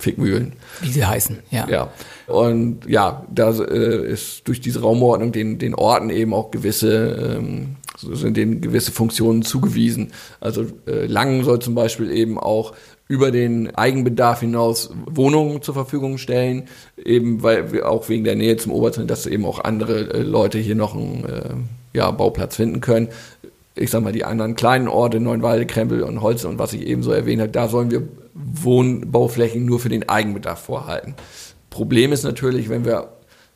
Fickmühlen. 0.00 0.54
Wie 0.80 0.90
sie 0.90 1.04
heißen, 1.04 1.38
ja. 1.50 1.68
Ja. 1.68 1.92
Und 2.26 2.86
ja, 2.88 3.26
da 3.32 3.50
äh, 3.50 4.10
ist 4.10 4.48
durch 4.48 4.60
diese 4.60 4.80
Raumordnung 4.80 5.32
den, 5.32 5.58
den 5.58 5.74
Orten 5.74 6.10
eben 6.10 6.32
auch 6.32 6.50
gewisse, 6.50 7.38
ähm, 7.38 7.76
sind 7.98 8.36
denen 8.36 8.60
gewisse 8.60 8.92
Funktionen 8.92 9.42
zugewiesen. 9.42 10.12
Also 10.40 10.66
äh, 10.86 11.06
Langen 11.06 11.44
soll 11.44 11.58
zum 11.58 11.74
Beispiel 11.74 12.10
eben 12.10 12.38
auch 12.38 12.72
über 13.10 13.32
den 13.32 13.74
Eigenbedarf 13.74 14.38
hinaus 14.38 14.90
Wohnungen 15.04 15.62
zur 15.62 15.74
Verfügung 15.74 16.16
stellen, 16.16 16.68
eben 16.96 17.42
weil 17.42 17.72
wir 17.72 17.90
auch 17.90 18.08
wegen 18.08 18.22
der 18.22 18.36
Nähe 18.36 18.56
zum 18.56 18.70
Oberzentrum, 18.70 19.08
dass 19.08 19.26
eben 19.26 19.44
auch 19.44 19.64
andere 19.64 20.14
äh, 20.14 20.22
Leute 20.22 20.58
hier 20.58 20.76
noch 20.76 20.94
einen 20.94 21.24
äh, 21.24 21.98
ja, 21.98 22.08
Bauplatz 22.12 22.54
finden 22.54 22.80
können. 22.80 23.08
Ich 23.74 23.90
sag 23.90 24.04
mal, 24.04 24.12
die 24.12 24.24
anderen 24.24 24.54
kleinen 24.54 24.86
Orte, 24.86 25.18
Neuenwalde, 25.18 25.66
Krempel 25.66 26.04
und 26.04 26.22
Holz 26.22 26.44
und 26.44 26.60
was 26.60 26.72
ich 26.72 26.86
eben 26.86 27.02
so 27.02 27.10
erwähnt 27.10 27.42
habe, 27.42 27.50
da 27.50 27.66
sollen 27.66 27.90
wir 27.90 28.06
Wohnbauflächen 28.34 29.64
nur 29.64 29.80
für 29.80 29.88
den 29.88 30.08
Eigenbedarf 30.08 30.60
vorhalten. 30.60 31.16
Problem 31.68 32.12
ist 32.12 32.22
natürlich, 32.22 32.68
wenn 32.68 32.84
wir 32.84 33.08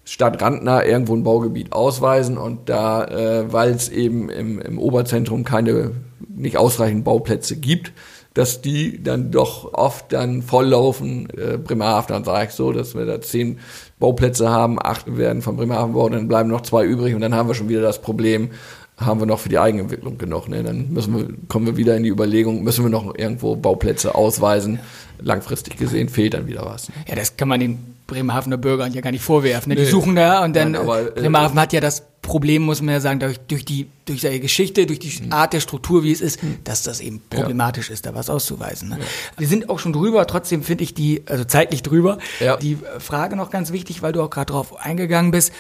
stadtrandnah 0.05 0.85
irgendwo 0.85 1.15
ein 1.15 1.23
Baugebiet 1.23 1.73
ausweisen 1.73 2.39
und 2.39 2.69
da, 2.69 3.05
äh, 3.05 3.53
weil 3.53 3.71
es 3.71 3.89
eben 3.89 4.31
im, 4.31 4.61
im 4.61 4.81
Oberzentrum 4.81 5.45
keine, 5.45 5.93
nicht 6.29 6.57
ausreichend 6.57 7.05
Bauplätze 7.05 7.55
gibt, 7.55 7.93
dass 8.35 8.61
die 8.61 9.03
dann 9.03 9.31
doch 9.31 9.73
oft 9.73 10.13
dann 10.13 10.43
volllaufen. 10.43 11.29
Äh, 11.31 11.57
Bremerhaven, 11.57 12.09
dann 12.09 12.25
sage 12.25 12.49
ich 12.49 12.55
so, 12.55 12.73
dass 12.73 12.95
wir 12.95 13.07
da 13.07 13.21
zehn 13.21 13.61
Bauplätze 13.99 14.51
haben, 14.51 14.79
acht 14.83 15.17
werden 15.17 15.41
von 15.41 15.57
Bremerhaven 15.57 15.93
gebaut, 15.93 16.13
dann 16.13 16.29
bleiben 16.29 16.51
noch 16.51 16.63
zwei 16.63 16.85
übrig 16.85 17.15
und 17.15 17.21
dann 17.21 17.35
haben 17.35 17.49
wir 17.49 17.55
schon 17.55 17.69
wieder 17.69 17.83
das 17.83 18.03
Problem, 18.03 18.51
haben 18.97 19.21
wir 19.21 19.27
noch 19.27 19.41
für 19.41 19.49
die 19.49 19.59
Eigenentwicklung 19.59 20.19
genug. 20.19 20.49
Ne? 20.49 20.63
Dann 20.63 20.93
müssen 20.93 21.17
wir, 21.17 21.29
kommen 21.49 21.67
wir 21.67 21.77
wieder 21.77 21.97
in 21.97 22.05
die 22.05 22.11
Überlegung, 22.11 22.63
müssen 22.63 22.85
wir 22.85 22.91
noch 22.91 23.17
irgendwo 23.17 23.57
Bauplätze 23.57 24.15
ausweisen. 24.15 24.79
Langfristig 25.21 25.77
gesehen 25.77 26.09
fehlt 26.09 26.35
dann 26.35 26.47
wieder 26.47 26.65
was. 26.65 26.89
Ne? 26.89 26.95
Ja, 27.09 27.17
das 27.17 27.37
kann 27.37 27.49
man 27.49 27.61
den 27.61 27.95
Bremerhavener 28.07 28.57
Bürgern 28.57 28.93
ja 28.93 29.01
gar 29.01 29.11
nicht 29.11 29.25
vorwerfen. 29.25 29.71
Ne? 29.71 29.77
Die 29.77 29.83
nee. 29.83 29.89
suchen 29.89 30.15
da 30.15 30.45
und 30.45 30.55
dann, 30.55 30.73
Nein, 30.73 30.83
aber, 30.83 31.09
äh, 31.09 31.21
Bremerhaven 31.21 31.59
hat 31.59 31.73
ja 31.73 31.81
das 31.81 32.05
Problem, 32.23 32.63
muss 32.63 32.83
man 32.83 32.95
ja 32.95 33.01
sagen, 33.01 33.21
durch, 33.21 33.39
durch 33.39 33.65
die, 33.65 33.89
durch 34.05 34.21
seine 34.21 34.41
Geschichte, 34.41 34.87
durch 34.87 34.99
die 34.99 35.25
mhm. 35.25 35.33
Art 35.33 35.53
der 35.53 35.61
Struktur, 35.61 36.05
wie 36.05 36.13
es 36.13 36.21
ist, 36.21 36.43
mhm. 36.43 36.59
dass 36.65 36.83
das 36.83 37.01
eben 37.01 37.21
problematisch 37.31 37.89
ja. 37.89 37.95
ist, 37.95 38.07
da 38.07 38.15
was 38.15 38.31
auszuweisen. 38.31 38.91
Ne? 38.91 38.99
Ja. 39.01 39.05
Wir 39.39 39.49
sind 39.49 39.69
auch 39.71 39.79
schon 39.79 39.93
drüber, 39.93 40.27
trotzdem 40.27 40.63
finde 40.63 40.85
ich 40.85 40.95
die, 40.95 41.23
also 41.27 41.45
zeitlich 41.45 41.83
drüber, 41.83 42.19
ja. 42.41 42.57
die 42.57 42.79
Frage 42.99 43.37
noch 43.37 43.51
ganz 43.51 43.73
wichtig, 43.73 44.03
weil 44.03 44.13
du 44.13 44.23
auch 44.23 44.31
gerade 44.31 44.53
drauf 44.53 44.77
eingegangen 44.77 45.31
bist. 45.31 45.53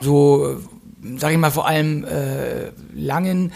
So, 0.00 0.58
sag 1.18 1.32
ich 1.32 1.38
mal, 1.38 1.50
vor 1.50 1.66
allem 1.66 2.04
äh, 2.04 2.70
Langen, 2.94 3.52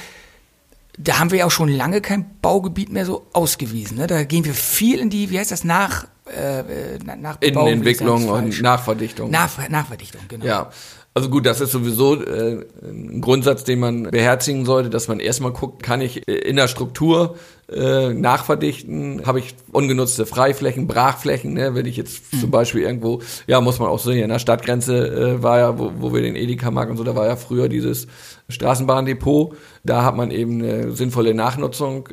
da 0.99 1.19
haben 1.19 1.31
wir 1.31 1.41
ja 1.41 1.47
auch 1.47 1.51
schon 1.51 1.69
lange 1.69 2.01
kein 2.01 2.39
Baugebiet 2.41 2.91
mehr 2.91 3.07
so 3.07 3.27
ausgewiesen. 3.33 3.99
Ne? 3.99 4.07
Da 4.07 4.25
gehen 4.25 4.45
wir 4.45 4.55
viel 4.55 4.99
in 4.99 5.11
die, 5.11 5.31
wie 5.31 5.39
heißt 5.39 5.53
das, 5.53 5.65
nach 5.65 6.07
äh, 6.27 6.61
äh 6.61 6.99
nach 7.19 7.41
Innenentwicklung 7.41 8.29
und 8.29 8.61
Nachverdichtung. 8.63 9.31
Nach, 9.31 9.69
Nachverdichtung, 9.69 10.23
genau. 10.29 10.45
Ja, 10.45 10.71
also 11.17 11.31
gut, 11.31 11.47
das 11.47 11.63
ist 11.63 11.73
sowieso 11.73 12.23
äh, 12.23 12.67
ein 12.83 13.23
Grundsatz, 13.23 13.65
den 13.65 13.79
man 13.79 14.03
beherzigen 14.03 14.67
sollte, 14.67 14.91
dass 14.91 15.09
man 15.09 15.19
erstmal 15.19 15.51
guckt, 15.51 15.83
kann 15.83 16.03
ich 16.03 16.29
in 16.29 16.57
der 16.57 16.69
Struktur 16.69 17.37
äh, 17.73 18.13
nachverdichten, 18.13 19.23
habe 19.25 19.39
ich 19.39 19.55
ungenutzte 19.73 20.27
Freiflächen, 20.27 20.87
Brachflächen, 20.87 21.55
ne? 21.55 21.75
wenn 21.75 21.87
ich 21.87 21.97
jetzt 21.97 22.35
mhm. 22.35 22.41
zum 22.41 22.51
Beispiel 22.51 22.83
irgendwo, 22.83 23.23
ja, 23.47 23.63
muss 23.63 23.79
man 23.79 23.89
auch 23.89 23.99
sehen, 23.99 24.23
in 24.23 24.29
der 24.29 24.39
Stadtgrenze 24.39 25.39
äh, 25.39 25.43
war 25.43 25.59
ja, 25.59 25.79
wo, 25.79 25.91
wo 25.97 26.13
wir 26.13 26.21
den 26.21 26.37
Edeka 26.37 26.71
mag 26.71 26.91
und 26.91 26.99
so, 26.99 27.03
da 27.03 27.17
war 27.17 27.27
ja 27.27 27.37
früher 27.37 27.71
dieses 27.71 28.09
Straßenbahndepot, 28.51 29.57
da 29.85 30.05
hat 30.05 30.17
man 30.17 30.31
eben 30.31 30.63
eine 30.63 30.93
sinnvolle 30.93 31.33
Nachnutzung 31.33 32.11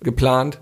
geplant. 0.00 0.60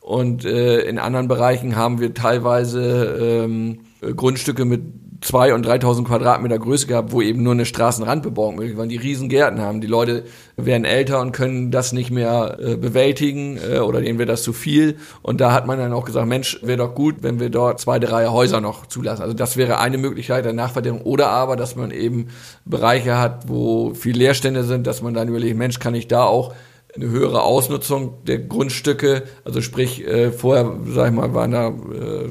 Und 0.00 0.46
äh, 0.46 0.82
in 0.82 0.98
anderen 0.98 1.28
Bereichen 1.28 1.76
haben 1.76 2.00
wir 2.00 2.14
teilweise 2.14 3.44
ähm, 3.44 3.80
Grundstücke 4.00 4.64
mit 4.64 5.05
zwei 5.20 5.54
und 5.54 5.64
3000 5.64 6.06
Quadratmeter 6.06 6.58
Größe 6.58 6.86
gehabt, 6.86 7.12
wo 7.12 7.20
eben 7.22 7.42
nur 7.42 7.52
eine 7.52 7.64
Straßenrandbebauung 7.64 8.56
möglich 8.56 8.76
war, 8.76 8.86
die 8.86 8.96
riesen 8.96 9.28
Gärten 9.28 9.60
haben. 9.60 9.80
Die 9.80 9.86
Leute 9.86 10.24
werden 10.56 10.84
älter 10.84 11.20
und 11.20 11.32
können 11.32 11.70
das 11.70 11.92
nicht 11.92 12.10
mehr 12.10 12.58
äh, 12.60 12.76
bewältigen 12.76 13.58
äh, 13.58 13.78
oder 13.78 14.00
denen 14.00 14.18
wird 14.18 14.28
das 14.28 14.42
zu 14.42 14.52
viel. 14.52 14.96
Und 15.22 15.40
da 15.40 15.52
hat 15.52 15.66
man 15.66 15.78
dann 15.78 15.92
auch 15.92 16.04
gesagt, 16.04 16.26
Mensch, 16.26 16.60
wäre 16.62 16.78
doch 16.78 16.94
gut, 16.94 17.16
wenn 17.20 17.40
wir 17.40 17.50
dort 17.50 17.80
zwei, 17.80 17.98
drei 17.98 18.28
Häuser 18.28 18.60
noch 18.60 18.86
zulassen. 18.86 19.22
Also 19.22 19.34
das 19.34 19.56
wäre 19.56 19.78
eine 19.78 19.98
Möglichkeit 19.98 20.44
der 20.44 20.52
Nachverdichtung. 20.52 21.02
Oder 21.02 21.28
aber, 21.28 21.56
dass 21.56 21.76
man 21.76 21.90
eben 21.90 22.28
Bereiche 22.64 23.18
hat, 23.18 23.48
wo 23.48 23.94
viel 23.94 24.16
Leerstände 24.16 24.64
sind, 24.64 24.86
dass 24.86 25.02
man 25.02 25.14
dann 25.14 25.28
überlegt, 25.28 25.56
Mensch, 25.56 25.78
kann 25.78 25.94
ich 25.94 26.08
da 26.08 26.24
auch 26.24 26.54
eine 26.96 27.08
höhere 27.08 27.42
Ausnutzung 27.42 28.24
der 28.26 28.38
Grundstücke, 28.38 29.24
also 29.44 29.60
sprich 29.60 30.06
äh, 30.06 30.32
vorher, 30.32 30.72
sag 30.88 31.08
ich 31.08 31.14
mal, 31.14 31.34
waren 31.34 31.50
da 31.50 31.68
äh, 31.68 31.72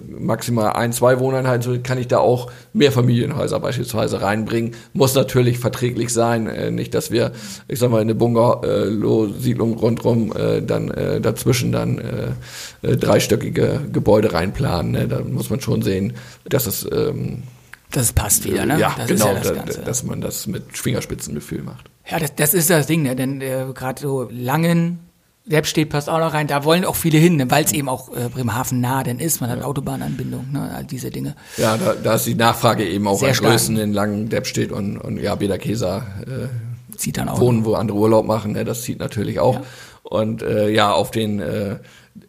maximal 0.08 0.74
ein, 0.74 0.92
zwei 0.94 1.20
Wohneinheiten, 1.20 1.62
so 1.62 1.80
kann 1.82 1.98
ich 1.98 2.08
da 2.08 2.20
auch 2.20 2.52
mehr 2.74 2.92
Familienhäuser 2.92 3.60
beispielsweise 3.60 4.22
reinbringen. 4.22 4.76
Muss 4.94 5.16
natürlich 5.16 5.60
verträglich 5.60 6.12
sein, 6.12 6.48
äh, 6.48 6.72
nicht, 6.72 6.94
dass 6.94 7.12
wir, 7.12 7.32
ich 7.68 7.80
sag 7.80 7.92
mal, 7.92 8.02
eine 8.02 8.16
Bungalow-Siedlung 8.16 9.78
rundrum 9.78 10.34
äh, 10.36 10.62
dann 10.62 10.92
äh, 10.92 11.22
dazwischen 11.22 11.72
dann 11.72 11.98
äh, 12.00 12.88
äh, 12.88 12.98
dreistöckige 12.98 13.82
Gebäude 13.92 14.34
reinplanen. 14.34 14.92
Ne? 14.92 15.08
Da 15.08 15.22
muss 15.22 15.50
man 15.50 15.62
schon 15.62 15.82
sehen, 15.82 16.14
dass 16.46 16.68
es 16.68 16.88
ähm, 16.92 17.44
das 17.92 18.12
passt 18.12 18.44
wieder, 18.44 18.66
ne? 18.66 18.78
Ja, 18.78 18.94
das 18.98 19.08
genau, 19.08 19.34
ja 19.34 19.40
das 19.40 19.76
da, 19.78 19.82
dass 19.84 20.04
man 20.04 20.20
das 20.20 20.48
mit 20.48 20.78
Fingerspitzengefühl 20.78 21.64
macht. 21.64 21.90
Ja, 22.10 22.20
das, 22.20 22.36
das 22.36 22.54
ist 22.54 22.70
das 22.70 22.88
Ding, 22.88 23.04
ne? 23.04 23.16
denn 23.16 23.42
äh, 23.42 23.66
gerade 23.74 24.02
so 24.02 24.28
Langen, 24.32 25.00
Selbststedt 25.48 25.90
passt 25.90 26.10
auch 26.10 26.20
noch 26.20 26.34
rein, 26.34 26.48
da 26.48 26.64
wollen 26.64 26.86
auch 26.86 26.96
viele 26.96 27.18
hin, 27.18 27.36
ne? 27.36 27.50
weil 27.50 27.64
es 27.64 27.72
eben 27.72 27.90
auch 27.90 28.16
äh, 28.16 28.30
Bremerhaven 28.30 28.82
nah 28.82 29.04
denn 29.04 29.20
ist, 29.20 29.42
man 29.42 29.50
hat 29.50 29.60
ja. 29.60 29.66
Autobahnanbindung, 29.66 30.52
ne? 30.52 30.72
all 30.76 30.84
diese 30.86 31.10
Dinge. 31.10 31.36
Ja, 31.58 31.78
da, 31.78 31.94
da 31.94 32.16
ist 32.16 32.26
die 32.26 32.36
Nachfrage 32.36 32.88
eben 32.88 33.08
auch 33.08 33.20
Sehr 33.20 33.34
in 33.68 33.94
Langen, 33.94 34.30
Deppstedt 34.30 34.72
und, 34.72 34.98
und 34.98 35.18
ja, 35.22 35.36
Bederkäser 35.36 36.06
äh, 36.28 36.98
zieht 36.98 37.18
dann 37.18 37.30
auch 37.30 37.40
wohnen, 37.40 37.66
wo 37.66 37.74
andere 37.74 37.98
Urlaub 37.98 38.26
machen, 38.26 38.54
ne? 38.54 38.66
das 38.66 38.84
zieht 38.84 39.00
natürlich 39.00 39.40
auch. 39.40 39.56
Ja. 39.56 39.64
Und 40.04 40.44
äh, 40.44 40.70
ja, 40.70 40.92
auf 40.92 41.10
den 41.10 41.40
äh, 41.40 41.78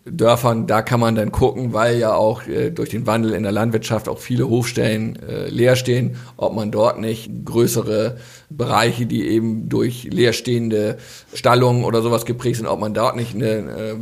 Dörfern, 0.05 0.67
da 0.67 0.83
kann 0.83 0.99
man 0.99 1.15
dann 1.15 1.31
gucken, 1.31 1.73
weil 1.73 1.99
ja 1.99 2.15
auch 2.15 2.47
äh, 2.47 2.71
durch 2.71 2.91
den 2.91 3.07
Wandel 3.07 3.33
in 3.35 3.45
der 3.45 3.53
Landwirtschaft 3.53 4.09
auch 4.09 4.19
viele 4.19 4.49
Hofstellen 4.49 5.17
äh, 5.23 5.49
leer 5.49 5.77
stehen, 5.77 6.17
ob 6.37 6.55
man 6.55 6.73
dort 6.73 6.99
nicht 7.01 7.31
größere 7.45 8.17
Bereiche, 8.51 9.07
die 9.07 9.27
eben 9.29 9.69
durch 9.69 10.05
leerstehende 10.05 10.99
Stallungen 11.35 11.85
oder 11.85 12.03
sowas 12.03 12.25
geprägt 12.25 12.57
sind, 12.57 12.67
ob 12.67 12.81
man 12.81 12.95
dort 12.95 13.15
nicht 13.15 13.35
eine 13.35 13.47
äh, 13.47 13.95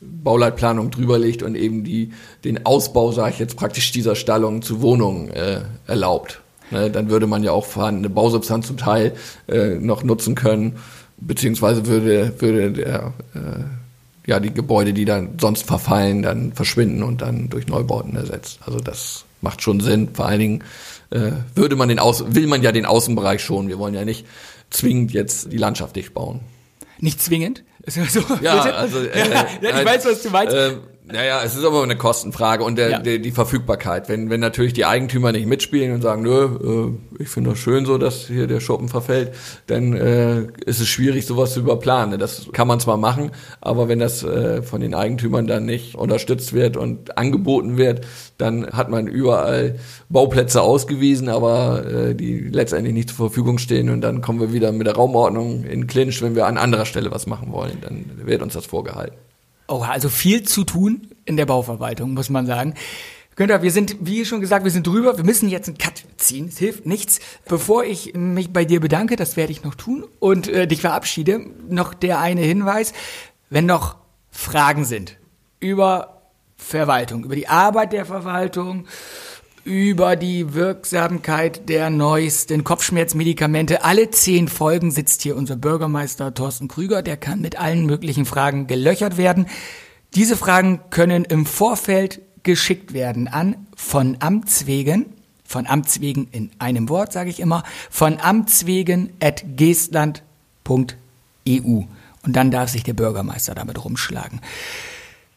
Bauleitplanung 0.00 0.90
drüber 0.90 1.18
legt 1.18 1.42
und 1.42 1.56
eben 1.56 1.84
die, 1.84 2.12
den 2.44 2.64
Ausbau, 2.64 3.12
sage 3.12 3.32
ich 3.32 3.38
jetzt 3.38 3.56
praktisch, 3.56 3.92
dieser 3.92 4.14
Stallungen 4.14 4.62
zu 4.62 4.80
Wohnungen 4.80 5.30
äh, 5.30 5.60
erlaubt. 5.86 6.40
Ne, 6.70 6.90
dann 6.90 7.10
würde 7.10 7.28
man 7.28 7.44
ja 7.44 7.52
auch 7.52 7.64
vorhandene 7.64 8.10
Bausubstanz 8.10 8.66
zum 8.66 8.76
Teil 8.76 9.12
äh, 9.46 9.76
noch 9.76 10.02
nutzen 10.02 10.34
können, 10.34 10.78
beziehungsweise 11.16 11.86
würde, 11.86 12.34
würde 12.40 12.72
der 12.72 13.12
äh, 13.34 13.85
ja, 14.26 14.40
die 14.40 14.52
Gebäude, 14.52 14.92
die 14.92 15.04
dann 15.04 15.38
sonst 15.40 15.64
verfallen, 15.64 16.22
dann 16.22 16.52
verschwinden 16.52 17.02
und 17.02 17.22
dann 17.22 17.48
durch 17.48 17.66
Neubauten 17.68 18.16
ersetzt. 18.16 18.58
Also 18.64 18.80
das 18.80 19.24
macht 19.40 19.62
schon 19.62 19.80
Sinn. 19.80 20.08
Vor 20.12 20.26
allen 20.26 20.40
Dingen 20.40 20.64
äh, 21.10 21.32
würde 21.54 21.76
man 21.76 21.88
den 21.88 21.98
Aus 21.98 22.24
will 22.34 22.46
man 22.46 22.62
ja 22.62 22.72
den 22.72 22.86
Außenbereich 22.86 23.42
schon. 23.42 23.68
Wir 23.68 23.78
wollen 23.78 23.94
ja 23.94 24.04
nicht 24.04 24.26
zwingend 24.70 25.12
jetzt 25.12 25.52
die 25.52 25.58
Landschaft 25.58 25.94
dicht 25.94 26.12
bauen. 26.12 26.40
Nicht 26.98 27.22
zwingend? 27.22 27.62
So, 27.86 28.00
ja, 28.42 28.60
also 28.62 28.98
äh, 28.98 29.30
ja, 29.30 29.46
ich 29.60 29.72
halt, 29.72 29.86
weiß, 29.86 30.04
was 30.06 30.22
du 30.22 30.30
meinst. 30.30 30.54
Äh, 30.54 30.76
naja, 31.08 31.40
es 31.44 31.54
ist 31.54 31.64
aber 31.64 31.84
eine 31.84 31.96
Kostenfrage 31.96 32.64
und 32.64 32.76
der, 32.78 32.90
ja. 32.90 32.98
der, 32.98 33.18
die 33.20 33.30
Verfügbarkeit. 33.30 34.08
Wenn, 34.08 34.28
wenn 34.28 34.40
natürlich 34.40 34.72
die 34.72 34.86
Eigentümer 34.86 35.30
nicht 35.30 35.46
mitspielen 35.46 35.94
und 35.94 36.02
sagen, 36.02 36.22
nö, 36.22 36.96
äh, 37.18 37.22
ich 37.22 37.28
finde 37.28 37.50
das 37.50 37.60
schön 37.60 37.86
so, 37.86 37.96
dass 37.96 38.26
hier 38.26 38.48
der 38.48 38.58
Schuppen 38.58 38.88
verfällt, 38.88 39.32
dann 39.68 39.92
äh, 39.92 40.42
ist 40.64 40.80
es 40.80 40.88
schwierig, 40.88 41.24
sowas 41.24 41.52
zu 41.52 41.60
überplanen. 41.60 42.18
Das 42.18 42.48
kann 42.52 42.66
man 42.66 42.80
zwar 42.80 42.96
machen, 42.96 43.30
aber 43.60 43.86
wenn 43.86 44.00
das 44.00 44.24
äh, 44.24 44.62
von 44.62 44.80
den 44.80 44.94
Eigentümern 44.94 45.46
dann 45.46 45.64
nicht 45.64 45.94
unterstützt 45.94 46.52
wird 46.54 46.76
und 46.76 47.16
angeboten 47.16 47.76
wird, 47.76 48.04
dann 48.36 48.66
hat 48.66 48.90
man 48.90 49.06
überall 49.06 49.78
Bauplätze 50.08 50.60
ausgewiesen, 50.60 51.28
aber 51.28 51.84
äh, 51.86 52.14
die 52.16 52.48
letztendlich 52.48 52.94
nicht 52.94 53.10
zur 53.10 53.28
Verfügung 53.28 53.58
stehen 53.58 53.90
und 53.90 54.00
dann 54.00 54.22
kommen 54.22 54.40
wir 54.40 54.52
wieder 54.52 54.72
mit 54.72 54.88
der 54.88 54.96
Raumordnung 54.96 55.62
in 55.62 55.86
Clinch, 55.86 56.20
wenn 56.20 56.34
wir 56.34 56.46
an 56.46 56.58
anderer 56.58 56.84
Stelle 56.84 57.12
was 57.12 57.28
machen 57.28 57.52
wollen. 57.52 57.78
Dann 57.80 58.26
wird 58.26 58.42
uns 58.42 58.54
das 58.54 58.66
vorgehalten. 58.66 59.16
Oh, 59.68 59.80
also 59.80 60.08
viel 60.08 60.42
zu 60.44 60.64
tun 60.64 61.08
in 61.24 61.36
der 61.36 61.46
Bauverwaltung, 61.46 62.14
muss 62.14 62.30
man 62.30 62.46
sagen. 62.46 62.74
Günther, 63.36 63.62
wir 63.62 63.70
sind, 63.70 63.96
wie 64.00 64.24
schon 64.24 64.40
gesagt, 64.40 64.64
wir 64.64 64.70
sind 64.70 64.86
drüber. 64.86 65.18
Wir 65.18 65.24
müssen 65.24 65.48
jetzt 65.50 65.68
einen 65.68 65.76
Cut 65.76 66.04
ziehen. 66.16 66.48
Es 66.48 66.56
hilft 66.56 66.86
nichts. 66.86 67.20
Bevor 67.46 67.84
ich 67.84 68.14
mich 68.14 68.52
bei 68.52 68.64
dir 68.64 68.80
bedanke, 68.80 69.16
das 69.16 69.36
werde 69.36 69.52
ich 69.52 69.62
noch 69.62 69.74
tun, 69.74 70.04
und 70.20 70.48
äh, 70.48 70.66
dich 70.66 70.80
verabschiede, 70.80 71.40
noch 71.68 71.92
der 71.92 72.18
eine 72.18 72.40
Hinweis. 72.40 72.94
Wenn 73.50 73.66
noch 73.66 73.96
Fragen 74.30 74.84
sind 74.84 75.18
über 75.60 76.22
Verwaltung, 76.56 77.24
über 77.24 77.36
die 77.36 77.48
Arbeit 77.48 77.92
der 77.92 78.06
Verwaltung, 78.06 78.86
über 79.66 80.14
die 80.14 80.54
Wirksamkeit 80.54 81.68
der 81.68 81.90
neuesten 81.90 82.62
Kopfschmerzmedikamente. 82.62 83.82
Alle 83.82 84.10
zehn 84.10 84.46
Folgen 84.46 84.92
sitzt 84.92 85.22
hier 85.22 85.36
unser 85.36 85.56
Bürgermeister 85.56 86.32
Thorsten 86.32 86.68
Krüger. 86.68 87.02
Der 87.02 87.16
kann 87.16 87.40
mit 87.40 87.58
allen 87.58 87.84
möglichen 87.84 88.26
Fragen 88.26 88.68
gelöchert 88.68 89.16
werden. 89.16 89.46
Diese 90.14 90.36
Fragen 90.36 90.80
können 90.90 91.24
im 91.24 91.46
Vorfeld 91.46 92.20
geschickt 92.44 92.92
werden 92.92 93.26
an 93.26 93.66
von 93.74 94.16
Amts 94.20 94.66
wegen, 94.66 95.06
von 95.44 95.66
Amts 95.66 96.00
wegen 96.00 96.28
in 96.30 96.52
einem 96.60 96.88
Wort, 96.88 97.12
sage 97.12 97.28
ich 97.28 97.40
immer, 97.40 97.64
von 97.90 98.20
Amts 98.20 98.66
wegen 98.66 99.14
at 99.20 99.44
geestland.eu. 99.56 100.22
Und 101.44 102.32
dann 102.36 102.52
darf 102.52 102.70
sich 102.70 102.84
der 102.84 102.94
Bürgermeister 102.94 103.56
damit 103.56 103.84
rumschlagen. 103.84 104.40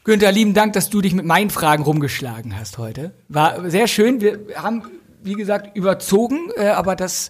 Günther, 0.09 0.31
lieben 0.31 0.55
Dank, 0.55 0.73
dass 0.73 0.89
du 0.89 1.01
dich 1.01 1.13
mit 1.13 1.23
meinen 1.23 1.51
Fragen 1.51 1.83
rumgeschlagen 1.83 2.57
hast 2.59 2.79
heute. 2.79 3.11
War 3.27 3.69
sehr 3.69 3.87
schön. 3.87 4.21
Wir 4.21 4.39
haben, 4.55 4.81
wie 5.21 5.35
gesagt, 5.35 5.77
überzogen, 5.77 6.49
äh, 6.55 6.69
aber 6.69 6.95
das 6.95 7.29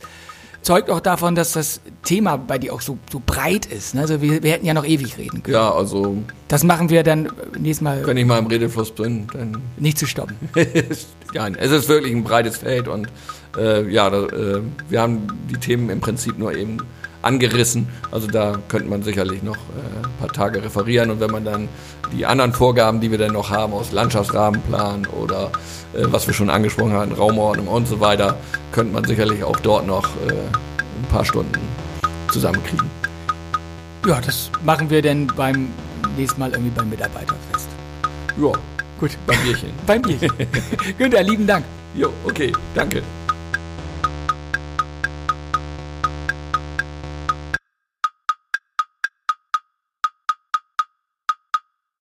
zeugt 0.61 0.89
auch 0.89 1.01
davon, 1.01 1.35
dass 1.35 1.51
das 1.51 1.81
Thema 2.03 2.37
bei 2.37 2.57
dir 2.57 2.73
auch 2.73 2.79
so, 2.79 2.97
so 3.11 3.21
breit 3.25 3.65
ist. 3.65 3.95
Ne? 3.95 4.01
Also 4.01 4.21
wir, 4.21 4.43
wir 4.43 4.53
hätten 4.53 4.65
ja 4.65 4.73
noch 4.73 4.85
ewig 4.85 5.17
reden 5.17 5.43
können. 5.43 5.55
Ja, 5.55 5.73
also. 5.73 6.23
Das 6.47 6.63
machen 6.63 6.89
wir 6.89 7.03
dann 7.03 7.29
nächstes 7.59 7.81
Mal. 7.81 8.07
Wenn 8.07 8.15
ich 8.15 8.25
mal 8.25 8.39
im 8.39 8.47
Redefluss 8.47 8.91
bin, 8.91 9.27
dann. 9.33 9.61
Nicht 9.75 9.97
zu 9.97 10.05
stoppen. 10.05 10.37
ja, 11.33 11.49
es 11.49 11.71
ist 11.71 11.89
wirklich 11.89 12.15
ein 12.15 12.23
breites 12.23 12.59
Feld 12.59 12.87
und 12.87 13.09
äh, 13.57 13.91
ja, 13.91 14.07
äh, 14.07 14.61
wir 14.87 15.01
haben 15.01 15.27
die 15.49 15.57
Themen 15.57 15.89
im 15.89 15.99
Prinzip 15.99 16.39
nur 16.39 16.55
eben 16.55 16.77
angerissen. 17.21 17.87
Also 18.11 18.27
da 18.27 18.57
könnte 18.67 18.89
man 18.89 19.03
sicherlich 19.03 19.43
noch 19.43 19.55
äh, 19.55 20.05
ein 20.05 20.13
paar 20.19 20.29
Tage 20.29 20.63
referieren 20.63 21.11
und 21.11 21.19
wenn 21.19 21.31
man 21.31 21.45
dann 21.45 21.69
die 22.11 22.25
anderen 22.25 22.53
Vorgaben, 22.53 23.01
die 23.01 23.11
wir 23.11 23.17
dann 23.17 23.33
noch 23.33 23.49
haben 23.49 23.73
aus 23.73 23.91
Landschaftsrahmenplan 23.91 25.07
oder 25.07 25.51
äh, 25.93 26.05
was 26.05 26.27
wir 26.27 26.33
schon 26.33 26.49
angesprochen 26.49 26.93
haben, 26.93 27.11
Raumordnung 27.11 27.67
und 27.67 27.87
so 27.87 27.99
weiter, 27.99 28.37
könnte 28.71 28.93
man 28.93 29.03
sicherlich 29.03 29.43
auch 29.43 29.59
dort 29.59 29.85
noch 29.85 30.05
äh, 30.27 30.31
ein 30.31 31.07
paar 31.11 31.25
Stunden 31.25 31.59
zusammenkriegen. 32.31 32.89
Ja, 34.07 34.21
das 34.21 34.49
machen 34.63 34.89
wir 34.89 35.01
dann 35.01 35.27
beim 35.27 35.69
nächsten 36.17 36.39
Mal 36.39 36.51
irgendwie 36.51 36.71
beim 36.71 36.89
Mitarbeiterfest. 36.89 37.67
Ja, 38.41 38.51
gut, 38.99 39.17
beim 39.27 39.41
Bierchen. 39.41 39.69
beim 39.85 40.01
Bierchen. 40.01 40.31
Günther, 40.97 41.23
lieben 41.23 41.45
Dank. 41.45 41.65
Jo, 41.95 42.09
okay, 42.25 42.53
danke. 42.73 43.03